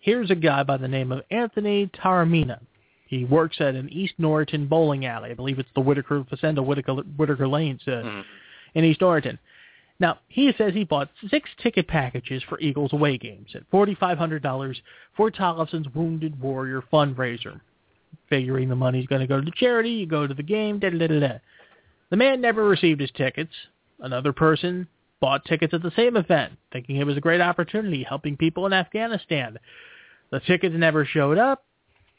Here's 0.01 0.31
a 0.31 0.35
guy 0.35 0.63
by 0.63 0.77
the 0.77 0.87
name 0.87 1.11
of 1.11 1.23
Anthony 1.31 1.87
Taramina. 1.87 2.59
He 3.07 3.25
works 3.25 3.57
at 3.59 3.75
an 3.75 3.89
East 3.89 4.13
Norriton 4.19 4.67
bowling 4.69 5.05
alley. 5.05 5.31
I 5.31 5.33
believe 5.33 5.59
it's 5.59 5.69
the 5.75 5.81
Whitaker 5.81 6.23
Facenda 6.31 6.63
Whitaker, 6.63 6.93
Whitaker 6.93 7.47
Lanes 7.47 7.81
uh, 7.87 7.91
Mhm. 7.91 8.23
In 8.75 8.83
East 8.83 9.01
Norriton. 9.01 9.37
Now, 9.99 10.19
he 10.27 10.51
says 10.57 10.73
he 10.73 10.83
bought 10.83 11.09
six 11.29 11.49
ticket 11.61 11.87
packages 11.87 12.43
for 12.47 12.59
Eagles 12.59 12.93
away 12.93 13.17
games 13.17 13.49
at 13.55 13.69
$4,500 13.71 14.75
for 15.15 15.31
Tollefson's 15.31 15.93
Wounded 15.95 16.39
Warrior 16.39 16.83
fundraiser. 16.93 17.59
Figuring 18.29 18.69
the 18.69 18.75
money's 18.75 19.07
going 19.07 19.21
to 19.21 19.27
go 19.27 19.41
to 19.41 19.51
charity, 19.55 19.91
you 19.91 20.05
go 20.05 20.27
to 20.27 20.33
the 20.33 20.43
game, 20.43 20.79
da 20.79 20.89
da 20.89 21.07
da 21.07 21.19
da. 21.19 21.33
The 22.09 22.17
man 22.17 22.41
never 22.41 22.63
received 22.63 23.01
his 23.01 23.11
tickets. 23.11 23.53
Another 23.99 24.33
person 24.33 24.87
bought 25.19 25.45
tickets 25.45 25.73
at 25.73 25.81
the 25.81 25.91
same 25.95 26.15
event, 26.15 26.53
thinking 26.71 26.97
it 26.97 27.05
was 27.05 27.17
a 27.17 27.21
great 27.21 27.41
opportunity, 27.41 28.03
helping 28.03 28.37
people 28.37 28.65
in 28.65 28.73
Afghanistan. 28.73 29.57
The 30.31 30.39
tickets 30.41 30.75
never 30.77 31.05
showed 31.05 31.37
up, 31.37 31.65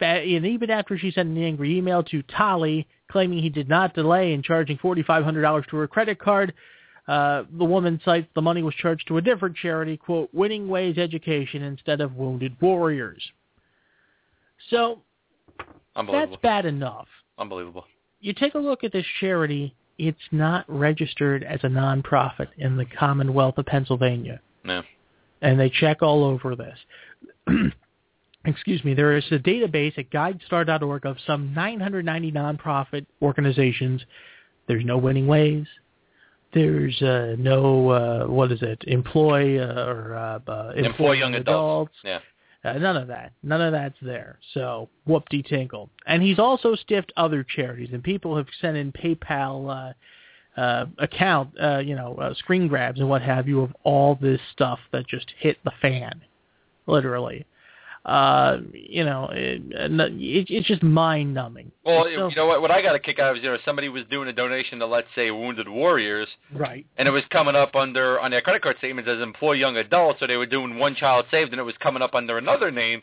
and 0.01 0.46
even 0.46 0.70
after 0.70 0.99
she 0.99 1.11
sent 1.11 1.28
an 1.28 1.42
angry 1.42 1.76
email 1.78 2.03
to 2.05 2.22
Tolly 2.22 2.86
claiming 3.11 3.39
he 3.39 3.49
did 3.49 3.69
not 3.69 3.95
delay 3.95 4.33
in 4.33 4.43
charging 4.43 4.79
$4,500 4.79 5.67
to 5.69 5.77
her 5.77 5.89
credit 5.89 6.19
card, 6.19 6.53
uh, 7.09 7.45
the 7.57 7.65
woman 7.65 8.01
cites 8.05 8.29
the 8.35 8.43
money 8.43 8.63
was 8.63 8.75
charged 8.75 9.07
to 9.09 9.17
a 9.17 9.23
different 9.23 9.57
charity, 9.57 9.97
quote, 9.97 10.29
Winning 10.33 10.69
Ways 10.69 10.99
Education 10.99 11.63
instead 11.63 12.01
of 12.01 12.15
Wounded 12.17 12.55
Warriors. 12.61 13.23
So 14.71 15.01
Unbelievable. 15.97 16.31
that's 16.33 16.43
bad 16.43 16.67
enough. 16.67 17.09
Unbelievable. 17.39 17.85
You 18.21 18.35
take 18.35 18.55
a 18.55 18.59
look 18.59 18.85
at 18.85 18.93
this 18.93 19.07
charity, 19.21 19.75
it's 19.97 20.19
not 20.33 20.65
registered 20.69 21.45
as 21.45 21.61
a 21.63 21.69
nonprofit 21.69 22.49
in 22.59 22.77
the 22.77 22.85
Commonwealth 22.85 23.57
of 23.59 23.67
Pennsylvania. 23.67 24.41
No. 24.65 24.83
And 25.41 25.59
they 25.59 25.71
check 25.71 26.03
all 26.03 26.25
over 26.25 26.57
this. 26.57 26.79
Excuse 28.49 28.82
me, 28.82 28.94
there 28.94 29.14
is 29.14 29.24
a 29.30 29.38
database 29.38 29.99
at 29.99 30.11
guidestar.org 30.11 31.05
of 31.05 31.16
some 31.26 31.53
990 31.55 32.32
nonprofit 32.32 33.05
organizations. 33.20 34.03
There's 34.66 34.84
no 34.86 34.96
winning 34.96 35.26
ways. 35.26 35.66
There's 36.55 37.01
uh, 37.03 37.36
no, 37.38 37.90
uh, 37.90 38.26
what 38.26 38.51
is 38.51 38.62
it, 38.62 38.82
employ 38.86 39.61
uh, 39.61 39.84
or 39.86 40.14
uh, 40.14 40.51
uh, 40.51 40.72
Employ 40.76 41.12
young 41.12 41.34
adults. 41.34 41.92
Yeah. 42.03 42.20
uh, 42.64 42.72
none 42.74 42.96
of 42.96 43.09
that. 43.09 43.32
None 43.42 43.61
of 43.61 43.72
that's 43.72 43.99
there. 44.01 44.38
So 44.55 44.88
whoop-de 45.05 45.42
tinkle. 45.42 45.90
And 46.07 46.22
he's 46.22 46.38
also 46.38 46.74
stiffed 46.74 47.12
other 47.18 47.44
charities, 47.44 47.90
and 47.92 48.03
people 48.03 48.34
have 48.34 48.46
sent 48.62 48.78
in 48.78 48.92
PayPal 48.92 49.92
uh, 50.57 50.61
uh, 50.61 50.86
account, 50.99 51.51
uh, 51.62 51.78
you 51.78 51.94
know, 51.94 52.14
uh, 52.14 52.32
screen 52.32 52.66
grabs 52.66 52.99
and 52.99 53.11
what 53.11 53.20
have 53.20 53.46
you 53.46 53.61
of 53.61 53.76
all 53.84 54.14
this 54.14 54.40
stuff 54.53 54.78
that 54.92 55.07
just 55.07 55.30
hit 55.38 55.59
the 55.64 55.72
fan, 55.82 56.22
literally. 56.86 57.44
Uh, 58.05 58.59
you 58.72 59.05
know, 59.05 59.28
it, 59.32 59.62
it, 59.70 60.46
it's 60.51 60.66
just 60.66 60.82
mind-numbing. 60.82 61.70
Well, 61.84 62.05
so- 62.05 62.28
you 62.28 62.36
know 62.36 62.46
what? 62.46 62.62
What 62.62 62.70
I 62.70 62.80
got 62.80 62.94
a 62.94 62.99
kick 62.99 63.18
out 63.18 63.32
of 63.32 63.36
is, 63.36 63.42
you 63.42 63.51
know, 63.51 63.59
somebody 63.64 63.88
was 63.88 64.05
doing 64.11 64.28
a 64.28 64.32
donation 64.32 64.78
to, 64.78 64.86
let's 64.86 65.09
say, 65.14 65.30
Wounded 65.30 65.68
Warriors, 65.68 66.28
right. 66.55 66.86
and 66.96 67.07
it 67.07 67.11
was 67.11 67.24
coming 67.30 67.55
up 67.55 67.74
under 67.74 68.18
on 68.20 68.30
their 68.30 68.40
credit 68.40 68.62
card 68.62 68.76
statements 68.78 69.09
as 69.09 69.20
employ 69.20 69.53
young 69.53 69.76
adults, 69.76 70.20
so 70.20 70.26
they 70.26 70.36
were 70.36 70.46
doing 70.46 70.78
one 70.78 70.94
child 70.94 71.26
saved, 71.30 71.53
and 71.53 71.61
it 71.61 71.64
was 71.64 71.76
coming 71.80 72.03
up 72.03 72.14
under 72.14 72.38
another 72.38 72.70
name. 72.70 73.03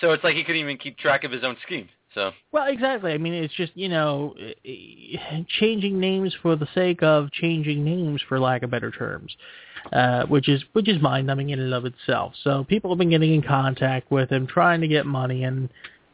So 0.00 0.12
it's 0.12 0.24
like 0.24 0.34
he 0.34 0.44
couldn't 0.44 0.60
even 0.60 0.78
keep 0.78 0.96
track 0.98 1.24
of 1.24 1.30
his 1.30 1.44
own 1.44 1.56
scheme. 1.62 1.88
So 2.14 2.32
Well, 2.52 2.68
exactly. 2.68 3.12
I 3.12 3.18
mean, 3.18 3.32
it's 3.32 3.54
just 3.54 3.72
you 3.74 3.88
know, 3.88 4.34
changing 5.60 5.98
names 5.98 6.34
for 6.42 6.56
the 6.56 6.68
sake 6.74 7.02
of 7.02 7.30
changing 7.32 7.84
names, 7.84 8.22
for 8.28 8.38
lack 8.38 8.62
of 8.62 8.70
better 8.70 8.90
terms, 8.90 9.34
uh, 9.92 10.26
which 10.26 10.48
is 10.48 10.62
which 10.72 10.88
is 10.88 11.00
mind-numbing 11.00 11.50
in 11.50 11.60
and 11.60 11.74
of 11.74 11.84
itself. 11.84 12.34
So 12.42 12.64
people 12.64 12.90
have 12.90 12.98
been 12.98 13.10
getting 13.10 13.34
in 13.34 13.42
contact 13.42 14.10
with 14.10 14.30
him, 14.30 14.46
trying 14.46 14.80
to 14.80 14.88
get 14.88 15.06
money, 15.06 15.44
and 15.44 15.68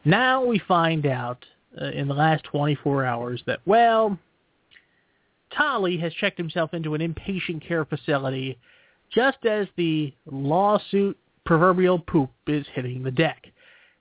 now 0.05 0.43
we 0.43 0.59
find 0.59 1.05
out 1.05 1.45
uh, 1.79 1.85
in 1.85 2.07
the 2.07 2.13
last 2.13 2.43
24 2.45 3.05
hours 3.05 3.43
that 3.45 3.59
well, 3.65 4.17
Tolly 5.55 5.97
has 5.97 6.13
checked 6.13 6.37
himself 6.37 6.73
into 6.73 6.93
an 6.95 7.01
inpatient 7.01 7.65
care 7.67 7.85
facility, 7.85 8.57
just 9.13 9.45
as 9.45 9.67
the 9.75 10.13
lawsuit 10.25 11.17
proverbial 11.45 11.99
poop 11.99 12.29
is 12.47 12.65
hitting 12.73 13.03
the 13.03 13.11
deck 13.11 13.47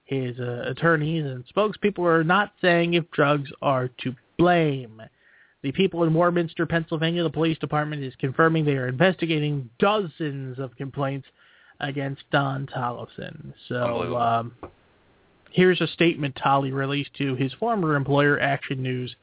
his 0.09 0.39
uh, 0.41 0.65
attorneys 0.65 1.27
and 1.27 1.45
spokespeople 1.55 1.99
are 1.99 2.25
not 2.25 2.55
saying 2.63 2.95
if 2.95 3.11
drugs 3.11 3.51
are 3.61 3.89
to 4.03 4.15
blame. 4.39 5.03
The 5.63 5.71
people 5.73 6.03
in 6.05 6.15
Warminster, 6.15 6.65
Pennsylvania, 6.65 7.23
the 7.23 7.31
police 7.31 7.59
department 7.59 8.03
is 8.03 8.15
confirming 8.19 8.65
they 8.65 8.77
are 8.77 8.89
investigating 8.89 9.69
dozens 9.79 10.59
of 10.59 10.75
complaints 10.77 11.27
against 11.81 12.23
Don 12.33 12.67
Tollefson. 12.67 13.53
So 13.69 14.17
um, 14.17 14.53
here's 15.51 15.81
a 15.83 15.87
statement 15.89 16.39
Tolly 16.43 16.73
released 16.73 17.13
to 17.19 17.35
his 17.35 17.53
former 17.55 17.95
employer, 17.95 18.41
Action 18.41 18.83
News, 18.83 19.15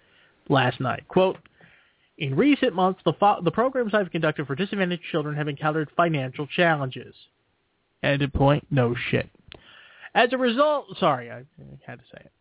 last 0.49 0.79
night. 0.79 1.07
Quote, 1.07 1.38
in 2.19 2.36
recent 2.36 2.75
months, 2.75 3.01
the, 3.05 3.13
fo- 3.13 3.41
the 3.41 3.51
programs 3.51 3.95
I've 3.95 4.11
conducted 4.11 4.45
for 4.45 4.53
disadvantaged 4.53 5.03
children 5.11 5.36
have 5.36 5.47
encountered 5.47 5.89
financial 5.97 6.45
challenges. 6.45 7.15
Ended 8.03 8.33
point, 8.33 8.67
no 8.69 8.93
shit. 9.09 9.27
As 10.16 10.32
a 10.32 10.38
result, 10.38 10.97
sorry, 10.97 11.30
I 11.30 11.43
had 11.86 11.99
to 11.99 12.05
say 12.05 12.22
it. 12.22 12.32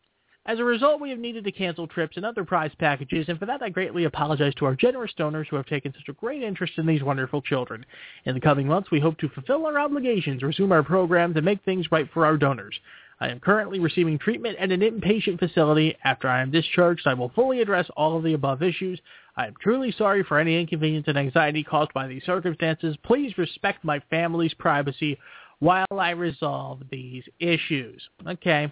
As 0.46 0.60
a 0.60 0.64
result, 0.64 1.00
we 1.00 1.10
have 1.10 1.18
needed 1.18 1.42
to 1.44 1.52
cancel 1.52 1.88
trips 1.88 2.16
and 2.16 2.24
other 2.24 2.44
prize 2.44 2.70
packages, 2.78 3.28
and 3.28 3.38
for 3.38 3.46
that 3.46 3.62
I 3.62 3.70
greatly 3.70 4.04
apologize 4.04 4.54
to 4.56 4.66
our 4.66 4.76
generous 4.76 5.12
donors 5.16 5.48
who 5.48 5.56
have 5.56 5.66
taken 5.66 5.92
such 5.92 6.08
a 6.08 6.12
great 6.12 6.42
interest 6.42 6.74
in 6.76 6.86
these 6.86 7.02
wonderful 7.02 7.42
children. 7.42 7.84
In 8.26 8.34
the 8.34 8.40
coming 8.40 8.68
months, 8.68 8.90
we 8.90 9.00
hope 9.00 9.18
to 9.18 9.28
fulfill 9.30 9.66
our 9.66 9.80
obligations, 9.80 10.42
resume 10.42 10.70
our 10.70 10.82
programs, 10.84 11.34
and 11.36 11.44
make 11.44 11.64
things 11.64 11.90
right 11.90 12.08
for 12.12 12.24
our 12.26 12.36
donors. 12.36 12.78
I 13.20 13.28
am 13.28 13.40
currently 13.40 13.80
receiving 13.80 14.18
treatment 14.18 14.58
at 14.58 14.70
an 14.70 14.80
inpatient 14.80 15.38
facility. 15.38 15.96
After 16.04 16.28
I 16.28 16.42
am 16.42 16.50
discharged, 16.50 17.06
I 17.06 17.14
will 17.14 17.30
fully 17.30 17.60
address 17.60 17.88
all 17.96 18.16
of 18.16 18.22
the 18.22 18.34
above 18.34 18.62
issues. 18.62 19.00
I 19.36 19.46
am 19.46 19.54
truly 19.60 19.92
sorry 19.92 20.22
for 20.22 20.38
any 20.38 20.60
inconvenience 20.60 21.06
and 21.08 21.18
anxiety 21.18 21.64
caused 21.64 21.92
by 21.92 22.06
these 22.06 22.24
circumstances. 22.24 22.96
Please 23.02 23.36
respect 23.38 23.82
my 23.82 24.00
family's 24.10 24.54
privacy 24.54 25.18
while 25.64 25.98
I 25.98 26.10
resolve 26.10 26.82
these 26.90 27.24
issues. 27.40 28.02
Okay. 28.28 28.70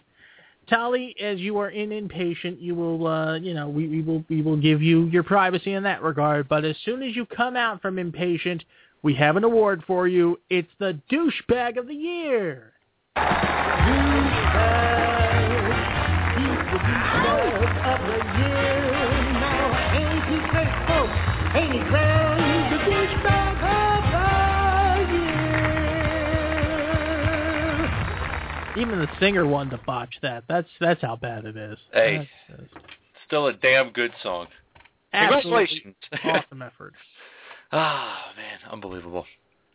Tally, 0.68 1.16
as 1.18 1.40
you 1.40 1.58
are 1.58 1.70
in 1.70 1.88
inpatient, 1.88 2.60
you 2.60 2.74
will, 2.74 3.06
uh, 3.06 3.38
you 3.38 3.54
know, 3.54 3.66
we, 3.66 3.88
we 3.88 4.02
will, 4.02 4.22
we 4.28 4.42
will 4.42 4.58
give 4.58 4.82
you 4.82 5.06
your 5.06 5.22
privacy 5.22 5.72
in 5.72 5.82
that 5.84 6.02
regard. 6.02 6.50
But 6.50 6.66
as 6.66 6.76
soon 6.84 7.02
as 7.02 7.16
you 7.16 7.24
come 7.24 7.56
out 7.56 7.80
from 7.80 7.96
inpatient, 7.96 8.60
we 9.02 9.14
have 9.14 9.36
an 9.36 9.44
award 9.44 9.82
for 9.86 10.06
you. 10.06 10.38
It's 10.50 10.68
the 10.78 11.00
douchebag 11.10 11.78
of 11.78 11.88
the 11.88 11.94
year. 11.94 12.74
Douchebag. 13.16 14.12
Douchebag 16.68 17.62
of 17.86 18.00
the 18.06 18.16
year. 18.38 18.81
Even 28.82 28.98
the 28.98 29.08
singer 29.20 29.46
wanted 29.46 29.70
to 29.70 29.80
botch 29.84 30.14
that. 30.22 30.44
That's 30.48 30.68
that's 30.80 31.00
how 31.02 31.16
bad 31.16 31.44
it 31.44 31.56
is. 31.56 31.78
Hey. 31.92 32.28
That's, 32.48 32.60
that's 32.72 32.84
still 33.26 33.46
a 33.46 33.52
damn 33.52 33.90
good 33.90 34.12
song. 34.22 34.48
absolutely 35.12 35.66
Congratulations. 35.66 35.94
awesome 36.46 36.62
effort. 36.62 36.92
Ah, 37.70 38.32
man, 38.36 38.58
unbelievable. 38.72 39.24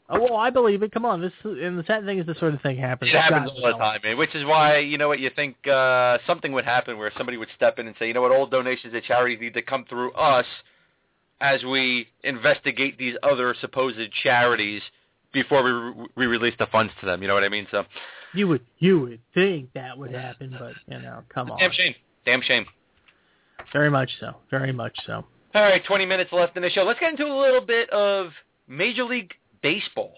Oh 0.10 0.22
well, 0.22 0.36
I 0.36 0.50
believe 0.50 0.84
it. 0.84 0.92
Come 0.92 1.06
on, 1.06 1.22
this 1.22 1.32
and 1.44 1.80
the 1.80 1.84
sad 1.86 2.06
thing 2.06 2.20
is 2.20 2.26
this 2.26 2.38
sort 2.40 2.54
of 2.54 2.62
thing 2.62 2.78
happens. 2.78 3.12
It 3.12 3.18
happens 3.18 3.50
all 3.50 3.72
the 3.72 3.78
time, 3.78 4.00
man. 4.04 4.18
Which 4.18 4.36
is 4.36 4.46
why 4.46 4.80
you 4.80 4.98
know 4.98 5.08
what 5.08 5.20
you 5.20 5.30
think 5.36 5.56
uh, 5.68 6.18
something 6.28 6.52
would 6.54 6.66
happen 6.66 6.98
where 6.98 7.12
somebody 7.18 7.38
would 7.38 7.50
step 7.56 7.80
in 7.80 7.88
and 7.88 7.96
say, 8.00 8.08
you 8.08 8.14
know 8.14 8.22
what, 8.22 8.32
all 8.32 8.46
donations 8.46 8.94
to 8.94 9.02
charities 9.02 9.40
need 9.42 9.54
to 9.54 9.62
come 9.62 9.86
through 9.90 10.12
us 10.14 10.46
as 11.42 11.64
we 11.64 12.08
investigate 12.24 12.98
these 12.98 13.16
other 13.24 13.56
supposed 13.60 14.00
charities 14.24 14.82
before 15.34 15.64
we 15.64 15.72
re- 15.72 16.08
we 16.16 16.26
release 16.26 16.56
the 16.60 16.68
funds 16.68 16.94
to 17.00 17.06
them. 17.06 17.22
You 17.22 17.28
know 17.28 17.34
what 17.34 17.44
I 17.44 17.50
mean? 17.50 17.68
So, 17.70 17.84
You 18.34 18.48
would 18.48 18.66
you 18.80 19.00
would 19.00 19.20
think 19.34 19.72
that 19.74 19.98
would 19.98 20.12
happen, 20.14 20.56
but 20.60 20.74
you 20.88 21.02
know, 21.02 21.24
come 21.34 21.52
on. 21.52 21.60
damn 21.60 21.72
shame. 21.72 21.96
Damn 22.26 22.42
shame. 22.42 22.66
Very 23.74 23.90
much 23.90 24.12
so. 24.20 24.36
Very 24.52 24.72
much 24.72 24.98
so. 25.06 25.26
All 25.56 25.62
right, 25.64 25.84
20 25.84 26.06
minutes 26.06 26.32
left 26.32 26.56
in 26.56 26.62
the 26.62 26.70
show. 26.70 26.84
Let's 26.84 27.00
get 27.00 27.12
into 27.12 27.26
a 27.26 27.34
little 27.40 27.62
bit 27.62 27.90
of 27.90 28.32
Major 28.68 29.04
League 29.06 29.34
Baseball. 29.64 30.14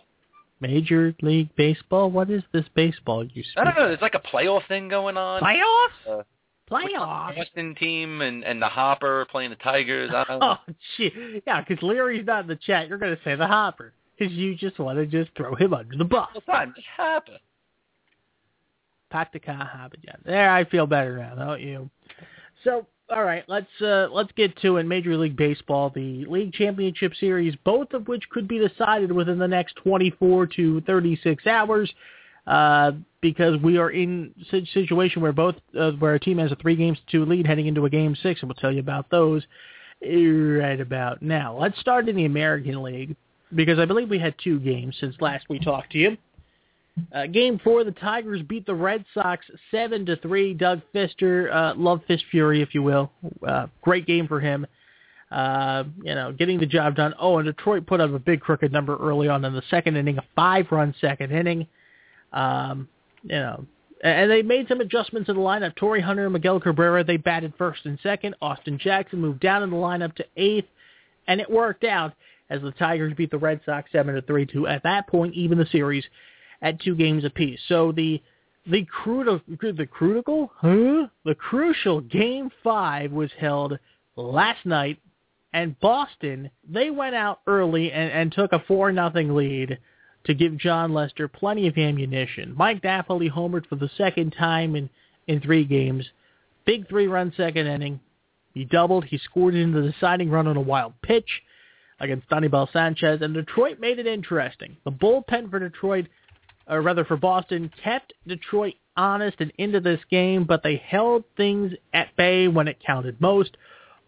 Major 0.60 1.16
League 1.22 1.55
Baseball. 1.55 2.12
What 2.12 2.30
is 2.30 2.43
this 2.51 2.66
baseball 2.76 3.24
you 3.26 3.43
speak? 3.43 3.57
I 3.57 3.64
don't 3.64 3.76
know. 3.76 3.88
There's 3.88 4.01
like 4.01 4.16
a 4.16 4.20
playoff 4.20 4.68
thing 4.68 4.89
going 4.89 5.18
on. 5.18 5.41
Playoffs? 5.41 6.20
Uh, 6.20 6.24
Playoffs. 6.70 7.36
Boston 7.36 7.76
team 7.76 8.22
and 8.22 8.43
and 8.43 8.62
the 8.62 8.68
Hopper 8.68 9.26
playing 9.32 9.49
the 9.51 9.55
Tigers. 9.57 10.12
I 10.14 10.24
don't 10.26 10.39
know. 10.41 10.57
Oh, 10.68 10.74
gee. 10.97 11.41
Yeah, 11.47 11.62
because 11.62 11.82
Leary's 11.82 12.26
not 12.26 12.41
in 12.41 12.47
the 12.47 12.55
chat. 12.57 12.88
You're 12.89 12.97
going 12.97 13.16
to 13.16 13.22
say 13.24 13.36
the 13.36 13.47
Hopper 13.47 13.93
because 14.18 14.34
you 14.34 14.55
just 14.55 14.78
want 14.80 14.97
to 14.99 15.05
just 15.05 15.36
throw 15.36 15.55
him 15.55 15.74
under 15.74 15.95
the 15.95 16.05
bus. 16.05 16.28
It's 16.36 16.47
not 16.47 16.76
just 16.76 16.88
Hopper. 19.12 19.97
Yeah, 20.03 20.16
there. 20.26 20.49
I 20.49 20.66
feel 20.66 20.88
better 20.88 21.18
now, 21.18 21.36
don't 21.36 21.62
you? 21.62 21.89
So, 22.64 22.86
all 23.10 23.24
right, 23.24 23.43
let's 23.47 23.70
uh, 23.82 24.07
let's 24.12 24.32
get 24.34 24.55
to 24.62 24.78
in 24.78 24.88
Major 24.88 25.18
League 25.18 25.36
Baseball 25.36 25.89
the 25.89 26.26
league 26.26 26.53
championship 26.53 27.14
series, 27.16 27.55
both 27.64 27.93
of 27.93 28.07
which 28.07 28.30
could 28.30 28.47
be 28.47 28.60
decided 28.60 29.12
within 29.12 29.39
the 29.39 29.47
next 29.47 29.76
24 29.78 30.47
to 30.47 30.82
36 30.82 31.47
hours. 31.47 31.91
Uh, 32.47 32.93
because 33.22 33.62
we 33.62 33.78
are 33.78 33.91
in 33.91 34.34
a 34.51 34.66
situation 34.74 35.22
where 35.22 35.34
both 35.34 35.55
uh, 35.80 35.91
where 35.91 36.16
a 36.16 36.20
team 36.20 36.38
has 36.38 36.51
a 36.51 36.55
three 36.55 36.76
games 36.76 36.97
to 36.97 37.12
two 37.12 37.26
lead 37.26 37.45
heading 37.45 37.68
into 37.68 37.86
a 37.86 37.89
game 37.89 38.16
six, 38.16 38.41
and 38.41 38.49
we'll 38.49 38.55
tell 38.55 38.72
you 38.72 38.80
about 38.80 39.10
those 39.12 39.43
right 40.01 40.80
about 40.80 41.22
now. 41.22 41.57
Let's 41.57 41.80
start 41.80 42.10
in 42.10 42.16
the 42.16 42.26
American 42.26 42.82
League 42.82 43.16
because 43.53 43.80
I 43.80 43.86
believe 43.86 44.10
we 44.10 44.20
had 44.20 44.36
two 44.41 44.60
games 44.60 44.95
since 44.99 45.16
last 45.20 45.45
we 45.49 45.60
talked 45.60 45.91
to 45.91 45.97
you. 45.97 46.18
Uh, 47.14 47.28
game 47.28 47.60
four, 47.64 47.84
the 47.84 47.91
Tigers 47.91 48.41
beat 48.41 48.66
the 48.66 48.74
Red 48.74 49.06
Sox 49.14 49.45
seven 49.72 50.06
to 50.06 50.16
three. 50.18 50.54
Doug 50.54 50.82
Fister, 50.93 51.54
uh, 51.54 51.74
love 51.76 52.02
Fist 52.08 52.24
Fury, 52.32 52.62
if 52.62 52.74
you 52.74 52.84
will. 52.84 53.12
Uh, 53.45 53.68
great 53.82 54.06
game 54.06 54.28
for 54.28 54.39
him. 54.39 54.66
Uh, 55.32 55.84
you 56.02 56.16
know, 56.16 56.32
getting 56.32 56.60
the 56.60 56.66
job 56.66 56.95
done. 56.95 57.14
Oh, 57.20 57.38
and 57.38 57.45
Detroit 57.45 57.86
put 57.86 58.02
up 58.02 58.12
a 58.12 58.20
big 58.20 58.41
crooked 58.41 58.72
number 58.72 58.97
early 58.97 59.28
on 59.28 59.45
in 59.45 59.54
the 59.54 59.62
second 59.70 59.95
inning, 59.95 60.18
a 60.18 60.24
five-run 60.36 60.95
second 61.00 61.32
inning. 61.32 61.68
Um, 62.34 62.88
you 63.24 63.36
know, 63.36 63.66
and 64.04 64.32
they 64.32 64.41
made 64.41 64.68
some 64.68 64.82
adjustments 64.82 65.30
in 65.30 65.36
the 65.36 65.41
lineup. 65.41 65.76
Torii 65.76 66.02
Hunter 66.02 66.24
and 66.24 66.34
Miguel 66.34 66.60
Cabrera, 66.60 67.04
they 67.04 67.18
batted 67.18 67.54
first 67.58 67.86
and 67.86 68.00
second. 68.02 68.36
Austin 68.41 68.80
Jackson 68.80 69.20
moved 69.20 69.39
down 69.39 69.62
in 69.62 69.70
the 69.70 69.76
lineup 69.76 70.16
to 70.16 70.26
eighth, 70.38 70.70
and 71.28 71.39
it 71.41 71.52
worked 71.52 71.84
out 71.84 72.14
as 72.50 72.62
the 72.62 72.72
Tigers 72.72 73.14
beat 73.14 73.30
the 73.30 73.38
Red 73.38 73.62
Sox 73.66 73.91
seven 73.91 74.16
to 74.16 74.22
three 74.22 74.45
to 74.47 74.68
at 74.68 74.84
that 74.84 75.08
point 75.08 75.36
even 75.36 75.58
the 75.58 75.66
series 75.68 76.04
at 76.62 76.82
two 76.82 76.95
games 76.95 77.26
apiece. 77.26 77.60
So 77.68 77.91
the 77.91 78.22
the 78.66 78.86
crucial 78.86 79.41
the 79.47 79.88
critical 79.88 80.51
huh? 80.57 81.07
the 81.26 81.36
crucial 81.36 82.01
game 82.01 82.51
five 82.64 83.12
was 83.12 83.32
held 83.39 83.80
last 84.16 84.66
night, 84.66 84.99
and 85.53 85.80
Boston 85.80 86.51
they 86.70 86.89
went 86.89 87.16
out 87.16 87.41
early 87.47 87.91
and, 87.91 88.12
and 88.12 88.32
took 88.32 88.53
a 88.53 88.64
four 88.68 88.91
nothing 88.91 89.36
lead 89.36 89.80
to 90.26 90.34
give 90.34 90.57
Jon 90.57 90.93
Lester 90.93 91.28
plenty 91.28 91.68
of 91.68 91.78
ammunition. 91.78 92.53
Mike 92.55 92.84
Napoli 92.84 93.30
homered 93.30 93.66
for 93.68 93.76
the 93.76 93.89
second 93.97 94.32
time 94.32 94.76
in, 94.76 94.89
in 95.28 95.39
three 95.39 95.64
games. 95.64 96.05
Big 96.66 96.88
three-run 96.89 97.34
second 97.38 97.68
inning. 97.68 97.99
He 98.53 98.66
doubled. 98.66 99.05
He 99.05 99.18
scored 99.18 99.55
into 99.55 99.82
the 99.82 99.91
deciding 99.91 100.30
run 100.30 100.47
on 100.47 100.57
a 100.57 100.62
wild 100.62 100.93
pitch 101.01 101.41
against 101.99 102.32
Anibal 102.32 102.70
Sanchez, 102.72 103.22
and 103.22 103.34
Detroit 103.34 103.80
made 103.80 103.99
it 103.99 104.07
interesting. 104.07 104.78
The 104.84 104.91
bullpen 104.91 105.49
for 105.49 105.60
Detroit, 105.60 106.07
or 106.70 106.82
rather 106.82 107.03
for 107.03 107.17
Boston, 107.17 107.72
kept 107.84 108.13
Detroit 108.28 108.76
honest 108.95 109.38
and 109.39 109.51
into 109.57 109.80
this 109.80 109.99
game, 110.09 110.43
but 110.43 110.61
they 110.61 110.76
held 110.86 111.24
things 111.36 111.72
at 111.93 112.15
bay 112.15 112.47
when 112.47 112.67
it 112.67 112.78
counted 112.86 113.20
most. 113.20 113.57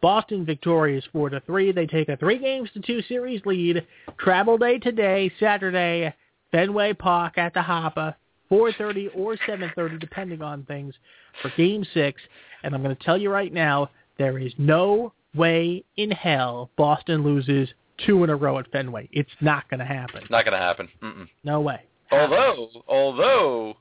Boston 0.02 0.46
victorious 0.46 1.06
four 1.12 1.30
to 1.30 1.40
three. 1.42 1.72
They 1.72 1.86
take 1.86 2.10
a 2.10 2.18
three 2.18 2.40
games 2.40 2.70
to 2.74 2.82
two 2.82 3.02
series 3.04 3.46
lead. 3.46 3.86
Travel 4.20 4.58
day 4.58 4.80
today, 4.80 5.32
Saturday, 5.40 6.14
Fenway 6.52 6.94
Park 6.94 7.38
at 7.38 7.54
the 7.54 7.62
Hopper, 7.62 8.16
4:30 8.52 9.10
or 9.16 9.38
7:30, 9.48 10.00
depending 10.00 10.42
on 10.42 10.64
things, 10.64 10.96
for 11.42 11.50
Game 11.56 11.86
Six. 11.94 12.22
And 12.64 12.76
I'm 12.76 12.84
going 12.84 12.96
to 12.96 13.04
tell 13.04 13.18
you 13.18 13.30
right 13.30 13.54
now, 13.54 13.90
there 14.18 14.38
is 14.38 14.54
no 14.58 15.14
way 15.36 15.84
in 15.96 16.12
hell 16.12 16.70
Boston 16.76 17.24
loses 17.24 17.70
two 18.06 18.24
in 18.24 18.30
a 18.30 18.36
row 18.36 18.58
at 18.58 18.70
Fenway. 18.72 19.08
It's 19.12 19.30
not 19.40 19.70
going 19.70 19.80
to 19.80 19.86
happen. 19.86 20.24
Not 20.30 20.46
going 20.46 20.54
to 20.54 20.64
happen. 20.64 20.90
Mm-mm. 21.02 21.28
No 21.44 21.62
way. 21.62 21.82
Although, 22.12 22.70
although 22.88 23.76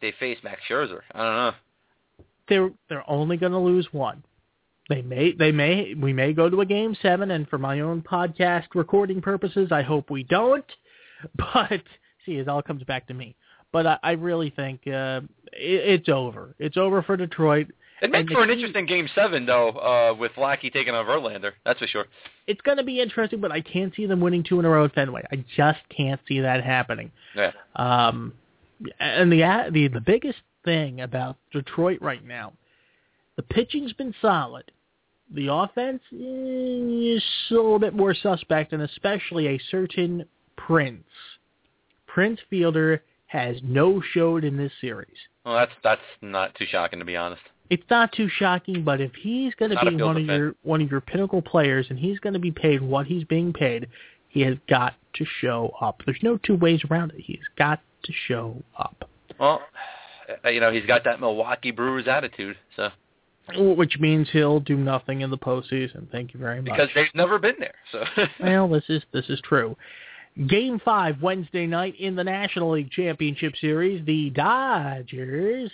they 0.00 0.12
face 0.20 0.38
Max 0.42 0.60
Scherzer, 0.68 1.00
I 1.12 1.18
don't 1.18 1.36
know. 1.36 1.54
They're 2.48 2.70
they're 2.88 3.10
only 3.10 3.36
going 3.36 3.52
to 3.52 3.58
lose 3.58 3.88
one. 3.92 4.22
They 4.88 5.02
may, 5.02 5.32
they 5.32 5.52
may, 5.52 5.94
we 5.94 6.14
may 6.14 6.32
go 6.32 6.48
to 6.48 6.62
a 6.62 6.66
game 6.66 6.96
seven, 7.02 7.30
and 7.32 7.46
for 7.48 7.58
my 7.58 7.80
own 7.80 8.00
podcast 8.00 8.68
recording 8.74 9.20
purposes, 9.20 9.70
I 9.70 9.82
hope 9.82 10.10
we 10.10 10.22
don't. 10.24 10.64
But 11.36 11.82
see, 12.24 12.36
it 12.36 12.48
all 12.48 12.62
comes 12.62 12.84
back 12.84 13.08
to 13.08 13.14
me. 13.14 13.34
But 13.72 13.88
I, 13.88 13.98
I 14.04 14.10
really 14.12 14.50
think 14.50 14.82
uh, 14.86 15.22
it, 15.52 16.00
it's 16.00 16.08
over. 16.08 16.54
It's 16.60 16.76
over 16.76 17.02
for 17.02 17.16
Detroit. 17.16 17.66
It 18.00 18.10
makes 18.10 18.32
for 18.32 18.42
an 18.42 18.50
interesting 18.50 18.86
game 18.86 19.08
seven, 19.14 19.46
though, 19.46 19.70
uh, 19.70 20.14
with 20.18 20.32
Lackey 20.36 20.70
taking 20.70 20.94
on 20.94 21.04
Verlander. 21.04 21.52
That's 21.64 21.78
for 21.78 21.86
sure. 21.86 22.06
It's 22.46 22.60
going 22.60 22.78
to 22.78 22.84
be 22.84 23.00
interesting, 23.00 23.40
but 23.40 23.50
I 23.50 23.60
can't 23.60 23.94
see 23.94 24.06
them 24.06 24.20
winning 24.20 24.44
two 24.44 24.58
in 24.58 24.64
a 24.64 24.68
row 24.68 24.84
at 24.84 24.94
Fenway. 24.94 25.24
I 25.32 25.44
just 25.56 25.80
can't 25.94 26.20
see 26.28 26.40
that 26.40 26.62
happening. 26.62 27.10
Yeah. 27.34 27.52
Um, 27.76 28.34
and 29.00 29.32
the 29.32 29.70
the 29.72 29.88
the 29.88 30.00
biggest 30.00 30.38
thing 30.64 31.00
about 31.00 31.36
Detroit 31.52 32.00
right 32.00 32.24
now, 32.24 32.52
the 33.36 33.42
pitching's 33.42 33.92
been 33.92 34.14
solid 34.22 34.70
the 35.30 35.52
offense 35.52 36.02
is 36.10 37.22
a 37.50 37.54
little 37.54 37.78
bit 37.78 37.94
more 37.94 38.14
suspect, 38.14 38.72
and 38.72 38.82
especially 38.82 39.48
a 39.48 39.60
certain 39.70 40.24
Prince. 40.56 41.04
Prince 42.06 42.40
Fielder 42.48 43.02
has 43.26 43.56
no 43.62 44.00
showed 44.12 44.44
in 44.44 44.56
this 44.56 44.72
series. 44.80 45.16
Well, 45.44 45.54
that's 45.56 45.72
that's 45.84 46.00
not 46.22 46.54
too 46.54 46.66
shocking 46.68 46.98
to 46.98 47.04
be 47.04 47.16
honest. 47.16 47.42
It's 47.70 47.84
not 47.90 48.12
too 48.12 48.28
shocking, 48.28 48.82
but 48.82 49.00
if 49.00 49.12
he's 49.14 49.54
going 49.54 49.70
to 49.70 49.84
be 49.84 50.02
one 50.02 50.16
of 50.16 50.24
your 50.24 50.54
one 50.62 50.80
of 50.80 50.90
your 50.90 51.00
pinnacle 51.00 51.42
players, 51.42 51.86
and 51.90 51.98
he's 51.98 52.18
going 52.18 52.32
to 52.32 52.38
be 52.38 52.50
paid 52.50 52.80
what 52.80 53.06
he's 53.06 53.24
being 53.24 53.52
paid, 53.52 53.88
he 54.28 54.40
has 54.42 54.56
got 54.68 54.94
to 55.14 55.26
show 55.40 55.74
up. 55.80 56.02
There's 56.06 56.22
no 56.22 56.38
two 56.38 56.56
ways 56.56 56.80
around 56.90 57.12
it. 57.12 57.20
He's 57.20 57.38
got 57.56 57.80
to 58.04 58.12
show 58.26 58.62
up. 58.78 59.08
Well, 59.38 59.62
uh, 60.44 60.48
you 60.48 60.60
know, 60.60 60.72
he's 60.72 60.86
got 60.86 61.04
that 61.04 61.20
Milwaukee 61.20 61.70
Brewers 61.70 62.08
attitude, 62.08 62.56
so 62.74 62.90
which 63.56 63.98
means 63.98 64.28
he'll 64.30 64.60
do 64.60 64.76
nothing 64.76 65.22
in 65.22 65.30
the 65.30 65.38
postseason. 65.38 66.10
Thank 66.10 66.34
you 66.34 66.40
very 66.40 66.60
much. 66.60 66.72
Because 66.72 66.88
they've 66.94 67.06
never 67.14 67.38
been 67.38 67.56
there. 67.58 67.74
So 67.92 68.04
well, 68.40 68.68
this 68.68 68.84
is 68.88 69.02
this 69.12 69.28
is 69.28 69.40
true. 69.42 69.76
Game 70.46 70.80
five 70.84 71.20
Wednesday 71.20 71.66
night 71.66 71.94
in 71.98 72.14
the 72.14 72.24
National 72.24 72.72
League 72.72 72.90
Championship 72.90 73.54
Series, 73.60 74.04
the 74.06 74.30
Dodgers 74.30 75.70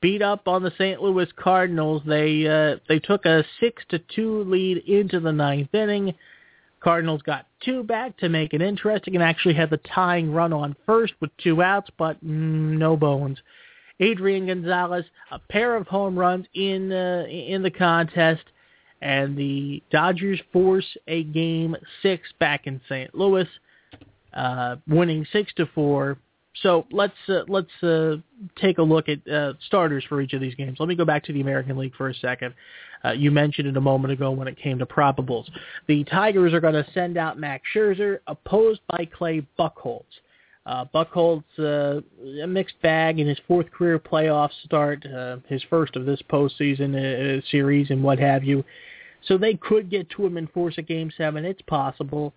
beat 0.00 0.22
up 0.22 0.46
on 0.46 0.62
the 0.62 0.72
St. 0.78 1.00
Louis 1.00 1.28
Cardinals. 1.36 2.02
They 2.06 2.46
uh, 2.46 2.78
they 2.88 2.98
took 2.98 3.26
a 3.26 3.44
six 3.60 3.82
to 3.90 3.98
two 3.98 4.44
lead 4.44 4.78
into 4.78 5.20
the 5.20 5.32
ninth 5.32 5.74
inning. 5.74 6.14
Cardinals 6.80 7.22
got 7.22 7.46
two 7.64 7.82
back 7.82 8.16
to 8.18 8.28
make 8.28 8.54
it 8.54 8.62
interesting 8.62 9.14
and 9.14 9.22
actually 9.22 9.54
had 9.54 9.70
the 9.70 9.78
tying 9.78 10.32
run 10.32 10.52
on 10.52 10.76
first 10.86 11.12
with 11.20 11.36
two 11.38 11.60
outs, 11.60 11.90
but 11.98 12.24
mm, 12.24 12.78
no 12.78 12.96
bones. 12.96 13.38
Adrian 14.00 14.46
Gonzalez, 14.46 15.04
a 15.32 15.40
pair 15.40 15.74
of 15.74 15.88
home 15.88 16.16
runs 16.16 16.46
in 16.54 16.92
uh, 16.92 17.24
in 17.28 17.62
the 17.62 17.70
contest, 17.70 18.44
and 19.02 19.36
the 19.36 19.82
Dodgers 19.90 20.40
force 20.52 20.96
a 21.08 21.24
game 21.24 21.76
six 22.02 22.28
back 22.38 22.66
in 22.66 22.80
St. 22.88 23.12
Louis, 23.14 23.48
uh, 24.34 24.76
winning 24.86 25.26
six 25.32 25.52
to 25.54 25.66
four. 25.74 26.18
So 26.62 26.86
let's 26.90 27.14
uh, 27.28 27.42
let's 27.48 27.82
uh, 27.82 28.16
take 28.60 28.78
a 28.78 28.82
look 28.82 29.08
at 29.08 29.26
uh, 29.28 29.54
starters 29.66 30.04
for 30.08 30.20
each 30.20 30.32
of 30.32 30.40
these 30.40 30.54
games. 30.54 30.78
Let 30.80 30.88
me 30.88 30.94
go 30.94 31.04
back 31.04 31.24
to 31.24 31.32
the 31.32 31.40
American 31.40 31.76
League 31.76 31.94
for 31.96 32.08
a 32.08 32.14
second. 32.14 32.54
Uh, 33.04 33.12
you 33.12 33.30
mentioned 33.30 33.68
it 33.68 33.76
a 33.76 33.80
moment 33.80 34.12
ago 34.12 34.30
when 34.32 34.48
it 34.48 34.58
came 34.58 34.78
to 34.78 34.86
probables. 34.86 35.48
The 35.86 36.02
Tigers 36.04 36.52
are 36.52 36.60
going 36.60 36.74
to 36.74 36.86
send 36.92 37.16
out 37.16 37.38
Max 37.38 37.62
Scherzer, 37.74 38.18
opposed 38.26 38.80
by 38.88 39.04
Clay 39.04 39.46
Buchholz. 39.58 40.02
Uh, 40.66 40.84
Buchholz, 40.92 41.44
uh, 41.58 42.00
a 42.42 42.46
mixed 42.46 42.80
bag 42.82 43.20
in 43.20 43.26
his 43.26 43.38
fourth 43.46 43.70
career 43.70 43.98
playoff 43.98 44.50
start, 44.64 45.06
his 45.48 45.62
first 45.70 45.94
of 45.94 46.06
this 46.06 46.20
postseason 46.28 47.42
series 47.50 47.90
and 47.90 48.02
what 48.02 48.18
have 48.18 48.42
you. 48.42 48.64
So 49.26 49.38
they 49.38 49.54
could 49.54 49.90
get 49.90 50.10
to 50.10 50.26
him 50.26 50.36
and 50.36 50.50
force 50.50 50.74
a 50.78 50.82
game 50.82 51.10
seven. 51.16 51.44
It's 51.44 51.62
possible. 51.62 52.34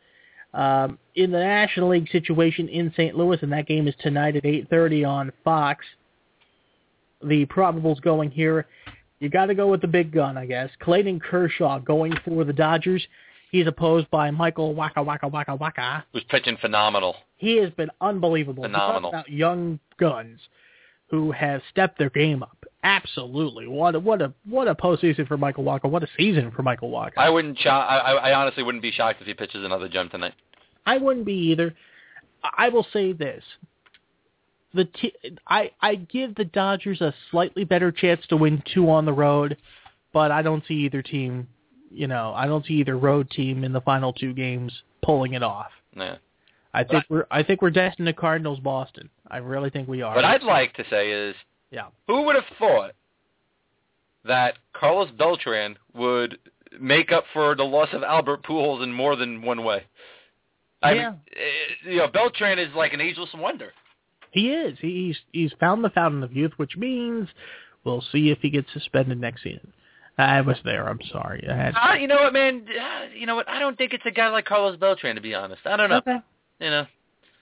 Um, 0.54 1.00
in 1.16 1.32
the 1.32 1.40
National 1.40 1.90
League 1.90 2.10
situation 2.10 2.68
in 2.68 2.92
St. 2.92 3.16
Louis, 3.16 3.38
and 3.42 3.52
that 3.54 3.68
game 3.68 3.88
is 3.88 3.96
tonight 4.02 4.36
at 4.36 4.44
8.30 4.44 5.08
on 5.08 5.32
Fox, 5.44 5.86
the 7.24 7.46
probables 7.46 8.02
going 8.02 8.32
here, 8.32 8.68
you 9.20 9.30
got 9.30 9.46
to 9.46 9.56
go 9.56 9.68
with 9.68 9.82
the 9.82 9.88
big 9.88 10.12
gun, 10.12 10.38
I 10.38 10.48
guess. 10.48 10.70
Clayton 10.80 11.20
Kershaw 11.20 11.80
going 11.80 12.14
for 12.26 12.44
the 12.44 12.54
Dodgers. 12.54 13.06
He's 13.52 13.68
opposed 13.68 14.10
by 14.10 14.32
Michael 14.32 14.74
Wacha 14.74 15.06
Waka 15.06 15.28
Waka 15.28 15.56
Waka. 15.56 16.04
Who's 16.12 16.24
pitching 16.30 16.58
phenomenal. 16.60 17.16
He 17.38 17.58
has 17.58 17.70
been 17.72 17.92
unbelievable. 18.02 18.64
Phenomenal. 18.64 19.10
About 19.10 19.30
young 19.30 19.80
guns 20.00 20.40
who 21.10 21.32
have 21.32 21.62
stepped 21.70 22.00
their 22.00 22.10
game 22.10 22.42
up. 22.42 22.58
Absolutely. 22.84 23.68
What 23.68 23.96
a, 23.96 24.00
what 24.00 24.22
a 24.22 24.34
what 24.46 24.68
a 24.68 24.74
postseason 24.74 25.28
for 25.28 25.38
Michael 25.38 25.64
Wacha. 25.64 25.86
What 25.86 26.04
a 26.04 26.08
season 26.18 26.52
for 26.52 26.64
Michael 26.64 26.90
Wacha. 26.90 27.18
I 27.18 27.30
wouldn't. 27.30 27.60
Sh- 27.60 27.68
I, 27.68 27.70
I 27.70 28.34
honestly 28.34 28.64
wouldn't 28.64 28.82
be 28.82 28.92
shocked 28.92 29.22
if 29.22 29.28
he 29.28 29.34
pitches 29.34 29.64
another 29.64 29.88
gem 29.88 30.10
tonight. 30.10 30.34
I 30.86 30.98
wouldn't 30.98 31.26
be 31.26 31.52
either. 31.52 31.76
I 32.58 32.70
will 32.70 32.88
say 32.92 33.14
this: 33.14 33.44
the 34.74 34.86
t- 34.86 35.14
I 35.48 35.72
I 35.82 35.96
give 35.96 36.36
the 36.36 36.46
Dodgers 36.46 37.02
a 37.02 37.14
slightly 37.30 37.64
better 37.66 37.92
chance 37.92 38.22
to 38.30 38.38
win 38.38 38.64
two 38.74 38.90
on 38.90 39.06
the 39.06 39.14
road, 39.14 39.58
but 40.12 40.32
I 40.32 40.42
don't 40.42 40.64
see 40.68 40.76
either 40.76 41.04
team. 41.04 41.48
You 41.92 42.08
know, 42.08 42.34
I 42.36 42.48
don't 42.48 42.66
see 42.66 42.76
either 42.76 42.98
road 42.98 43.30
team 43.30 43.64
in 43.64 43.74
the 43.74 43.82
final 43.82 44.14
two 44.14 44.34
games 44.34 44.74
pulling 45.04 45.34
it 45.34 45.44
off. 45.44 45.72
Yeah. 45.96 46.16
I 46.74 46.84
think 46.84 47.04
we're 47.10 47.26
I 47.30 47.44
think 47.44 47.62
we're 47.62 47.70
destined 47.70 48.08
to 48.08 48.14
Cardinals 48.14 48.60
Boston. 48.60 49.10
I 49.30 49.38
really 49.38 49.70
think 49.70 49.88
we 49.88 50.02
are. 50.02 50.16
What 50.16 50.26
I'd 50.26 50.44
like 50.44 50.74
to 50.76 50.86
say 50.90 51.12
is, 51.12 51.36
Yeah. 51.72 51.88
who 52.08 52.24
would 52.24 52.36
have 52.36 52.46
thought 52.60 52.92
that 54.26 54.58
Carlos 54.74 55.10
Beltran 55.18 55.78
would 55.94 56.38
make 56.80 57.12
up 57.12 57.24
for 57.34 57.56
the 57.56 57.64
loss 57.64 57.90
of 57.94 58.04
Albert 58.04 58.44
Pujols 58.44 58.84
in 58.84 58.92
more 58.94 59.16
than 59.16 59.42
one 59.42 59.64
way? 59.64 59.86
I 60.84 60.94
Yeah. 60.94 61.10
mean, 61.12 61.20
eh, 61.36 61.90
you 61.92 61.98
know, 61.98 62.08
Beltran 62.08 62.60
is 62.60 62.74
like 62.76 62.94
an 62.94 63.02
ageless 63.02 63.34
wonder. 63.34 63.74
He 64.32 64.52
is. 64.54 64.78
He's 64.80 65.18
he's 65.34 65.52
found 65.60 65.84
the 65.84 65.90
fountain 65.90 66.24
of 66.24 66.34
youth, 66.36 66.54
which 66.58 66.78
means 66.78 67.28
we'll 67.84 68.02
see 68.02 68.30
if 68.32 68.40
he 68.42 68.50
gets 68.50 68.72
suspended 68.74 69.20
next 69.20 69.44
season. 69.44 69.74
I 70.18 70.42
was 70.42 70.58
there. 70.64 70.88
I'm 70.88 71.02
sorry. 71.12 71.46
I 71.50 71.56
had 71.56 71.76
Uh, 71.76 71.94
you 72.00 72.08
know 72.08 72.18
what, 72.22 72.34
man? 72.34 72.66
Uh, 72.70 73.06
You 73.14 73.26
know 73.26 73.36
what? 73.36 73.50
I 73.50 73.60
don't 73.60 73.78
think 73.78 73.94
it's 73.94 74.06
a 74.06 74.12
guy 74.12 74.30
like 74.30 74.46
Carlos 74.46 74.76
Beltran, 74.78 75.16
to 75.16 75.22
be 75.22 75.34
honest. 75.34 75.66
I 75.66 75.76
don't 75.78 75.90
know. 75.90 75.98
Okay. 75.98 76.18
You 76.60 76.70
know. 76.70 76.86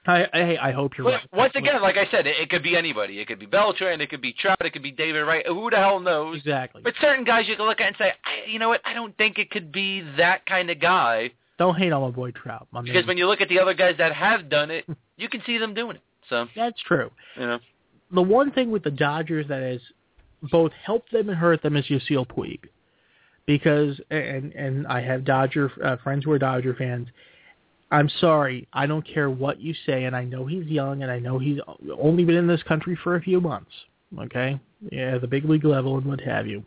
I 0.08 0.24
I, 0.34 0.58
I 0.70 0.72
hope 0.72 0.98
you're 0.98 1.06
But 1.06 1.14
right. 1.14 1.28
once 1.34 1.54
again, 1.56 1.82
like 1.82 1.98
I 1.98 2.10
said, 2.10 2.26
it, 2.26 2.36
it 2.40 2.50
could 2.50 2.64
be 2.64 2.76
anybody. 2.76 3.20
It 3.20 3.28
could 3.28 3.40
be 3.40 3.46
Beltran. 3.46 4.00
It 4.02 4.10
could 4.10 4.22
be 4.22 4.34
Trout. 4.34 4.58
It 4.62 4.72
could 4.74 4.84
be 4.84 4.92
David 4.92 5.22
Wright. 5.22 5.46
Who 5.48 5.70
the 5.70 5.76
hell 5.78 6.00
knows? 6.00 6.38
exactly. 6.38 6.82
But 6.84 6.94
certain 7.02 7.24
guys 7.26 7.48
you 7.48 7.56
can 7.56 7.66
look 7.66 7.82
at 7.82 7.88
and 7.88 7.96
say, 7.98 8.14
I, 8.24 8.50
you 8.50 8.60
know 8.60 8.70
what? 8.70 8.82
I 8.86 8.94
don't 8.94 9.16
think 9.18 9.38
it 9.40 9.52
could 9.52 9.72
be 9.72 10.02
that 10.18 10.46
kind 10.46 10.70
of 10.70 10.80
guy. 10.80 11.32
Don't 11.58 11.76
hate 11.76 11.92
on 11.92 12.02
my 12.02 12.10
boy 12.12 12.32
Trout. 12.32 12.68
My 12.72 12.82
Because 12.82 13.02
man. 13.02 13.08
when 13.08 13.18
you 13.18 13.28
look 13.28 13.42
at 13.42 13.50
the 13.50 13.60
other 13.60 13.74
guys 13.74 13.96
that 13.98 14.14
have 14.14 14.50
done 14.50 14.72
it, 14.72 14.86
you 15.18 15.28
can 15.28 15.42
see 15.46 15.58
them 15.58 15.74
doing 15.74 15.98
it. 15.98 16.02
So, 16.30 16.48
That's 16.56 16.80
true. 16.82 17.12
you 17.36 17.46
know. 17.46 17.60
The 18.12 18.22
one 18.22 18.52
thing 18.52 18.72
with 18.72 18.84
the 18.84 18.92
Dodgers 18.92 19.48
that 19.50 19.62
has 19.62 19.82
both 20.52 20.72
helped 20.86 21.12
them 21.12 21.28
and 21.30 21.38
hurt 21.38 21.62
them 21.62 21.76
is 21.76 21.86
Yasiel 21.86 22.26
Puig, 22.26 22.60
because 23.46 24.00
and 24.10 24.54
and 24.54 24.88
I 24.88 25.02
have 25.02 25.26
Dodger 25.26 25.72
uh, 25.84 25.98
friends 25.98 26.26
who 26.26 26.32
are 26.32 26.40
Dodger 26.40 26.74
fans. 26.76 27.08
I'm 27.92 28.10
sorry, 28.20 28.68
I 28.72 28.86
don't 28.86 29.06
care 29.08 29.30
what 29.30 29.60
you 29.60 29.74
say, 29.86 30.06
and 30.06 30.16
I 30.16 30.24
know 30.24 30.46
he's 30.46 30.66
young, 30.68 31.02
and 31.02 31.12
I 31.12 31.20
know 31.20 31.40
he's 31.40 31.60
only 32.00 32.24
been 32.24 32.36
in 32.36 32.48
this 32.48 32.62
country 32.64 32.98
for 33.04 33.16
a 33.16 33.22
few 33.22 33.42
months. 33.42 33.72
Okay, 34.18 34.60
yeah, 34.92 35.18
the 35.18 35.28
big 35.28 35.46
league 35.46 35.66
level 35.66 35.98
and 35.98 36.06
what 36.06 36.22
have 36.22 36.48
you. 36.48 36.64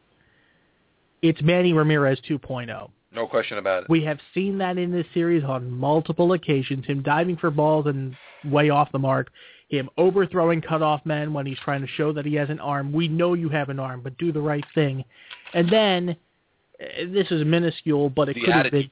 It's 1.22 1.40
Manny 1.42 1.72
Ramirez 1.72 2.20
2.0. 2.28 2.90
No 3.14 3.26
question 3.26 3.58
about 3.58 3.84
it. 3.84 3.90
We 3.90 4.02
have 4.04 4.18
seen 4.32 4.58
that 4.58 4.78
in 4.78 4.90
this 4.90 5.06
series 5.12 5.44
on 5.44 5.70
multiple 5.70 6.32
occasions. 6.32 6.86
Him 6.86 7.02
diving 7.02 7.36
for 7.36 7.50
balls 7.50 7.86
and 7.86 8.16
way 8.44 8.70
off 8.70 8.90
the 8.90 8.98
mark. 8.98 9.30
Him 9.68 9.88
overthrowing 9.96 10.60
cutoff 10.60 11.04
men 11.04 11.32
when 11.32 11.46
he's 11.46 11.58
trying 11.64 11.82
to 11.82 11.86
show 11.86 12.12
that 12.12 12.26
he 12.26 12.34
has 12.34 12.50
an 12.50 12.58
arm. 12.58 12.92
We 12.92 13.08
know 13.08 13.34
you 13.34 13.48
have 13.50 13.68
an 13.68 13.78
arm, 13.78 14.00
but 14.02 14.18
do 14.18 14.32
the 14.32 14.40
right 14.40 14.64
thing. 14.74 15.04
And 15.54 15.70
then, 15.70 16.16
this 17.06 17.30
is 17.30 17.44
minuscule, 17.44 18.10
but 18.10 18.28
it 18.28 18.34
The 18.34 18.40
could 18.40 18.54
have 18.54 18.70
been. 18.72 18.90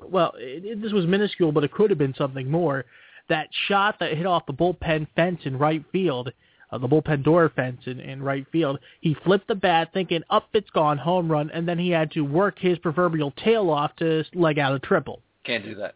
Well, 0.00 0.32
it, 0.38 0.64
it- 0.64 0.82
this 0.82 0.92
was 0.92 1.06
minuscule, 1.06 1.52
but 1.52 1.64
it 1.64 1.72
could 1.72 1.90
have 1.90 1.98
been 1.98 2.14
something 2.14 2.50
more. 2.50 2.84
That 3.28 3.48
shot 3.66 3.96
that 4.00 4.16
hit 4.16 4.24
off 4.26 4.46
the 4.46 4.52
bullpen 4.52 5.08
fence 5.16 5.40
in 5.44 5.58
right 5.58 5.84
field, 5.90 6.32
uh, 6.70 6.78
the 6.78 6.86
bullpen 6.86 7.24
door 7.24 7.48
fence 7.56 7.80
in, 7.86 7.98
in 7.98 8.22
right 8.22 8.46
field, 8.52 8.78
he 9.00 9.14
flipped 9.24 9.48
the 9.48 9.54
bat 9.56 9.90
thinking, 9.92 10.22
up 10.30 10.48
it's 10.52 10.70
gone, 10.70 10.96
home 10.98 11.30
run, 11.30 11.50
and 11.50 11.66
then 11.66 11.76
he 11.78 11.90
had 11.90 12.10
to 12.12 12.20
work 12.20 12.56
his 12.58 12.78
proverbial 12.78 13.32
tail 13.32 13.68
off 13.70 13.96
to 13.96 14.22
leg 14.34 14.58
out 14.60 14.74
a 14.74 14.78
triple. 14.78 15.22
Can't 15.44 15.64
do 15.64 15.74
that. 15.74 15.94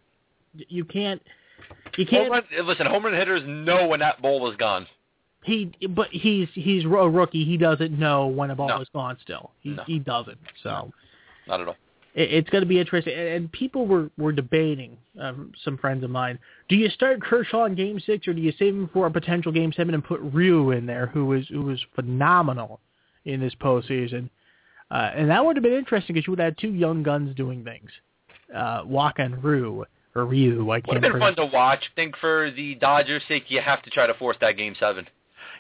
You 0.57 0.85
can't, 0.85 1.23
you 1.97 2.05
can't, 2.05 2.29
run, 2.31 2.43
listen, 2.65 2.87
home 2.87 3.05
run 3.05 3.15
hitters 3.15 3.43
know 3.47 3.87
when 3.87 4.01
that 4.01 4.21
ball 4.21 4.51
is 4.51 4.57
gone. 4.57 4.89
he, 5.45 5.71
but 5.91 6.09
he's, 6.11 6.49
he's 6.55 6.85
a 6.85 6.89
rookie, 6.89 7.45
he 7.45 7.57
doesn't 7.57 7.97
know 7.97 8.27
when 8.27 8.51
a 8.51 8.57
ball 8.57 8.69
No. 8.69 8.81
is 8.81 8.89
gone 8.93 9.19
still. 9.23 9.53
He, 9.61 9.71
No. 9.71 9.85
he 9.87 10.01
doesn't, 10.01 10.39
so. 10.65 10.91
Not 11.47 11.61
at 11.61 11.69
all. 11.69 11.77
It- 12.15 12.33
it's 12.33 12.51
going 12.51 12.63
to 12.63 12.67
be 12.69 12.79
interesting. 12.81 13.15
And, 13.15 13.29
and 13.29 13.53
people 13.53 13.87
were 13.87 14.11
were 14.19 14.33
debating. 14.33 14.97
Um, 15.19 15.53
some 15.65 15.77
friends 15.77 16.03
of 16.05 16.11
mine. 16.11 16.39
Do 16.69 16.77
you 16.77 16.89
start 16.89 17.21
Kershaw 17.21 17.65
in 17.65 17.75
Game 17.75 18.01
Six, 18.01 18.27
or 18.27 18.33
do 18.33 18.41
you 18.41 18.53
save 18.59 18.75
him 18.75 18.89
for 18.93 19.07
a 19.07 19.11
potential 19.11 19.53
Game 19.53 19.73
Seven 19.73 19.93
and 19.95 20.03
put 20.05 20.21
Ryu 20.21 20.71
in 20.71 20.87
there, 20.87 21.07
who 21.07 21.27
was 21.27 21.47
who 21.49 21.63
was 21.63 21.81
phenomenal 21.95 22.81
in 23.25 23.41
this 23.41 23.55
postseason? 23.61 24.31
Uh, 24.91 25.11
and 25.15 25.31
that 25.31 25.45
would 25.45 25.57
have 25.57 25.63
been 25.63 25.75
interesting 25.75 26.15
because 26.15 26.27
you 26.27 26.33
would 26.33 26.39
have 26.41 26.47
had 26.53 26.59
two 26.59 26.73
young 26.73 27.03
guns 27.03 27.35
doing 27.37 27.63
things, 27.65 27.91
uh, 28.55 28.83
Wacha 28.85 29.19
and 29.21 29.45
Ryu 29.45 29.85
or 30.17 30.25
Ryu. 30.25 30.63
I 30.63 30.65
Would 30.65 30.75
have 30.87 30.87
can't. 30.87 31.03
been 31.03 31.21
fun 31.21 31.37
to 31.37 31.47
watch. 31.47 31.85
I 31.93 31.95
think 31.95 32.17
for 32.17 32.51
the 32.51 32.75
Dodgers' 32.77 33.23
sake, 33.29 33.45
you 33.49 33.61
have 33.61 33.83
to 33.83 33.91
try 33.91 34.07
to 34.09 34.15
force 34.15 34.37
that 34.41 34.57
game 34.57 34.75
seven. 34.81 35.07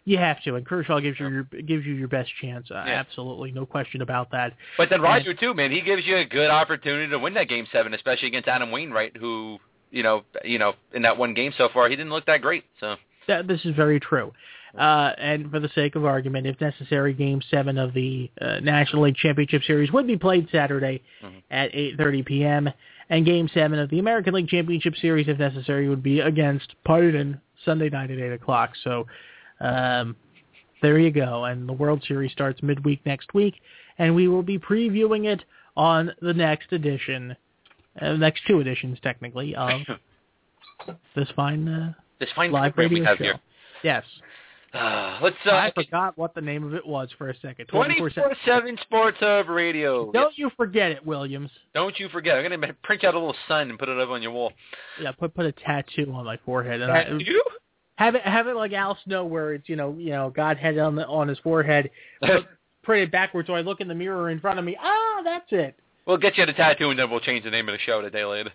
You 0.04 0.18
have 0.18 0.42
to, 0.44 0.54
and 0.56 0.66
Kershaw 0.66 0.98
gives 1.00 1.20
you 1.20 1.28
your 1.28 1.42
gives 1.44 1.84
you 1.84 1.94
your 1.94 2.08
best 2.08 2.30
chance. 2.40 2.70
Uh, 2.70 2.84
Yeah. 2.86 2.92
Absolutely, 3.00 3.52
no 3.52 3.66
question 3.66 4.02
about 4.02 4.30
that. 4.32 4.54
But 4.78 4.88
then 4.90 5.00
Roger 5.02 5.34
too, 5.34 5.54
man, 5.54 5.70
he 5.70 5.80
gives 5.82 6.06
you 6.06 6.16
a 6.16 6.24
good 6.24 6.50
opportunity 6.50 7.08
to 7.10 7.18
win 7.18 7.34
that 7.34 7.48
game 7.48 7.66
seven, 7.72 7.92
especially 7.94 8.28
against 8.28 8.48
Adam 8.48 8.70
Wainwright, 8.70 9.16
who 9.16 9.58
you 9.90 10.02
know, 10.04 10.22
you 10.44 10.58
know, 10.58 10.74
in 10.94 11.02
that 11.02 11.16
one 11.18 11.34
game 11.34 11.52
so 11.58 11.68
far, 11.72 11.88
he 11.88 11.96
didn't 11.96 12.12
look 12.12 12.24
that 12.26 12.40
great. 12.40 12.64
So 12.78 12.94
That, 13.26 13.48
this 13.48 13.64
is 13.64 13.74
very 13.74 13.98
true. 13.98 14.32
Uh, 14.78 15.12
and 15.18 15.50
for 15.50 15.58
the 15.58 15.68
sake 15.74 15.96
of 15.96 16.04
argument, 16.04 16.46
if 16.46 16.60
necessary, 16.60 17.12
Game 17.12 17.42
Seven 17.50 17.76
of 17.76 17.92
the 17.92 18.30
uh, 18.40 18.60
National 18.60 19.02
League 19.02 19.16
Championship 19.16 19.64
Series 19.64 19.90
would 19.90 20.06
be 20.06 20.16
played 20.16 20.48
Saturday 20.52 21.02
Mhm. 21.24 21.42
at 21.50 21.72
8:30 21.74 22.22
p.m. 22.24 22.70
And 23.08 23.26
Game 23.26 23.48
Seven 23.48 23.80
of 23.80 23.90
the 23.90 23.98
American 23.98 24.32
League 24.34 24.48
Championship 24.48 24.94
Series, 24.96 25.26
if 25.26 25.40
necessary, 25.40 25.88
would 25.88 26.04
be 26.04 26.20
against 26.20 26.76
Pardon 26.84 27.40
Sunday 27.64 27.88
night 27.90 28.12
at 28.12 28.18
8 28.18 28.32
o'clock. 28.32 28.76
So 28.84 29.08
um, 29.60 30.16
there 30.82 30.98
you 30.98 31.10
go. 31.10 31.44
And 31.44 31.68
the 31.68 31.72
World 31.72 32.02
Series 32.06 32.32
starts 32.32 32.62
midweek 32.62 33.04
next 33.04 33.34
week, 33.34 33.54
and 33.98 34.14
we 34.14 34.28
will 34.28 34.42
be 34.42 34.58
previewing 34.58 35.26
it 35.26 35.44
on 35.76 36.12
the 36.20 36.34
next 36.34 36.72
edition, 36.72 37.36
uh, 38.00 38.12
next 38.14 38.42
two 38.46 38.60
editions 38.60 38.98
technically 39.02 39.54
of 39.56 39.80
this 41.14 41.28
fine 41.36 41.68
uh, 41.68 41.92
this 42.18 42.30
fine 42.34 42.52
live 42.52 42.76
radio 42.76 43.04
have 43.04 43.18
show. 43.18 43.24
here. 43.24 43.40
Yes. 43.82 44.04
Uh, 44.72 45.18
let's 45.20 45.36
uh, 45.46 45.50
I 45.50 45.72
forgot 45.74 46.16
what 46.16 46.32
the 46.32 46.40
name 46.40 46.64
of 46.64 46.74
it 46.74 46.86
was 46.86 47.08
for 47.18 47.28
a 47.28 47.36
second. 47.40 47.66
24 47.66 48.10
24/7. 48.10 48.80
Sports 48.82 49.16
Hub 49.18 49.48
Radio. 49.48 50.12
Don't 50.12 50.38
you 50.38 50.48
forget 50.56 50.92
it, 50.92 51.04
Williams. 51.04 51.50
Don't 51.74 51.98
you 51.98 52.08
forget. 52.10 52.36
I'm 52.36 52.60
to 52.60 52.72
print 52.84 53.02
out 53.02 53.14
a 53.14 53.18
little 53.18 53.34
sign 53.48 53.68
and 53.68 53.78
put 53.78 53.88
it 53.88 53.98
up 53.98 54.10
on 54.10 54.22
your 54.22 54.30
wall. 54.30 54.52
Yeah, 55.02 55.10
put 55.10 55.34
put 55.34 55.44
a 55.44 55.52
tattoo 55.52 56.12
on 56.14 56.24
my 56.24 56.38
forehead 56.44 56.80
and 56.82 56.92
I, 56.92 57.08
you? 57.18 57.42
Have 58.00 58.14
it 58.14 58.22
have 58.22 58.46
it 58.46 58.56
like 58.56 58.72
Al 58.72 58.96
Snow, 59.04 59.26
where 59.26 59.52
it's 59.52 59.68
you 59.68 59.76
know 59.76 59.94
you 59.98 60.10
know 60.10 60.32
God 60.34 60.56
had 60.56 60.74
it 60.74 60.80
on 60.80 60.96
the 60.96 61.06
on 61.06 61.28
his 61.28 61.38
forehead, 61.40 61.90
put 62.22 62.46
print 62.82 63.02
it 63.04 63.12
backwards, 63.12 63.46
so 63.46 63.54
I 63.54 63.60
look 63.60 63.80
in 63.82 63.88
the 63.88 63.94
mirror 63.94 64.30
in 64.30 64.40
front 64.40 64.58
of 64.58 64.64
me. 64.64 64.76
Ah, 64.80 65.20
that's 65.22 65.48
it. 65.50 65.78
we'll 66.06 66.16
get 66.16 66.38
you 66.38 66.46
the 66.46 66.54
tattoo 66.54 66.88
and 66.88 66.98
then 66.98 67.10
we'll 67.10 67.20
change 67.20 67.44
the 67.44 67.50
name 67.50 67.68
of 67.68 67.74
the 67.74 67.78
show 67.78 68.02
a 68.04 68.10
day 68.10 68.24
later. 68.24 68.50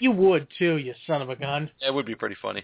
You 0.00 0.12
would 0.12 0.48
too, 0.58 0.78
you 0.78 0.94
son 1.06 1.20
of 1.20 1.28
a 1.28 1.36
gun. 1.36 1.70
It 1.86 1.92
would 1.92 2.06
be 2.06 2.14
pretty 2.14 2.36
funny. 2.40 2.62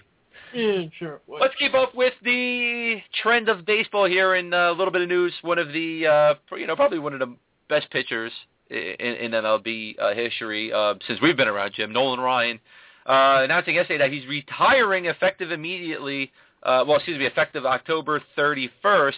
Yeah, 0.55 0.85
sure. 0.99 1.17
it 1.17 1.23
would. 1.27 1.43
Let's 1.43 1.55
keep 1.57 1.75
up 1.75 1.95
with 1.95 2.15
the 2.23 3.03
trend 3.23 3.51
of 3.51 3.67
baseball 3.67 4.07
here 4.07 4.35
and 4.35 4.55
uh, 4.55 4.71
a 4.71 4.73
little 4.73 4.93
bit 4.93 5.03
of 5.03 5.09
news. 5.09 5.33
One 5.43 5.59
of 5.59 5.73
the, 5.73 6.07
uh, 6.07 6.57
you 6.57 6.67
know, 6.67 6.77
probably 6.77 7.01
one 7.01 7.13
of 7.13 7.19
the 7.19 7.35
best 7.69 7.91
pitchers 7.91 8.33
in, 8.71 8.77
in 8.79 9.31
MLB 9.33 9.99
uh, 10.01 10.15
history 10.15 10.73
uh, 10.73 10.95
since 11.07 11.21
we've 11.21 11.37
been 11.37 11.49
around, 11.49 11.73
Jim, 11.75 11.93
Nolan 11.93 12.21
Ryan, 12.21 12.61
uh, 13.07 13.43
announcing 13.43 13.75
yesterday 13.75 13.99
that 13.99 14.13
he's 14.13 14.27
retiring 14.27 15.07
effective 15.07 15.53
immediately, 15.53 16.33
uh, 16.63 16.85
well, 16.87 16.97
excuse 16.97 17.19
me, 17.19 17.27
effective 17.27 17.67
October 17.67 18.23
31st 18.37 19.13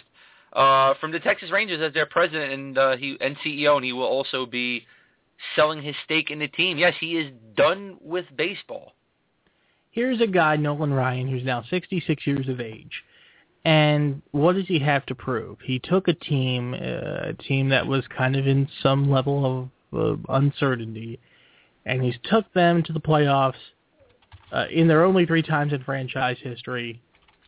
uh, 0.53 0.93
from 0.99 1.11
the 1.11 1.19
Texas 1.19 1.51
Rangers 1.51 1.81
as 1.81 1.93
their 1.93 2.05
president 2.05 2.51
and, 2.51 2.77
uh, 2.77 2.97
he, 2.97 3.17
and 3.21 3.37
CEO, 3.37 3.75
and 3.75 3.85
he 3.85 3.93
will 3.93 4.03
also 4.03 4.45
be 4.45 4.85
selling 5.55 5.81
his 5.81 5.95
stake 6.03 6.31
in 6.31 6.39
the 6.39 6.47
team. 6.47 6.77
Yes, 6.77 6.93
he 6.99 7.17
is 7.17 7.31
done 7.55 7.97
with 8.01 8.25
baseball. 8.35 8.93
Here's 9.91 10.21
a 10.21 10.27
guy, 10.27 10.57
Nolan 10.57 10.93
Ryan, 10.93 11.27
who's 11.27 11.43
now 11.43 11.63
66 11.69 12.27
years 12.27 12.47
of 12.49 12.59
age. 12.59 13.03
And 13.65 14.21
what 14.31 14.53
does 14.53 14.67
he 14.67 14.79
have 14.79 15.05
to 15.07 15.15
prove? 15.15 15.57
He 15.63 15.79
took 15.79 16.07
a 16.07 16.13
team, 16.13 16.73
uh, 16.73 17.29
a 17.29 17.33
team 17.33 17.69
that 17.69 17.85
was 17.85 18.03
kind 18.15 18.35
of 18.35 18.47
in 18.47 18.69
some 18.81 19.09
level 19.09 19.69
of 19.91 20.19
uncertainty, 20.29 21.19
and 21.85 22.01
he's 22.01 22.17
took 22.23 22.51
them 22.53 22.83
to 22.83 22.93
the 22.93 22.99
playoffs 22.99 23.55
uh, 24.51 24.65
in 24.71 24.87
their 24.87 25.03
only 25.03 25.25
three 25.25 25.43
times 25.43 25.73
in 25.73 25.83
franchise 25.83 26.37
history. 26.41 27.01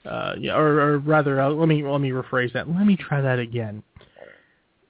Uh, 0.06 0.36
or, 0.52 0.80
or 0.80 0.98
rather, 1.00 1.42
uh, 1.42 1.50
let 1.50 1.68
me 1.68 1.84
let 1.84 2.00
me 2.00 2.12
rephrase 2.12 2.54
that. 2.54 2.70
Let 2.70 2.86
me 2.86 2.96
try 2.96 3.22
that 3.22 3.38
again. 3.38 3.84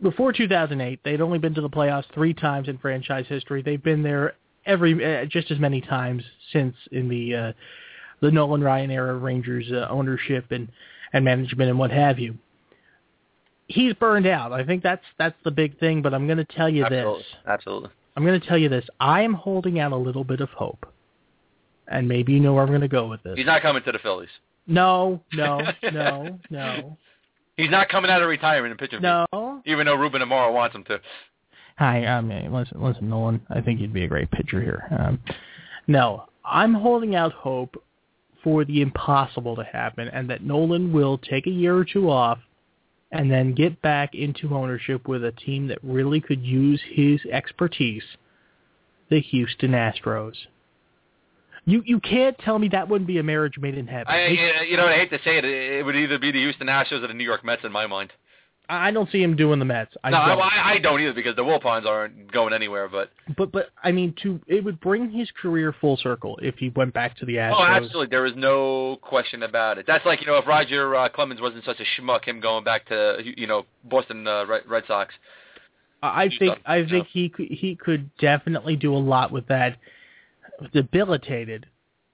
Before 0.01 0.31
2008, 0.31 0.99
they'd 1.03 1.19
only 1.19 1.39
been 1.39 1.53
to 1.55 1.61
the 1.61 1.69
playoffs 1.69 2.05
three 2.13 2.33
times 2.33 2.69
in 2.69 2.77
franchise 2.77 3.25
history. 3.27 3.61
They've 3.61 3.83
been 3.83 4.03
there 4.03 4.35
every 4.65 4.93
uh, 5.03 5.25
just 5.25 5.51
as 5.51 5.59
many 5.59 5.81
times 5.81 6.23
since 6.53 6.75
in 6.91 7.09
the 7.09 7.35
uh, 7.35 7.51
the 8.21 8.31
Nolan 8.31 8.63
Ryan 8.63 8.91
era 8.91 9.15
Rangers 9.17 9.65
uh, 9.71 9.87
ownership 9.89 10.51
and 10.51 10.69
and 11.11 11.25
management 11.25 11.69
and 11.69 11.79
what 11.79 11.91
have 11.91 12.19
you. 12.19 12.37
He's 13.67 13.93
burned 13.93 14.27
out. 14.27 14.51
I 14.51 14.63
think 14.63 14.83
that's 14.83 15.03
that's 15.17 15.37
the 15.43 15.51
big 15.51 15.79
thing. 15.79 16.01
But 16.01 16.13
I'm 16.13 16.27
going 16.27 16.37
to 16.37 16.45
tell 16.45 16.69
you 16.69 16.85
Absolutely. 16.85 17.17
this. 17.17 17.27
Absolutely. 17.47 17.89
I'm 18.15 18.25
going 18.25 18.39
to 18.39 18.47
tell 18.47 18.57
you 18.57 18.69
this. 18.69 18.85
I 18.99 19.21
am 19.23 19.33
holding 19.33 19.79
out 19.79 19.91
a 19.91 19.97
little 19.97 20.23
bit 20.23 20.41
of 20.41 20.49
hope, 20.49 20.85
and 21.89 22.07
maybe 22.07 22.33
you 22.33 22.39
know 22.39 22.53
where 22.53 22.63
I'm 22.63 22.69
going 22.69 22.81
to 22.81 22.87
go 22.87 23.07
with 23.07 23.21
this. 23.23 23.33
He's 23.35 23.45
not 23.45 23.61
coming 23.61 23.83
to 23.83 23.91
the 23.91 23.99
Phillies. 23.99 24.29
No, 24.67 25.21
no, 25.33 25.61
no, 25.91 26.39
no. 26.49 26.97
He's 27.57 27.71
not 27.71 27.89
coming 27.89 28.09
out 28.09 28.21
of 28.21 28.29
retirement 28.29 28.71
and 28.71 28.79
pitching. 28.79 29.01
No. 29.01 29.61
Even 29.65 29.85
though 29.85 29.95
Ruben 29.95 30.21
Amaro 30.21 30.53
wants 30.53 30.73
him 30.73 30.85
to. 30.85 31.01
Hi, 31.77 32.05
I 32.05 32.21
mean, 32.21 32.53
listen, 32.53 32.81
listen, 32.81 33.09
Nolan. 33.09 33.41
I 33.49 33.59
think 33.59 33.81
you'd 33.81 33.91
be 33.91 34.05
a 34.05 34.07
great 34.07 34.31
pitcher 34.31 34.61
here. 34.61 34.87
Um, 34.97 35.19
no, 35.87 36.25
I'm 36.45 36.73
holding 36.73 37.15
out 37.15 37.33
hope 37.33 37.81
for 38.43 38.63
the 38.63 38.81
impossible 38.81 39.55
to 39.57 39.63
happen, 39.63 40.07
and 40.07 40.29
that 40.29 40.43
Nolan 40.43 40.93
will 40.93 41.17
take 41.17 41.47
a 41.47 41.51
year 41.51 41.75
or 41.75 41.83
two 41.83 42.09
off, 42.09 42.39
and 43.11 43.29
then 43.29 43.53
get 43.53 43.81
back 43.81 44.13
into 44.13 44.55
ownership 44.55 45.07
with 45.07 45.25
a 45.25 45.31
team 45.31 45.67
that 45.67 45.79
really 45.83 46.21
could 46.21 46.43
use 46.43 46.81
his 46.89 47.19
expertise, 47.31 48.03
the 49.09 49.19
Houston 49.19 49.71
Astros. 49.71 50.35
You 51.69 51.83
you 51.85 51.99
can't 51.99 52.37
tell 52.39 52.57
me 52.57 52.67
that 52.69 52.89
wouldn't 52.89 53.07
be 53.07 53.19
a 53.19 53.23
marriage 53.23 53.57
made 53.59 53.77
in 53.77 53.87
heaven. 53.87 54.07
I, 54.07 54.27
you 54.69 54.75
know, 54.75 54.87
I 54.87 54.95
hate 54.95 55.11
to 55.11 55.19
say 55.23 55.37
it, 55.37 55.45
it 55.45 55.85
would 55.85 55.95
either 55.95 56.17
be 56.17 56.31
the 56.31 56.39
Houston 56.39 56.67
Astros 56.67 57.03
or 57.03 57.07
the 57.07 57.13
New 57.13 57.23
York 57.23 57.45
Mets 57.45 57.63
in 57.63 57.71
my 57.71 57.85
mind. 57.85 58.11
I 58.71 58.91
don't 58.91 59.09
see 59.11 59.21
him 59.21 59.35
doing 59.35 59.57
the 59.57 59.65
Mets. 59.65 59.95
I 60.03 60.11
no, 60.11 60.17
don't. 60.17 60.41
I, 60.41 60.73
I 60.73 60.79
don't 60.79 61.01
either 61.01 61.13
because 61.13 61.35
the 61.35 61.41
Wilpons 61.41 61.87
aren't 61.87 62.31
going 62.31 62.53
anywhere. 62.53 62.87
But 62.87 63.09
but 63.35 63.51
but 63.51 63.69
I 63.83 63.91
mean, 63.91 64.13
to 64.21 64.39
it 64.47 64.63
would 64.63 64.79
bring 64.79 65.09
his 65.09 65.29
career 65.41 65.73
full 65.81 65.97
circle 65.97 66.39
if 66.41 66.55
he 66.57 66.69
went 66.69 66.93
back 66.93 67.17
to 67.17 67.25
the 67.25 67.35
Astros. 67.35 67.55
oh, 67.57 67.63
absolutely, 67.63 68.07
there 68.11 68.27
is 68.27 68.33
no 68.35 68.97
question 69.01 69.41
about 69.41 69.79
it. 69.79 69.85
That's 69.87 70.05
like 70.05 70.21
you 70.21 70.27
know, 70.27 70.37
if 70.37 70.45
Roger 70.45 70.95
uh, 70.95 71.09
Clemens 71.09 71.41
wasn't 71.41 71.65
such 71.65 71.79
a 71.79 72.01
schmuck, 72.01 72.25
him 72.25 72.39
going 72.39 72.63
back 72.63 72.87
to 72.89 73.17
you 73.23 73.47
know 73.47 73.65
Boston 73.85 74.27
uh, 74.27 74.45
Red, 74.45 74.83
Sox. 74.87 75.15
I 76.03 76.29
think 76.37 76.59
I 76.65 76.77
you 76.77 76.83
know. 76.83 76.89
think 76.89 77.07
he 77.07 77.29
could 77.29 77.47
he 77.47 77.75
could 77.75 78.15
definitely 78.17 78.75
do 78.75 78.95
a 78.95 78.97
lot 78.97 79.31
with 79.31 79.47
that 79.47 79.77
debilitated 80.73 81.65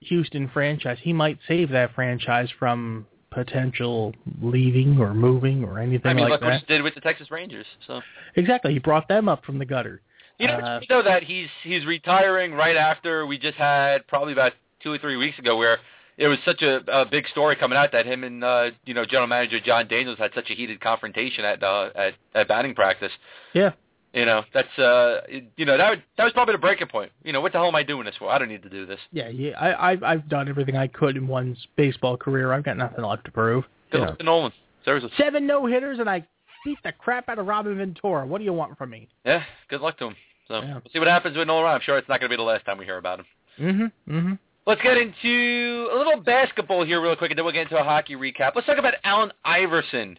Houston 0.02 0.50
franchise. 0.50 0.98
He 1.02 1.14
might 1.14 1.40
save 1.48 1.70
that 1.70 1.94
franchise 1.96 2.50
from 2.58 3.08
potential 3.32 4.14
leaving 4.42 4.98
or 5.00 5.14
moving 5.14 5.64
or 5.64 5.80
anything 5.80 6.10
I 6.10 6.14
mean, 6.14 6.24
like 6.24 6.42
what 6.42 6.42
that. 6.42 6.62
he 6.62 6.66
did 6.68 6.82
with 6.82 6.96
the 6.96 7.02
Texas 7.02 7.30
Rangers. 7.32 7.66
So 7.86 8.02
Exactly, 8.36 8.74
he 8.74 8.80
brought 8.80 9.08
them 9.08 9.28
up 9.28 9.44
from 9.46 9.60
the 9.60 9.66
gutter. 9.66 10.02
you 10.40 10.48
know, 10.48 10.54
Uh, 10.54 10.80
you 10.82 10.88
know 10.90 11.04
that 11.04 11.24
he's 11.24 11.50
he's 11.64 11.86
retiring 11.86 12.54
right 12.54 12.78
after 12.78 13.26
we 13.26 13.38
just 13.38 13.58
had 13.58 14.08
probably 14.08 14.34
about 14.34 14.54
two 14.82 14.92
or 14.92 14.98
three 14.98 15.18
weeks 15.18 15.38
ago 15.40 15.58
where 15.58 15.80
it 16.18 16.28
was 16.28 16.38
such 16.46 16.62
a, 16.62 16.80
a 16.88 17.06
big 17.06 17.28
story 17.28 17.58
coming 17.58 17.78
out 17.78 17.92
that 17.92 18.06
him 18.06 18.24
and 18.24 18.44
uh, 18.44 18.70
you 18.86 18.94
know 18.94 19.04
general 19.06 19.28
manager 19.28 19.60
Jon 19.60 19.88
Daniels 19.88 20.18
had 20.18 20.32
such 20.34 20.50
a 20.50 20.54
heated 20.54 20.80
confrontation 20.80 21.44
at 21.44 21.62
uh, 21.62 21.90
at, 21.96 22.14
at 22.34 22.48
batting 22.48 22.74
practice. 22.76 23.12
Yeah. 23.54 23.72
You 24.16 24.26
know, 24.26 24.44
that's 24.54 24.80
uh, 24.80 25.22
you 25.58 25.66
know 25.66 25.78
that 25.78 25.90
would, 25.90 26.04
that 26.18 26.24
was 26.24 26.32
probably 26.34 26.54
the 26.54 26.58
breaking 26.60 26.88
point. 26.88 27.12
You 27.24 27.34
know, 27.34 27.42
what 27.42 27.52
the 27.52 27.58
hell 27.58 27.68
am 27.68 27.76
I 27.76 27.84
doing 27.84 28.06
this 28.06 28.16
for? 28.18 28.30
I 28.32 28.38
don't 28.40 28.48
need 28.48 28.64
to 28.64 28.70
do 28.70 28.86
this. 28.86 29.00
Yeah, 29.12 29.28
yeah. 29.28 29.60
I, 29.60 29.92
I've 29.92 30.04
I've 30.04 30.30
done 30.30 30.48
everything 30.48 30.78
I 30.78 30.88
could 30.88 31.18
in 31.18 31.28
one's 31.28 31.58
baseball 31.76 32.16
career. 32.16 32.54
I've 32.54 32.64
got 32.64 32.78
nothing 32.78 33.04
left 33.04 33.26
to 33.26 33.32
prove. 33.32 33.66
Good 33.92 34.00
You 34.00 34.08
luck 34.08 34.18
to 34.20 34.24
Nolan. 34.24 34.54
Seriously. 34.86 35.12
Seven 35.18 35.46
no 35.46 35.66
hitters, 35.66 36.00
and 36.00 36.10
I 36.10 36.26
beat 36.64 36.78
the 36.84 36.94
crap 36.94 37.28
out 37.28 37.40
of 37.40 37.46
Robin 37.46 37.78
Ventura. 37.78 38.26
What 38.26 38.38
do 38.40 38.46
you 38.46 38.54
want 38.54 38.78
from 38.78 38.90
me? 38.90 39.10
Yeah, 39.26 39.44
good 39.70 39.82
luck 39.82 39.98
to 40.00 40.06
him. 40.08 40.16
So 40.48 40.62
Yeah. 40.62 40.74
we'll 40.76 40.82
see 40.94 41.00
what 41.00 41.08
happens 41.10 41.36
with 41.36 41.48
Nolan. 41.48 41.66
I'm 41.74 41.82
sure 41.82 41.98
it's 41.98 42.08
not 42.08 42.20
going 42.22 42.30
to 42.30 42.34
be 42.34 42.38
the 42.38 42.44
last 42.44 42.66
time 42.66 42.78
we 42.78 42.86
hear 42.86 42.98
about 42.98 43.20
him. 43.20 43.26
Mm-hmm. 43.60 44.16
Mm-hmm. 44.18 44.34
Let's 44.66 44.82
get 44.82 44.96
into 44.98 45.90
a 45.94 45.98
little 45.98 46.22
basketball 46.22 46.86
here 46.86 47.02
real 47.02 47.16
quick, 47.16 47.32
and 47.32 47.38
then 47.38 47.46
we'll 47.46 47.54
get 47.54 47.64
into 47.64 47.78
a 47.80 47.84
hockey 47.84 48.16
recap. 48.16 48.52
Let's 48.56 48.66
talk 48.68 48.78
about 48.78 48.94
Allen 49.04 49.32
Iverson 49.44 50.18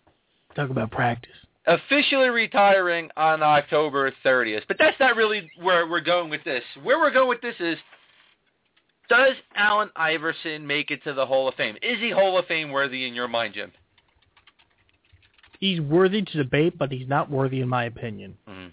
Talk 0.55 0.71
about 0.71 0.91
practice. 0.91 1.33
Officially 1.67 2.29
retiring 2.29 3.11
on 3.17 3.43
October 3.43 4.12
30th. 4.25 4.62
But 4.69 4.79
that's 4.79 4.99
not 5.01 5.17
really 5.17 5.51
where 5.61 5.89
we're 5.89 6.01
going 6.01 6.31
with 6.31 6.45
this. 6.45 6.62
Where 6.83 6.99
we're 6.99 7.12
going 7.12 7.29
with 7.29 7.41
this 7.41 7.57
is, 7.59 7.77
does 9.09 9.35
Allen 9.55 9.91
Iverson 9.97 10.67
make 10.67 10.91
it 10.91 11.03
to 11.05 11.12
the 11.12 11.27
Hall 11.27 11.49
of 11.49 11.55
Fame? 11.55 11.77
Is 11.83 11.99
he 11.99 12.11
Hall 12.11 12.39
of 12.39 12.47
Fame 12.47 12.71
worthy 12.71 13.07
in 13.07 13.14
your 13.14 13.29
mind, 13.29 13.55
Jim? 13.55 13.73
He's 15.61 15.81
worthy 15.81 16.23
to 16.23 16.37
debate, 16.37 16.77
but 16.79 16.93
he's 16.93 17.09
not 17.09 17.31
worthy 17.31 17.61
in 17.61 17.69
my 17.69 17.85
opinion. 17.85 18.37
Mhm. 18.49 18.73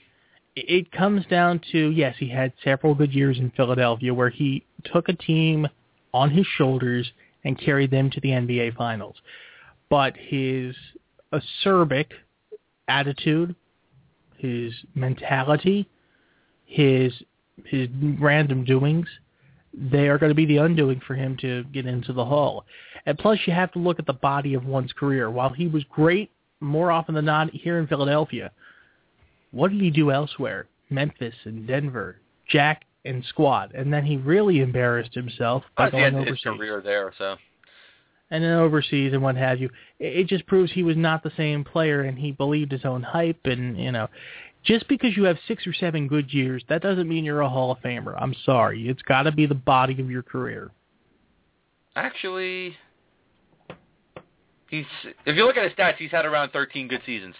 It 0.55 0.69
it 0.69 0.91
comes 0.91 1.25
down 1.27 1.59
to 1.71 1.91
yes, 1.91 2.17
he 2.17 2.27
had 2.27 2.51
several 2.63 2.93
good 2.93 3.13
years 3.13 3.39
in 3.39 3.51
Philadelphia 3.51 4.13
where 4.13 4.29
he 4.29 4.63
took 4.83 5.07
a 5.07 5.13
team 5.13 5.67
on 6.13 6.29
his 6.29 6.45
shoulders 6.45 7.11
and 7.43 7.57
carried 7.57 7.91
them 7.91 8.09
to 8.09 8.19
the 8.19 8.31
NBA 8.31 8.71
Finals. 8.71 9.21
But 9.89 10.17
his 10.17 10.75
acerbic 11.31 12.11
attitude, 12.87 13.55
his 14.37 14.73
mentality, 14.95 15.89
his 16.65 17.13
his 17.65 17.87
random 18.19 18.63
doings, 18.63 19.07
they 19.73 20.07
are 20.07 20.17
going 20.17 20.31
to 20.31 20.35
be 20.35 20.45
the 20.45 20.57
undoing 20.57 21.01
for 21.05 21.15
him 21.15 21.37
to 21.37 21.63
get 21.65 21.85
into 21.85 22.13
the 22.13 22.25
Hall. 22.25 22.65
And 23.05 23.17
plus, 23.17 23.39
you 23.45 23.53
have 23.53 23.71
to 23.73 23.79
look 23.79 23.99
at 23.99 24.05
the 24.05 24.13
body 24.13 24.53
of 24.53 24.65
one's 24.65 24.93
career. 24.93 25.29
While 25.29 25.49
he 25.49 25.67
was 25.67 25.83
great 25.85 26.31
more 26.59 26.91
often 26.91 27.15
than 27.15 27.25
not 27.25 27.51
here 27.51 27.79
in 27.79 27.87
Philadelphia, 27.87 28.51
what 29.51 29.71
did 29.71 29.81
he 29.81 29.91
do 29.91 30.11
elsewhere? 30.11 30.67
Memphis 30.89 31.35
and 31.45 31.67
Denver, 31.67 32.17
Jack 32.49 32.85
and 33.05 33.23
squad, 33.25 33.73
and 33.73 33.91
then 33.91 34.05
he 34.05 34.17
really 34.17 34.59
embarrassed 34.59 35.13
himself 35.13 35.63
by 35.75 35.89
going 35.89 36.15
had 36.15 36.27
his 36.27 36.39
career 36.41 36.81
there, 36.81 37.13
so. 37.17 37.35
And 38.31 38.43
then 38.43 38.51
overseas 38.51 39.13
and 39.13 39.21
what 39.21 39.35
have 39.35 39.59
you. 39.59 39.69
It, 39.99 40.27
just 40.27 40.45
proves 40.47 40.71
he 40.71 40.83
was 40.83 40.97
not 40.97 41.23
the 41.23 41.31
same 41.37 41.63
player, 41.63 42.01
and 42.01 42.17
he 42.17 42.31
believed 42.31 42.71
his 42.71 42.85
own 42.85 43.03
hype. 43.03 43.45
And 43.45 43.77
you 43.77 43.91
know, 43.91 44.07
just 44.63 44.87
because 44.87 45.15
you 45.15 45.23
have 45.23 45.37
six 45.47 45.67
or 45.67 45.73
seven 45.73 46.07
good 46.07 46.33
years, 46.33 46.63
that 46.69 46.81
doesn't 46.81 47.07
mean 47.07 47.25
you're 47.25 47.41
a 47.41 47.49
Hall 47.49 47.71
of 47.71 47.79
Famer. 47.79 48.15
I'm 48.19 48.35
sorry, 48.45 48.87
it's 48.87 49.01
got 49.01 49.23
to 49.23 49.31
be 49.31 49.45
the 49.45 49.55
body 49.55 49.99
of 49.99 50.09
your 50.09 50.23
career. 50.23 50.71
Actually, 51.95 52.75
he's 54.69 54.85
if 55.25 55.35
you 55.35 55.45
look 55.45 55.57
at 55.57 55.63
his 55.63 55.73
stats, 55.73 55.97
he's 55.97 56.11
had 56.11 56.25
around 56.25 56.51
13 56.51 56.87
good 56.87 57.01
seasons 57.05 57.35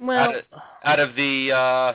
Well, 0.00 0.18
out 0.18 0.34
of, 0.34 0.42
out 0.84 1.00
of 1.00 1.14
the 1.16 1.52
uh, 1.52 1.92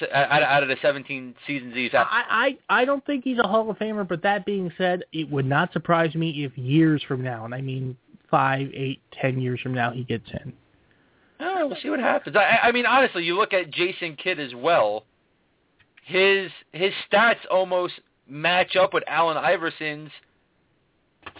Uh, 0.00 0.14
out, 0.14 0.42
out 0.42 0.62
of 0.62 0.68
the 0.68 0.76
17 0.82 1.34
seasons 1.46 1.74
he's 1.74 1.92
had. 1.92 2.06
I, 2.10 2.56
I 2.68 2.80
I 2.80 2.84
don't 2.84 3.04
think 3.04 3.24
he's 3.24 3.38
a 3.38 3.46
Hall 3.46 3.70
of 3.70 3.78
Famer. 3.78 4.06
But 4.06 4.22
that 4.22 4.44
being 4.46 4.72
said, 4.78 5.04
it 5.12 5.30
would 5.30 5.46
not 5.46 5.72
surprise 5.72 6.14
me 6.14 6.44
if 6.44 6.56
years 6.56 7.02
from 7.06 7.22
now, 7.22 7.44
and 7.44 7.54
I 7.54 7.60
mean 7.60 7.96
five, 8.30 8.68
eight, 8.72 9.00
ten 9.20 9.40
years 9.40 9.60
from 9.60 9.74
now, 9.74 9.90
he 9.92 10.04
gets 10.04 10.28
in. 10.30 10.52
Oh, 11.38 11.66
we'll 11.66 11.76
see 11.82 11.90
what 11.90 12.00
happens. 12.00 12.36
I, 12.36 12.68
I 12.68 12.72
mean, 12.72 12.86
honestly, 12.86 13.24
you 13.24 13.36
look 13.36 13.52
at 13.52 13.70
Jason 13.70 14.16
Kidd 14.16 14.40
as 14.40 14.54
well. 14.54 15.04
His 16.04 16.50
his 16.72 16.92
stats 17.10 17.40
almost 17.50 17.94
match 18.28 18.76
up 18.76 18.94
with 18.94 19.04
Allen 19.06 19.36
Iverson's 19.36 20.10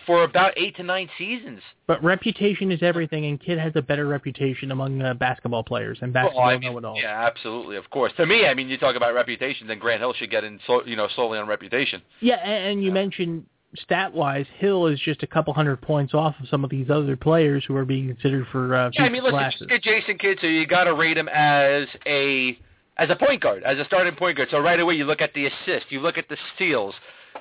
for 0.07 0.25
about 0.25 0.53
eight 0.57 0.75
to 0.77 0.83
nine 0.83 1.09
seasons. 1.19 1.61
But 1.87 2.03
reputation 2.03 2.73
is 2.73 2.83
everything, 2.83 3.27
and 3.27 3.41
Kidd 3.41 3.59
has 3.59 3.73
a 3.77 3.83
better 3.83 4.07
reputation 4.07 4.71
among 4.73 5.01
uh, 5.03 5.15
basketball 5.15 5.63
players 5.65 5.99
and 6.03 6.13
basketball 6.13 6.47
Well, 6.47 6.55
I 6.55 6.59
mean, 6.59 6.73
know-it-alls. 6.73 6.99
yeah, 7.03 7.25
absolutely, 7.27 7.77
of 7.77 7.89
course. 7.91 8.13
To 8.17 8.27
me, 8.27 8.47
I 8.47 8.55
mean, 8.55 8.69
you 8.69 8.79
talk 8.79 8.97
about 8.97 9.15
reputation, 9.15 9.67
then 9.67 9.79
Grant 9.79 10.01
Hill 10.01 10.13
should 10.15 10.31
get 10.31 10.45
in, 10.45 10.59
so, 10.67 10.85
you 10.85 10.97
know, 10.97 11.09
solely 11.15 11.39
on 11.39 11.47
reputation. 11.47 12.03
Yeah, 12.21 12.37
and, 12.37 12.65
and 12.73 12.81
you 12.83 12.89
Yeah. 12.89 12.95
mentioned 12.95 13.47
stat-wise, 13.77 14.47
Hill 14.59 14.87
is 14.87 15.01
just 15.01 15.23
a 15.23 15.27
couple 15.27 15.53
hundred 15.55 15.81
points 15.81 16.15
off 16.15 16.35
of 16.41 16.49
some 16.49 16.65
of 16.65 16.71
these 16.71 16.91
other 16.91 17.17
players 17.17 17.65
who 17.67 17.77
are 17.77 17.85
being 17.85 18.09
considered 18.09 18.47
for 18.53 18.75
uh, 18.75 18.91
Yeah, 18.95 19.05
I 19.05 19.09
mean, 19.09 19.23
listen, 19.25 19.51
just 19.59 19.69
get 19.69 19.83
Jason 19.83 20.19
Kidd, 20.19 20.39
so 20.41 20.47
you 20.47 20.67
got 20.67 20.85
to 20.85 20.95
rate 20.95 21.17
him 21.17 21.29
as 21.29 21.87
a 22.07 22.59
as 22.99 23.09
a 23.09 23.17
point 23.17 23.41
guard, 23.41 23.63
as 23.63 23.79
a 23.79 23.85
starting 23.87 24.15
point 24.15 24.37
guard. 24.37 24.49
So 24.51 24.59
right 24.61 24.79
away, 24.79 24.95
you 24.95 25.07
look 25.07 25.23
at 25.23 25.33
the 25.33 25.47
assist, 25.47 25.87
you 25.89 26.01
look 26.01 26.19
at 26.19 26.29
the 26.29 26.37
steals, 26.55 26.95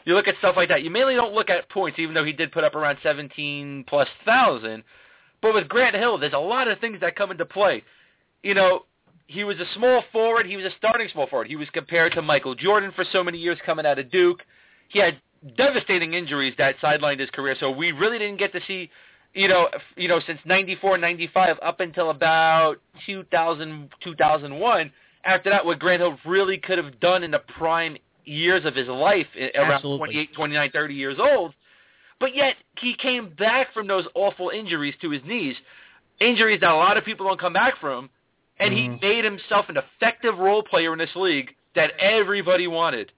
you 0.05 0.13
look 0.13 0.27
at 0.27 0.35
stuff 0.39 0.55
like 0.57 0.69
that. 0.69 0.83
You 0.83 0.89
mainly 0.89 1.15
don't 1.15 1.33
look 1.33 1.49
at 1.49 1.69
points, 1.69 1.99
even 1.99 2.13
though 2.13 2.23
he 2.23 2.33
did 2.33 2.51
put 2.51 2.63
up 2.63 2.75
around 2.75 2.97
17 3.03 3.85
plus 3.87 4.07
thousand. 4.25 4.83
But 5.41 5.53
with 5.53 5.67
Grant 5.67 5.95
Hill, 5.95 6.17
there's 6.17 6.33
a 6.33 6.39
lot 6.39 6.67
of 6.67 6.79
things 6.79 6.99
that 7.01 7.15
come 7.15 7.31
into 7.31 7.45
play. 7.45 7.83
You 8.43 8.53
know, 8.53 8.85
he 9.27 9.43
was 9.43 9.57
a 9.59 9.65
small 9.75 10.03
forward. 10.11 10.45
He 10.45 10.57
was 10.57 10.65
a 10.65 10.75
starting 10.77 11.07
small 11.11 11.27
forward. 11.27 11.47
He 11.47 11.55
was 11.55 11.69
compared 11.73 12.13
to 12.13 12.21
Michael 12.21 12.55
Jordan 12.55 12.91
for 12.95 13.05
so 13.11 13.23
many 13.23 13.37
years 13.37 13.57
coming 13.65 13.85
out 13.85 13.97
of 13.97 14.11
Duke. 14.11 14.41
He 14.89 14.99
had 14.99 15.19
devastating 15.57 16.13
injuries 16.13 16.53
that 16.57 16.75
sidelined 16.79 17.19
his 17.19 17.29
career, 17.31 17.55
so 17.59 17.71
we 17.71 17.91
really 17.91 18.19
didn't 18.19 18.37
get 18.37 18.51
to 18.51 18.59
see, 18.67 18.89
you 19.33 19.47
know, 19.47 19.69
you 19.95 20.07
know, 20.07 20.19
since 20.27 20.39
'94, 20.45 20.97
'95 20.97 21.57
up 21.63 21.79
until 21.79 22.09
about 22.09 22.75
2000, 23.05 23.89
2001. 24.03 24.91
After 25.23 25.49
that, 25.49 25.65
what 25.65 25.79
Grant 25.79 26.01
Hill 26.01 26.17
really 26.25 26.57
could 26.57 26.77
have 26.77 26.99
done 26.99 27.23
in 27.23 27.31
the 27.31 27.41
prime 27.57 27.97
years 28.25 28.65
of 28.65 28.75
his 28.75 28.87
life, 28.87 29.27
around 29.55 29.71
Absolutely. 29.73 30.07
28, 30.07 30.33
29, 30.33 30.71
30 30.71 30.93
years 30.93 31.17
old. 31.19 31.53
But 32.19 32.35
yet, 32.35 32.55
he 32.79 32.93
came 32.95 33.29
back 33.37 33.73
from 33.73 33.87
those 33.87 34.05
awful 34.13 34.49
injuries 34.49 34.93
to 35.01 35.09
his 35.09 35.23
knees, 35.25 35.55
injuries 36.19 36.59
that 36.61 36.71
a 36.71 36.75
lot 36.75 36.97
of 36.97 37.03
people 37.03 37.25
don't 37.27 37.39
come 37.39 37.53
back 37.53 37.77
from, 37.79 38.09
and 38.59 38.71
Mhm. 38.73 38.77
he 38.77 38.89
made 39.07 39.23
himself 39.25 39.69
an 39.69 39.77
effective 39.77 40.37
role 40.37 40.61
player 40.61 40.93
in 40.93 40.99
this 40.99 41.15
league 41.15 41.55
that 41.73 41.93
everybody 41.99 42.67
wanted 42.67 43.11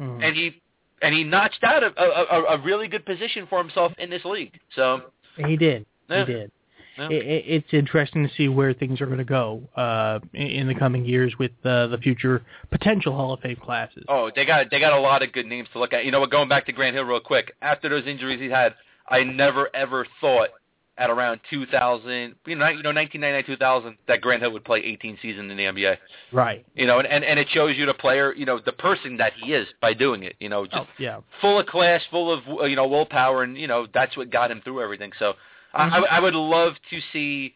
Mhm. 0.00 0.22
and 0.24 0.34
he 0.36 0.60
and 1.02 1.14
he 1.14 1.22
notched 1.22 1.62
out 1.62 1.82
a, 1.82 1.92
a, 2.02 2.24
a- 2.40 2.44
a 2.54 2.58
really 2.62 2.88
good 2.88 3.04
position 3.04 3.46
for 3.46 3.58
himself 3.58 3.92
in 3.98 4.08
this 4.08 4.24
league. 4.24 4.58
So 4.74 5.02
he 5.36 5.56
did. 5.56 5.84
Yeah. 6.08 6.24
He 6.24 6.32
did. 6.32 6.50
It, 6.98 7.12
it, 7.12 7.44
it's 7.46 7.68
interesting 7.72 8.26
to 8.26 8.34
see 8.34 8.48
where 8.48 8.72
things 8.72 9.00
are 9.00 9.06
going 9.06 9.18
to 9.18 9.24
go 9.24 9.62
uh, 9.76 10.20
in, 10.32 10.68
the 10.68 10.74
coming 10.74 11.04
years 11.04 11.34
with 11.38 11.52
uh, 11.64 11.88
the 11.88 11.98
future 11.98 12.42
potential 12.70 13.14
Hall 13.14 13.32
of 13.32 13.40
Fame 13.40 13.56
classes. 13.56 14.04
oh, 14.08 14.30
they 14.34 14.44
got 14.44 14.70
they 14.70 14.80
got 14.80 14.92
a 14.92 15.00
lot 15.00 15.22
of 15.22 15.32
good 15.32 15.46
names 15.46 15.68
to 15.72 15.78
look 15.78 15.92
at. 15.92 16.04
You 16.04 16.10
know 16.10 16.20
what? 16.20 16.30
Going 16.30 16.48
back 16.48 16.66
to 16.66 16.72
Grant 16.72 16.94
Hill 16.94 17.04
real 17.04 17.20
quick. 17.20 17.54
After 17.62 17.88
those 17.88 18.06
injuries 18.06 18.40
he 18.40 18.48
had, 18.48 18.74
I 19.08 19.22
never 19.24 19.68
ever 19.74 20.06
thought 20.20 20.50
at 20.96 21.10
around 21.10 21.40
2000, 21.50 22.36
you 22.46 22.54
know, 22.54 22.68
you 22.68 22.82
know, 22.84 22.92
1999, 22.92 23.44
2000, 23.46 23.96
that 24.06 24.20
Grant 24.20 24.42
Hill 24.42 24.52
would 24.52 24.64
play 24.64 24.78
18 24.78 25.18
seasons 25.20 25.50
in 25.50 25.56
the 25.56 25.64
NBA. 25.64 25.96
Right. 26.30 26.64
You 26.76 26.86
know, 26.86 27.00
and, 27.00 27.08
and 27.08 27.24
and 27.24 27.38
it 27.40 27.48
shows 27.50 27.76
you 27.76 27.86
the 27.86 27.94
player, 27.94 28.32
you 28.32 28.46
know, 28.46 28.60
the 28.64 28.72
person 28.72 29.16
that 29.16 29.32
he 29.42 29.52
is 29.52 29.66
by 29.80 29.92
doing 29.94 30.22
it. 30.22 30.36
You 30.38 30.48
know, 30.48 30.64
just 30.66 30.76
Oh, 30.76 30.86
yeah. 30.98 31.20
full 31.40 31.58
of 31.58 31.66
class, 31.66 32.00
full 32.10 32.32
of 32.32 32.40
uh, 32.60 32.64
you 32.66 32.76
know 32.76 32.86
willpower, 32.86 33.42
and 33.42 33.58
you 33.58 33.66
know 33.66 33.88
that's 33.92 34.16
what 34.16 34.30
got 34.30 34.50
him 34.52 34.60
through 34.62 34.82
everything. 34.82 35.10
So 35.18 35.34
I, 35.74 35.88
I, 35.88 36.00
I 36.16 36.20
would 36.20 36.34
love 36.34 36.74
to 36.90 37.00
see, 37.12 37.54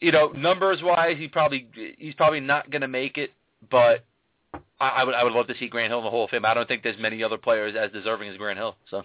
you 0.00 0.12
know, 0.12 0.28
numbers 0.28 0.80
wise, 0.82 1.16
he 1.18 1.28
probably 1.28 1.68
he's 1.98 2.14
probably 2.14 2.40
not 2.40 2.70
going 2.70 2.82
to 2.82 2.88
make 2.88 3.16
it, 3.18 3.32
but 3.70 4.04
I, 4.80 4.88
I 4.88 5.04
would 5.04 5.14
I 5.14 5.24
would 5.24 5.32
love 5.32 5.46
to 5.48 5.54
see 5.58 5.68
Grant 5.68 5.90
Hill 5.90 5.98
in 5.98 6.04
the 6.04 6.10
Hall 6.10 6.24
of 6.24 6.30
Fame. 6.30 6.44
I 6.44 6.54
don't 6.54 6.68
think 6.68 6.82
there's 6.82 6.98
many 6.98 7.22
other 7.22 7.38
players 7.38 7.74
as 7.78 7.90
deserving 7.92 8.28
as 8.28 8.36
Grant 8.36 8.58
Hill. 8.58 8.76
So 8.90 9.02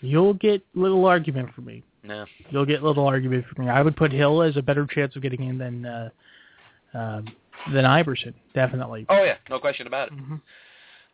You'll 0.00 0.34
get 0.34 0.64
little 0.74 1.04
argument 1.04 1.54
from 1.54 1.66
me. 1.66 1.82
yeah, 2.04 2.24
You'll 2.50 2.66
get 2.66 2.82
little 2.82 3.06
argument 3.06 3.44
from 3.46 3.64
me. 3.66 3.70
I 3.70 3.82
would 3.82 3.96
put 3.96 4.10
Hill 4.12 4.42
as 4.42 4.56
a 4.56 4.62
better 4.62 4.84
chance 4.86 5.14
of 5.14 5.22
getting 5.22 5.44
in 5.44 5.58
than 5.58 5.86
uh, 5.86 6.08
um, 6.94 7.26
than 7.72 7.84
Iverson, 7.84 8.34
definitely. 8.54 9.06
oh 9.08 9.22
yeah, 9.22 9.36
no 9.48 9.58
question 9.58 9.86
about 9.86 10.08
it. 10.08 10.14
Mhm. 10.14 10.40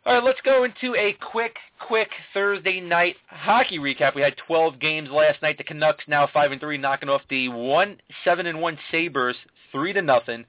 All 0.08 0.14
right, 0.14 0.24
let's 0.24 0.40
go 0.42 0.64
into 0.64 0.96
a 0.96 1.12
quick, 1.20 1.54
quick 1.86 2.08
Thursday 2.32 2.80
night 2.80 3.16
hockey 3.28 3.78
recap. 3.78 4.14
We 4.14 4.22
had 4.22 4.38
12 4.46 4.78
games 4.80 5.10
last 5.10 5.42
night. 5.42 5.58
The 5.58 5.64
Canucks 5.64 6.02
now 6.08 6.26
five 6.32 6.50
and 6.50 6.58
three, 6.58 6.78
knocking 6.78 7.10
off 7.10 7.20
the 7.28 7.50
one 7.50 7.98
seven 8.24 8.46
and 8.46 8.58
one 8.58 8.78
Sabres 8.90 9.36
three 9.70 9.92
to 9.92 10.00
nothing. 10.00 10.46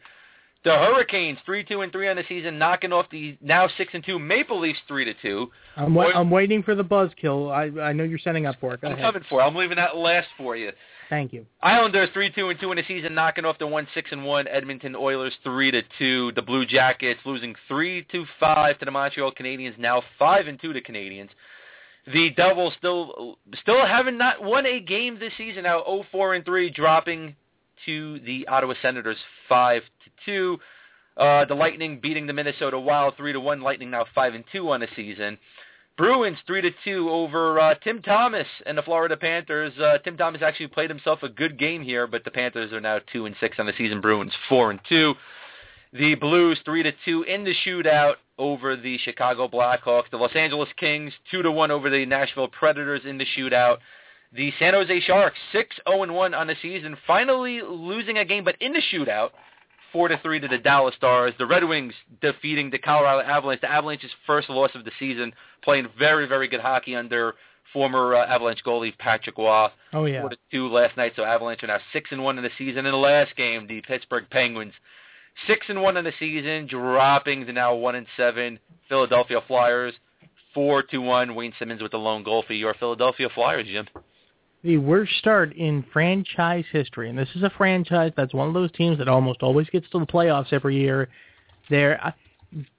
The 0.64 0.72
Hurricanes 0.72 1.40
three 1.46 1.66
two 1.66 1.82
and 1.82 1.92
three 1.92 2.08
on 2.08 2.16
the 2.16 2.24
season, 2.30 2.58
knocking 2.58 2.94
off 2.94 3.08
the 3.12 3.38
now 3.42 3.68
six 3.78 3.92
and 3.94 4.02
two 4.06 4.18
Maple 4.18 4.62
Leafs 4.62 4.80
three 4.88 5.04
to 5.04 5.14
two. 5.22 5.52
I'm 5.76 5.94
wa- 5.94 6.06
I'm 6.16 6.32
waiting 6.32 6.64
for 6.64 6.74
the 6.74 6.84
buzzkill. 6.86 7.52
I 7.52 7.82
I 7.90 7.92
know 7.92 8.06
you're 8.06 8.18
setting 8.18 8.46
up 8.46 8.56
for 8.62 8.74
it. 8.76 8.80
Go 8.80 8.88
I'm 8.88 8.94
ahead. 8.94 9.06
coming 9.14 9.24
for. 9.28 9.42
it. 9.42 9.44
I'm 9.44 9.56
leaving 9.56 9.76
that 9.76 9.98
last 9.98 10.30
for 10.38 10.56
you. 10.56 10.72
Thank 11.10 11.34
you. 11.34 11.46
Islanders 11.64 12.10
three 12.14 12.32
two 12.32 12.50
and 12.50 12.60
two 12.60 12.72
in 12.72 12.78
the 12.78 12.84
season, 12.88 13.16
knocking 13.16 13.44
off 13.44 13.58
the 13.58 13.66
one 13.66 13.88
six 13.96 14.12
and 14.12 14.24
one 14.24 14.48
Edmonton 14.48 14.96
Oilers 14.96 15.34
three 15.44 15.72
to 15.72 15.82
two. 15.98 16.32
The 16.36 16.42
Blue 16.42 16.66
Jackets 16.66 17.20
losing 17.26 17.56
three 17.68 18.06
to 18.12 18.26
five 18.40 18.78
to 18.80 18.86
the 18.86 18.92
Montreal 18.92 19.32
Canadiens, 19.32 19.78
now 19.80 20.04
five 20.20 20.48
and 20.48 20.62
two 20.62 20.72
to 20.72 20.82
Canadiens. 20.82 21.30
The 22.14 22.30
Devils 22.32 22.74
still 22.78 23.38
still 23.62 23.86
haven't 23.86 24.18
not 24.18 24.44
won 24.44 24.66
a 24.68 24.80
game 24.80 25.20
this 25.20 25.34
season. 25.38 25.64
Now 25.64 25.84
0 25.84 26.06
4 26.12 26.36
and 26.36 26.46
three, 26.46 26.70
dropping 26.70 27.36
to 27.86 28.20
the 28.20 28.48
Ottawa 28.48 28.74
Senators 28.82 29.18
five 29.48 29.82
to 30.04 30.12
two. 30.26 30.60
Uh, 31.18 31.46
the 31.46 31.56
Lightning 31.56 32.00
beating 32.00 32.28
the 32.28 32.34
Minnesota 32.34 32.80
Wild 32.80 33.16
three 33.18 33.34
to 33.34 33.40
one. 33.40 33.62
Lightning 33.62 33.90
now 33.90 34.06
five 34.14 34.36
and 34.36 34.44
two 34.52 34.70
on 34.70 34.80
the 34.80 34.88
season. 34.96 35.38
Bruins 36.00 36.38
three 36.48 36.62
to 36.62 36.72
two 36.86 37.10
over 37.10 37.60
uh, 37.60 37.76
Tim 37.84 38.02
Thomas 38.02 38.48
and 38.66 38.78
the 38.78 38.82
Florida 38.82 39.18
Panthers. 39.18 39.74
Uh, 39.78 39.98
Tim 39.98 40.16
Thomas 40.16 40.42
actually 40.42 40.68
played 40.68 40.90
himself 40.90 41.24
a 41.24 41.28
good 41.28 41.60
game 41.60 41.84
here, 41.84 42.08
but 42.08 42.24
the 42.24 42.32
Panthers 42.32 42.72
are 42.72 42.80
now 42.80 43.02
two 43.12 43.26
and 43.26 43.36
six 43.42 43.60
on 43.60 43.66
the 43.66 43.74
season. 43.78 44.00
Bruins 44.00 44.32
four 44.48 44.72
and 44.72 44.80
two. 44.88 45.14
The 45.92 46.16
Blues 46.16 46.58
three 46.64 46.84
to 46.84 46.94
two 47.04 47.24
in 47.24 47.44
the 47.44 47.54
shootout 47.66 48.14
over 48.38 48.78
the 48.78 48.98
Chicago 49.00 49.50
Blackhawks. 49.50 50.10
The 50.10 50.16
Los 50.16 50.34
Angeles 50.36 50.70
Kings 50.78 51.12
two 51.30 51.42
to 51.42 51.52
one 51.52 51.70
over 51.70 51.90
the 51.90 52.06
Nashville 52.06 52.48
Predators 52.48 53.02
in 53.04 53.18
the 53.18 53.26
shootout. 53.38 53.80
The 54.34 54.54
San 54.58 54.76
Jose 54.76 55.02
Sharks 55.02 55.38
six 55.52 55.76
zero 55.86 56.04
and 56.04 56.16
one 56.16 56.34
on 56.34 56.48
the 56.48 56.56
season, 56.62 56.96
finally 57.06 57.60
losing 57.62 58.20
a 58.20 58.24
game, 58.24 58.46
but 58.46 58.56
in 58.62 58.72
the 58.72 58.82
shootout 58.94 59.32
four 59.92 60.08
to 60.08 60.20
three 60.24 60.40
to 60.40 60.48
the 60.48 60.58
Dallas 60.58 60.96
Stars. 60.96 61.34
The 61.38 61.46
Red 61.46 61.64
Wings 61.64 61.94
defeating 62.22 62.70
the 62.70 62.80
Colorado 62.80 63.28
Avalanche. 63.28 63.62
The 63.62 63.72
Avalanche's 63.72 64.12
first 64.26 64.50
loss 64.50 64.72
of 64.76 64.86
the 64.86 64.92
season, 65.00 65.34
playing 65.64 65.88
very 65.98 66.28
very 66.28 66.48
good 66.48 66.62
hockey 66.62 66.96
under 66.96 67.36
former 67.74 68.16
uh, 68.16 68.26
Avalanche 68.26 68.64
goalie 68.66 68.98
Patrick 68.98 69.38
Roy. 69.38 69.68
Oh 69.94 70.06
yeah. 70.06 70.22
Four 70.22 70.30
to 70.30 70.38
two 70.52 70.68
last 70.68 70.98
night. 70.98 71.14
So 71.16 71.24
Avalanche 71.24 71.64
are 71.64 71.68
now 71.68 71.80
six 71.94 72.10
and 72.12 72.24
one 72.24 72.38
in 72.38 72.44
the 72.44 72.50
season. 72.58 72.86
In 72.86 72.92
the 72.92 72.98
last 72.98 73.36
game, 73.36 73.68
the 73.68 73.82
Pittsburgh 73.82 74.26
Penguins 74.30 74.74
six 75.48 75.66
and 75.70 75.82
one 75.82 75.98
in 75.98 76.04
the 76.04 76.14
season, 76.20 76.68
dropping 76.68 77.46
to 77.46 77.54
now 77.54 77.76
one 77.76 77.96
and 77.96 78.08
seven. 78.18 78.60
Philadelphia 78.88 79.42
Flyers 79.48 79.94
four 80.54 80.84
to 80.84 80.98
one. 81.00 81.36
Wayne 81.36 81.54
Simmonds 81.60 81.82
with 81.84 81.92
the 81.92 81.98
lone 81.98 82.24
goal 82.24 82.44
for 82.46 82.54
your 82.54 82.74
Philadelphia 82.74 83.30
Flyers, 83.34 83.68
Jim. 83.68 83.88
The 84.62 84.78
worst 84.78 85.14
start 85.20 85.54
in 85.54 85.86
franchise 85.94 86.66
history, 86.70 87.10
and 87.10 87.18
this 87.18 87.30
is 87.34 87.44
a 87.44 87.52
franchise 87.52 88.12
that's 88.18 88.34
one 88.34 88.50
of 88.50 88.54
those 88.54 88.72
teams 88.74 88.98
that 88.98 89.08
almost 89.08 89.42
always 89.42 89.70
gets 89.70 89.90
to 89.92 90.00
the 90.00 90.06
playoffs 90.06 90.52
every 90.52 90.76
year. 90.76 91.08
There, 91.70 92.14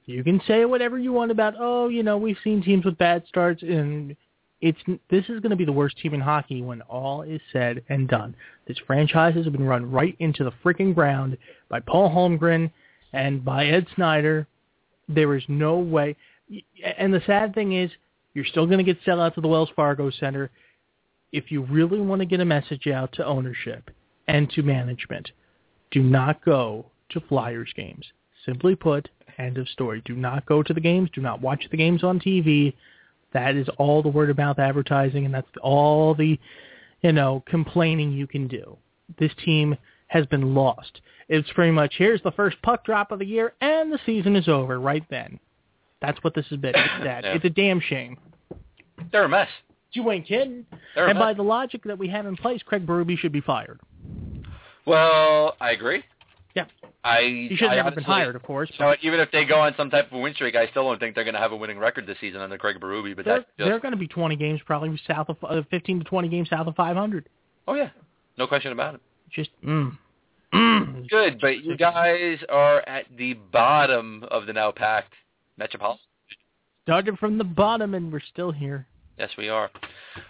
you 0.04 0.22
can 0.22 0.42
say 0.46 0.66
whatever 0.66 0.98
you 0.98 1.12
want 1.12 1.30
about. 1.30 1.54
Oh, 1.58 1.88
you 1.88 2.02
know, 2.02 2.18
we've 2.18 2.36
seen 2.44 2.62
teams 2.62 2.84
with 2.84 2.98
bad 2.98 3.24
starts, 3.28 3.62
and 3.62 4.14
it's 4.60 4.78
this 5.08 5.24
is 5.30 5.40
going 5.40 5.50
to 5.50 5.56
be 5.56 5.64
the 5.64 5.72
worst 5.72 5.96
team 5.96 6.12
in 6.12 6.20
hockey 6.20 6.60
when 6.60 6.82
all 6.82 7.22
is 7.22 7.40
said 7.50 7.82
and 7.88 8.08
done. 8.08 8.36
This 8.68 8.76
franchise 8.86 9.34
has 9.36 9.46
been 9.46 9.64
run 9.64 9.90
right 9.90 10.16
into 10.18 10.44
the 10.44 10.52
freaking 10.62 10.94
ground 10.94 11.38
by 11.70 11.80
Paul 11.80 12.10
Holmgren 12.10 12.70
and 13.14 13.42
by 13.42 13.66
Ed 13.66 13.86
Snider. 13.94 14.46
There 15.08 15.34
is 15.34 15.44
no 15.48 15.78
way. 15.78 16.14
And 16.98 17.14
the 17.14 17.22
sad 17.26 17.54
thing 17.54 17.72
is, 17.72 17.90
you're 18.34 18.44
still 18.44 18.66
going 18.66 18.78
to 18.78 18.84
get 18.84 19.02
sellouts 19.02 19.36
to 19.36 19.40
the 19.40 19.48
Wells 19.48 19.70
Fargo 19.74 20.10
Center 20.10 20.50
if 21.32 21.50
you 21.50 21.62
really 21.62 22.00
want 22.00 22.20
to 22.20 22.26
get 22.26 22.40
a 22.40 22.44
message 22.44 22.86
out 22.86 23.12
to 23.14 23.26
ownership 23.26 23.90
and 24.26 24.50
to 24.50 24.62
management, 24.62 25.30
do 25.90 26.02
not 26.02 26.44
go 26.44 26.86
to 27.10 27.20
Flyers 27.20 27.72
games. 27.74 28.06
Simply 28.46 28.74
put, 28.74 29.08
end 29.38 29.58
of 29.58 29.68
story. 29.68 30.02
Do 30.04 30.14
not 30.14 30.46
go 30.46 30.62
to 30.62 30.72
the 30.72 30.80
games. 30.80 31.10
Do 31.14 31.20
not 31.20 31.40
watch 31.40 31.64
the 31.70 31.76
games 31.76 32.04
on 32.04 32.20
TV. 32.20 32.74
That 33.32 33.54
is 33.54 33.68
all 33.78 34.02
the 34.02 34.08
word 34.08 34.30
of 34.30 34.38
mouth 34.38 34.58
advertising, 34.58 35.24
and 35.24 35.34
that's 35.34 35.48
all 35.62 36.14
the, 36.14 36.38
you 37.02 37.12
know, 37.12 37.42
complaining 37.46 38.12
you 38.12 38.26
can 38.26 38.48
do. 38.48 38.76
This 39.18 39.32
team 39.44 39.76
has 40.08 40.26
been 40.26 40.54
lost. 40.54 41.00
It's 41.28 41.50
pretty 41.52 41.70
much 41.70 41.94
here's 41.96 42.22
the 42.22 42.32
first 42.32 42.60
puck 42.62 42.84
drop 42.84 43.12
of 43.12 43.20
the 43.20 43.26
year, 43.26 43.54
and 43.60 43.92
the 43.92 44.00
season 44.04 44.34
is 44.34 44.48
over 44.48 44.80
right 44.80 45.04
then. 45.10 45.38
That's 46.00 46.18
what 46.24 46.34
this 46.34 46.46
has 46.50 46.58
been. 46.58 46.74
It's 46.74 47.04
that. 47.04 47.24
Yeah. 47.24 47.34
It's 47.34 47.44
a 47.44 47.50
damn 47.50 47.80
shame. 47.80 48.16
They're 49.12 49.24
a 49.24 49.28
mess. 49.28 49.48
You 49.92 50.10
ain't 50.10 50.26
kidding. 50.26 50.66
They're 50.94 51.08
and 51.08 51.18
by 51.18 51.34
the 51.34 51.42
logic 51.42 51.82
that 51.84 51.98
we 51.98 52.08
have 52.08 52.26
in 52.26 52.36
place, 52.36 52.62
Craig 52.62 52.86
Berube 52.86 53.18
should 53.18 53.32
be 53.32 53.40
fired. 53.40 53.80
Well, 54.86 55.56
I 55.60 55.72
agree. 55.72 56.04
Yeah. 56.54 56.66
I 57.04 57.46
He 57.48 57.56
should 57.56 57.68
I 57.68 57.76
have 57.76 57.84
never 57.84 57.96
been 57.96 58.04
hired, 58.04 58.36
of 58.36 58.42
course. 58.42 58.70
You 58.78 58.84
know, 58.84 58.94
even 59.02 59.20
if 59.20 59.30
they 59.30 59.44
go 59.44 59.60
on 59.60 59.74
some 59.76 59.90
type 59.90 60.12
of 60.12 60.20
win 60.20 60.34
streak, 60.34 60.54
I 60.54 60.66
still 60.68 60.84
don't 60.84 60.98
think 60.98 61.14
they're 61.14 61.24
going 61.24 61.34
to 61.34 61.40
have 61.40 61.52
a 61.52 61.56
winning 61.56 61.78
record 61.78 62.06
this 62.06 62.18
season 62.20 62.40
under 62.40 62.58
Craig 62.58 62.76
Berube. 62.80 63.16
But 63.16 63.24
They're, 63.24 63.34
that's 63.36 63.46
just, 63.58 63.68
they're 63.68 63.80
going 63.80 63.92
to 63.92 63.98
be 63.98 64.08
20 64.08 64.36
games, 64.36 64.60
probably 64.64 65.00
south 65.06 65.28
of 65.28 65.36
uh, 65.42 65.62
15 65.70 66.00
to 66.00 66.04
20 66.04 66.28
games 66.28 66.50
south 66.50 66.66
of 66.66 66.76
500. 66.76 67.28
oh 67.68 67.74
yeah, 67.74 67.90
no 68.36 68.46
question 68.46 68.72
about 68.72 68.94
it. 68.94 69.00
Just 69.30 69.50
mm, 69.64 69.96
mm. 70.52 71.08
Good, 71.10 71.40
but 71.40 71.64
you 71.64 71.76
guys 71.76 72.38
are 72.48 72.80
at 72.88 73.06
the 73.16 73.34
bottom 73.34 74.24
of 74.30 74.46
the 74.46 74.52
now 74.52 74.72
packed 74.72 75.14
Metropolitan. 75.56 76.00
started 76.82 77.18
from 77.18 77.38
the 77.38 77.44
bottom, 77.44 77.94
and 77.94 78.12
we're 78.12 78.20
still 78.20 78.50
here. 78.50 78.86
Yes, 79.20 79.28
we 79.36 79.50
are. 79.50 79.70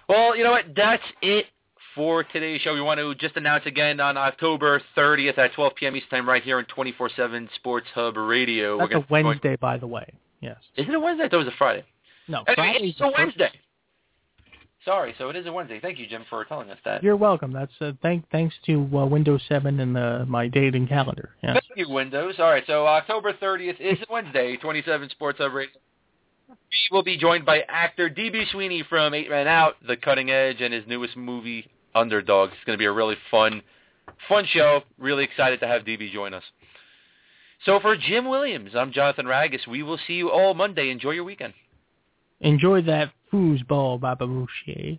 Well, 0.09 0.37
you 0.37 0.43
know 0.43 0.51
what? 0.51 0.65
That's 0.75 1.03
it 1.23 1.47
for 1.95 2.25
today's 2.25 2.61
show. 2.61 2.75
We 2.75 2.81
want 2.81 2.99
to 2.99 3.15
just 3.15 3.37
announce 3.37 3.65
again 3.65 4.01
on 4.01 4.17
October 4.17 4.83
30th 4.97 5.39
at 5.39 5.55
12 5.55 5.75
p.m. 5.77 5.95
Eastern 5.95 6.11
Time 6.11 6.29
right 6.29 6.43
here 6.43 6.59
on 6.59 6.65
24/7 6.65 7.49
Sports 7.55 7.87
Hub 7.95 8.17
Radio. 8.17 8.79
That's 8.79 8.93
We're 9.09 9.21
a 9.21 9.25
Wednesday, 9.25 9.55
by 9.55 9.79
the 9.79 9.87
way. 9.87 10.13
Yes. 10.41 10.57
Is 10.77 10.89
it 10.89 10.95
a 10.95 10.99
Wednesday? 10.99 11.27
I 11.27 11.29
thought 11.29 11.37
it 11.37 11.45
was 11.45 11.55
a 11.55 11.57
Friday. 11.57 11.85
No, 12.27 12.43
Anyway, 12.49 12.89
it's 12.89 13.01
a 13.01 13.13
Wednesday. 13.17 13.53
Sorry, 14.85 15.15
so 15.19 15.29
it 15.29 15.37
is 15.37 15.47
a 15.47 15.53
Wednesday. 15.53 15.79
Thank 15.79 16.01
you, 16.01 16.09
Jim, 16.09 16.25
for 16.29 16.45
telling 16.45 16.71
us 16.71 16.79
that. 16.85 17.01
You're 17.05 17.15
welcome. 17.15 17.53
That's 17.53 17.73
uh, 17.81 17.93
thank 18.03 18.29
thanks 18.31 18.57
to 18.67 18.89
uh, 18.93 19.07
Windows 19.07 19.43
7 19.49 19.79
and 19.79 19.97
uh, 19.97 20.25
my 20.27 20.49
dating 20.49 20.89
calendar. 20.89 21.31
Yes. 21.45 21.61
Thank 21.69 21.89
you, 21.89 21.95
Windows. 21.95 22.37
All 22.41 22.51
right, 22.51 22.65
so 22.67 22.87
October 22.89 23.35
30th 23.35 23.79
is 23.79 23.99
Wednesday, 24.11 24.57
27 24.57 25.11
Sports 25.11 25.39
Hub 25.39 25.53
Radio. 25.53 25.71
We 26.51 26.57
will 26.97 27.03
be 27.03 27.17
joined 27.17 27.47
by 27.47 27.63
actor 27.69 28.09
D.B. 28.09 28.47
Sweeney 28.51 28.85
from 28.89 29.15
Eight 29.15 29.31
Men 29.31 29.47
Out, 29.47 29.77
The 29.87 29.97
Cutting 29.97 30.31
Edge, 30.31 30.61
and 30.61 30.75
his 30.75 30.85
newest 30.87 31.17
movie, 31.17 31.71
Underdogs. 31.95 32.53
It's 32.55 32.65
going 32.65 32.77
to 32.77 32.81
be 32.81 32.87
a 32.87 32.93
really 32.93 33.17
fun, 33.31 33.63
fun 34.29 34.45
show. 34.47 34.83
Really 34.99 35.25
excited 35.25 35.61
to 35.61 35.67
have 35.67 35.85
D.B. 35.85 36.11
join 36.13 36.35
us. 36.35 36.43
So 37.65 37.79
for 37.79 37.97
Jim 37.97 38.29
Williams, 38.29 38.73
I'm 38.75 38.93
Jonathan 38.93 39.27
Ragus. 39.27 39.67
We 39.69 39.83
will 39.83 39.99
see 40.07 40.15
you 40.15 40.31
all 40.31 40.55
Monday. 40.55 40.91
Enjoy 40.91 41.11
your 41.11 41.25
weekend. 41.25 41.55
Enjoy 42.41 42.83
that 42.83 43.13
foosball, 43.33 44.01
Baba 44.01 44.27
Boucher. 44.27 44.99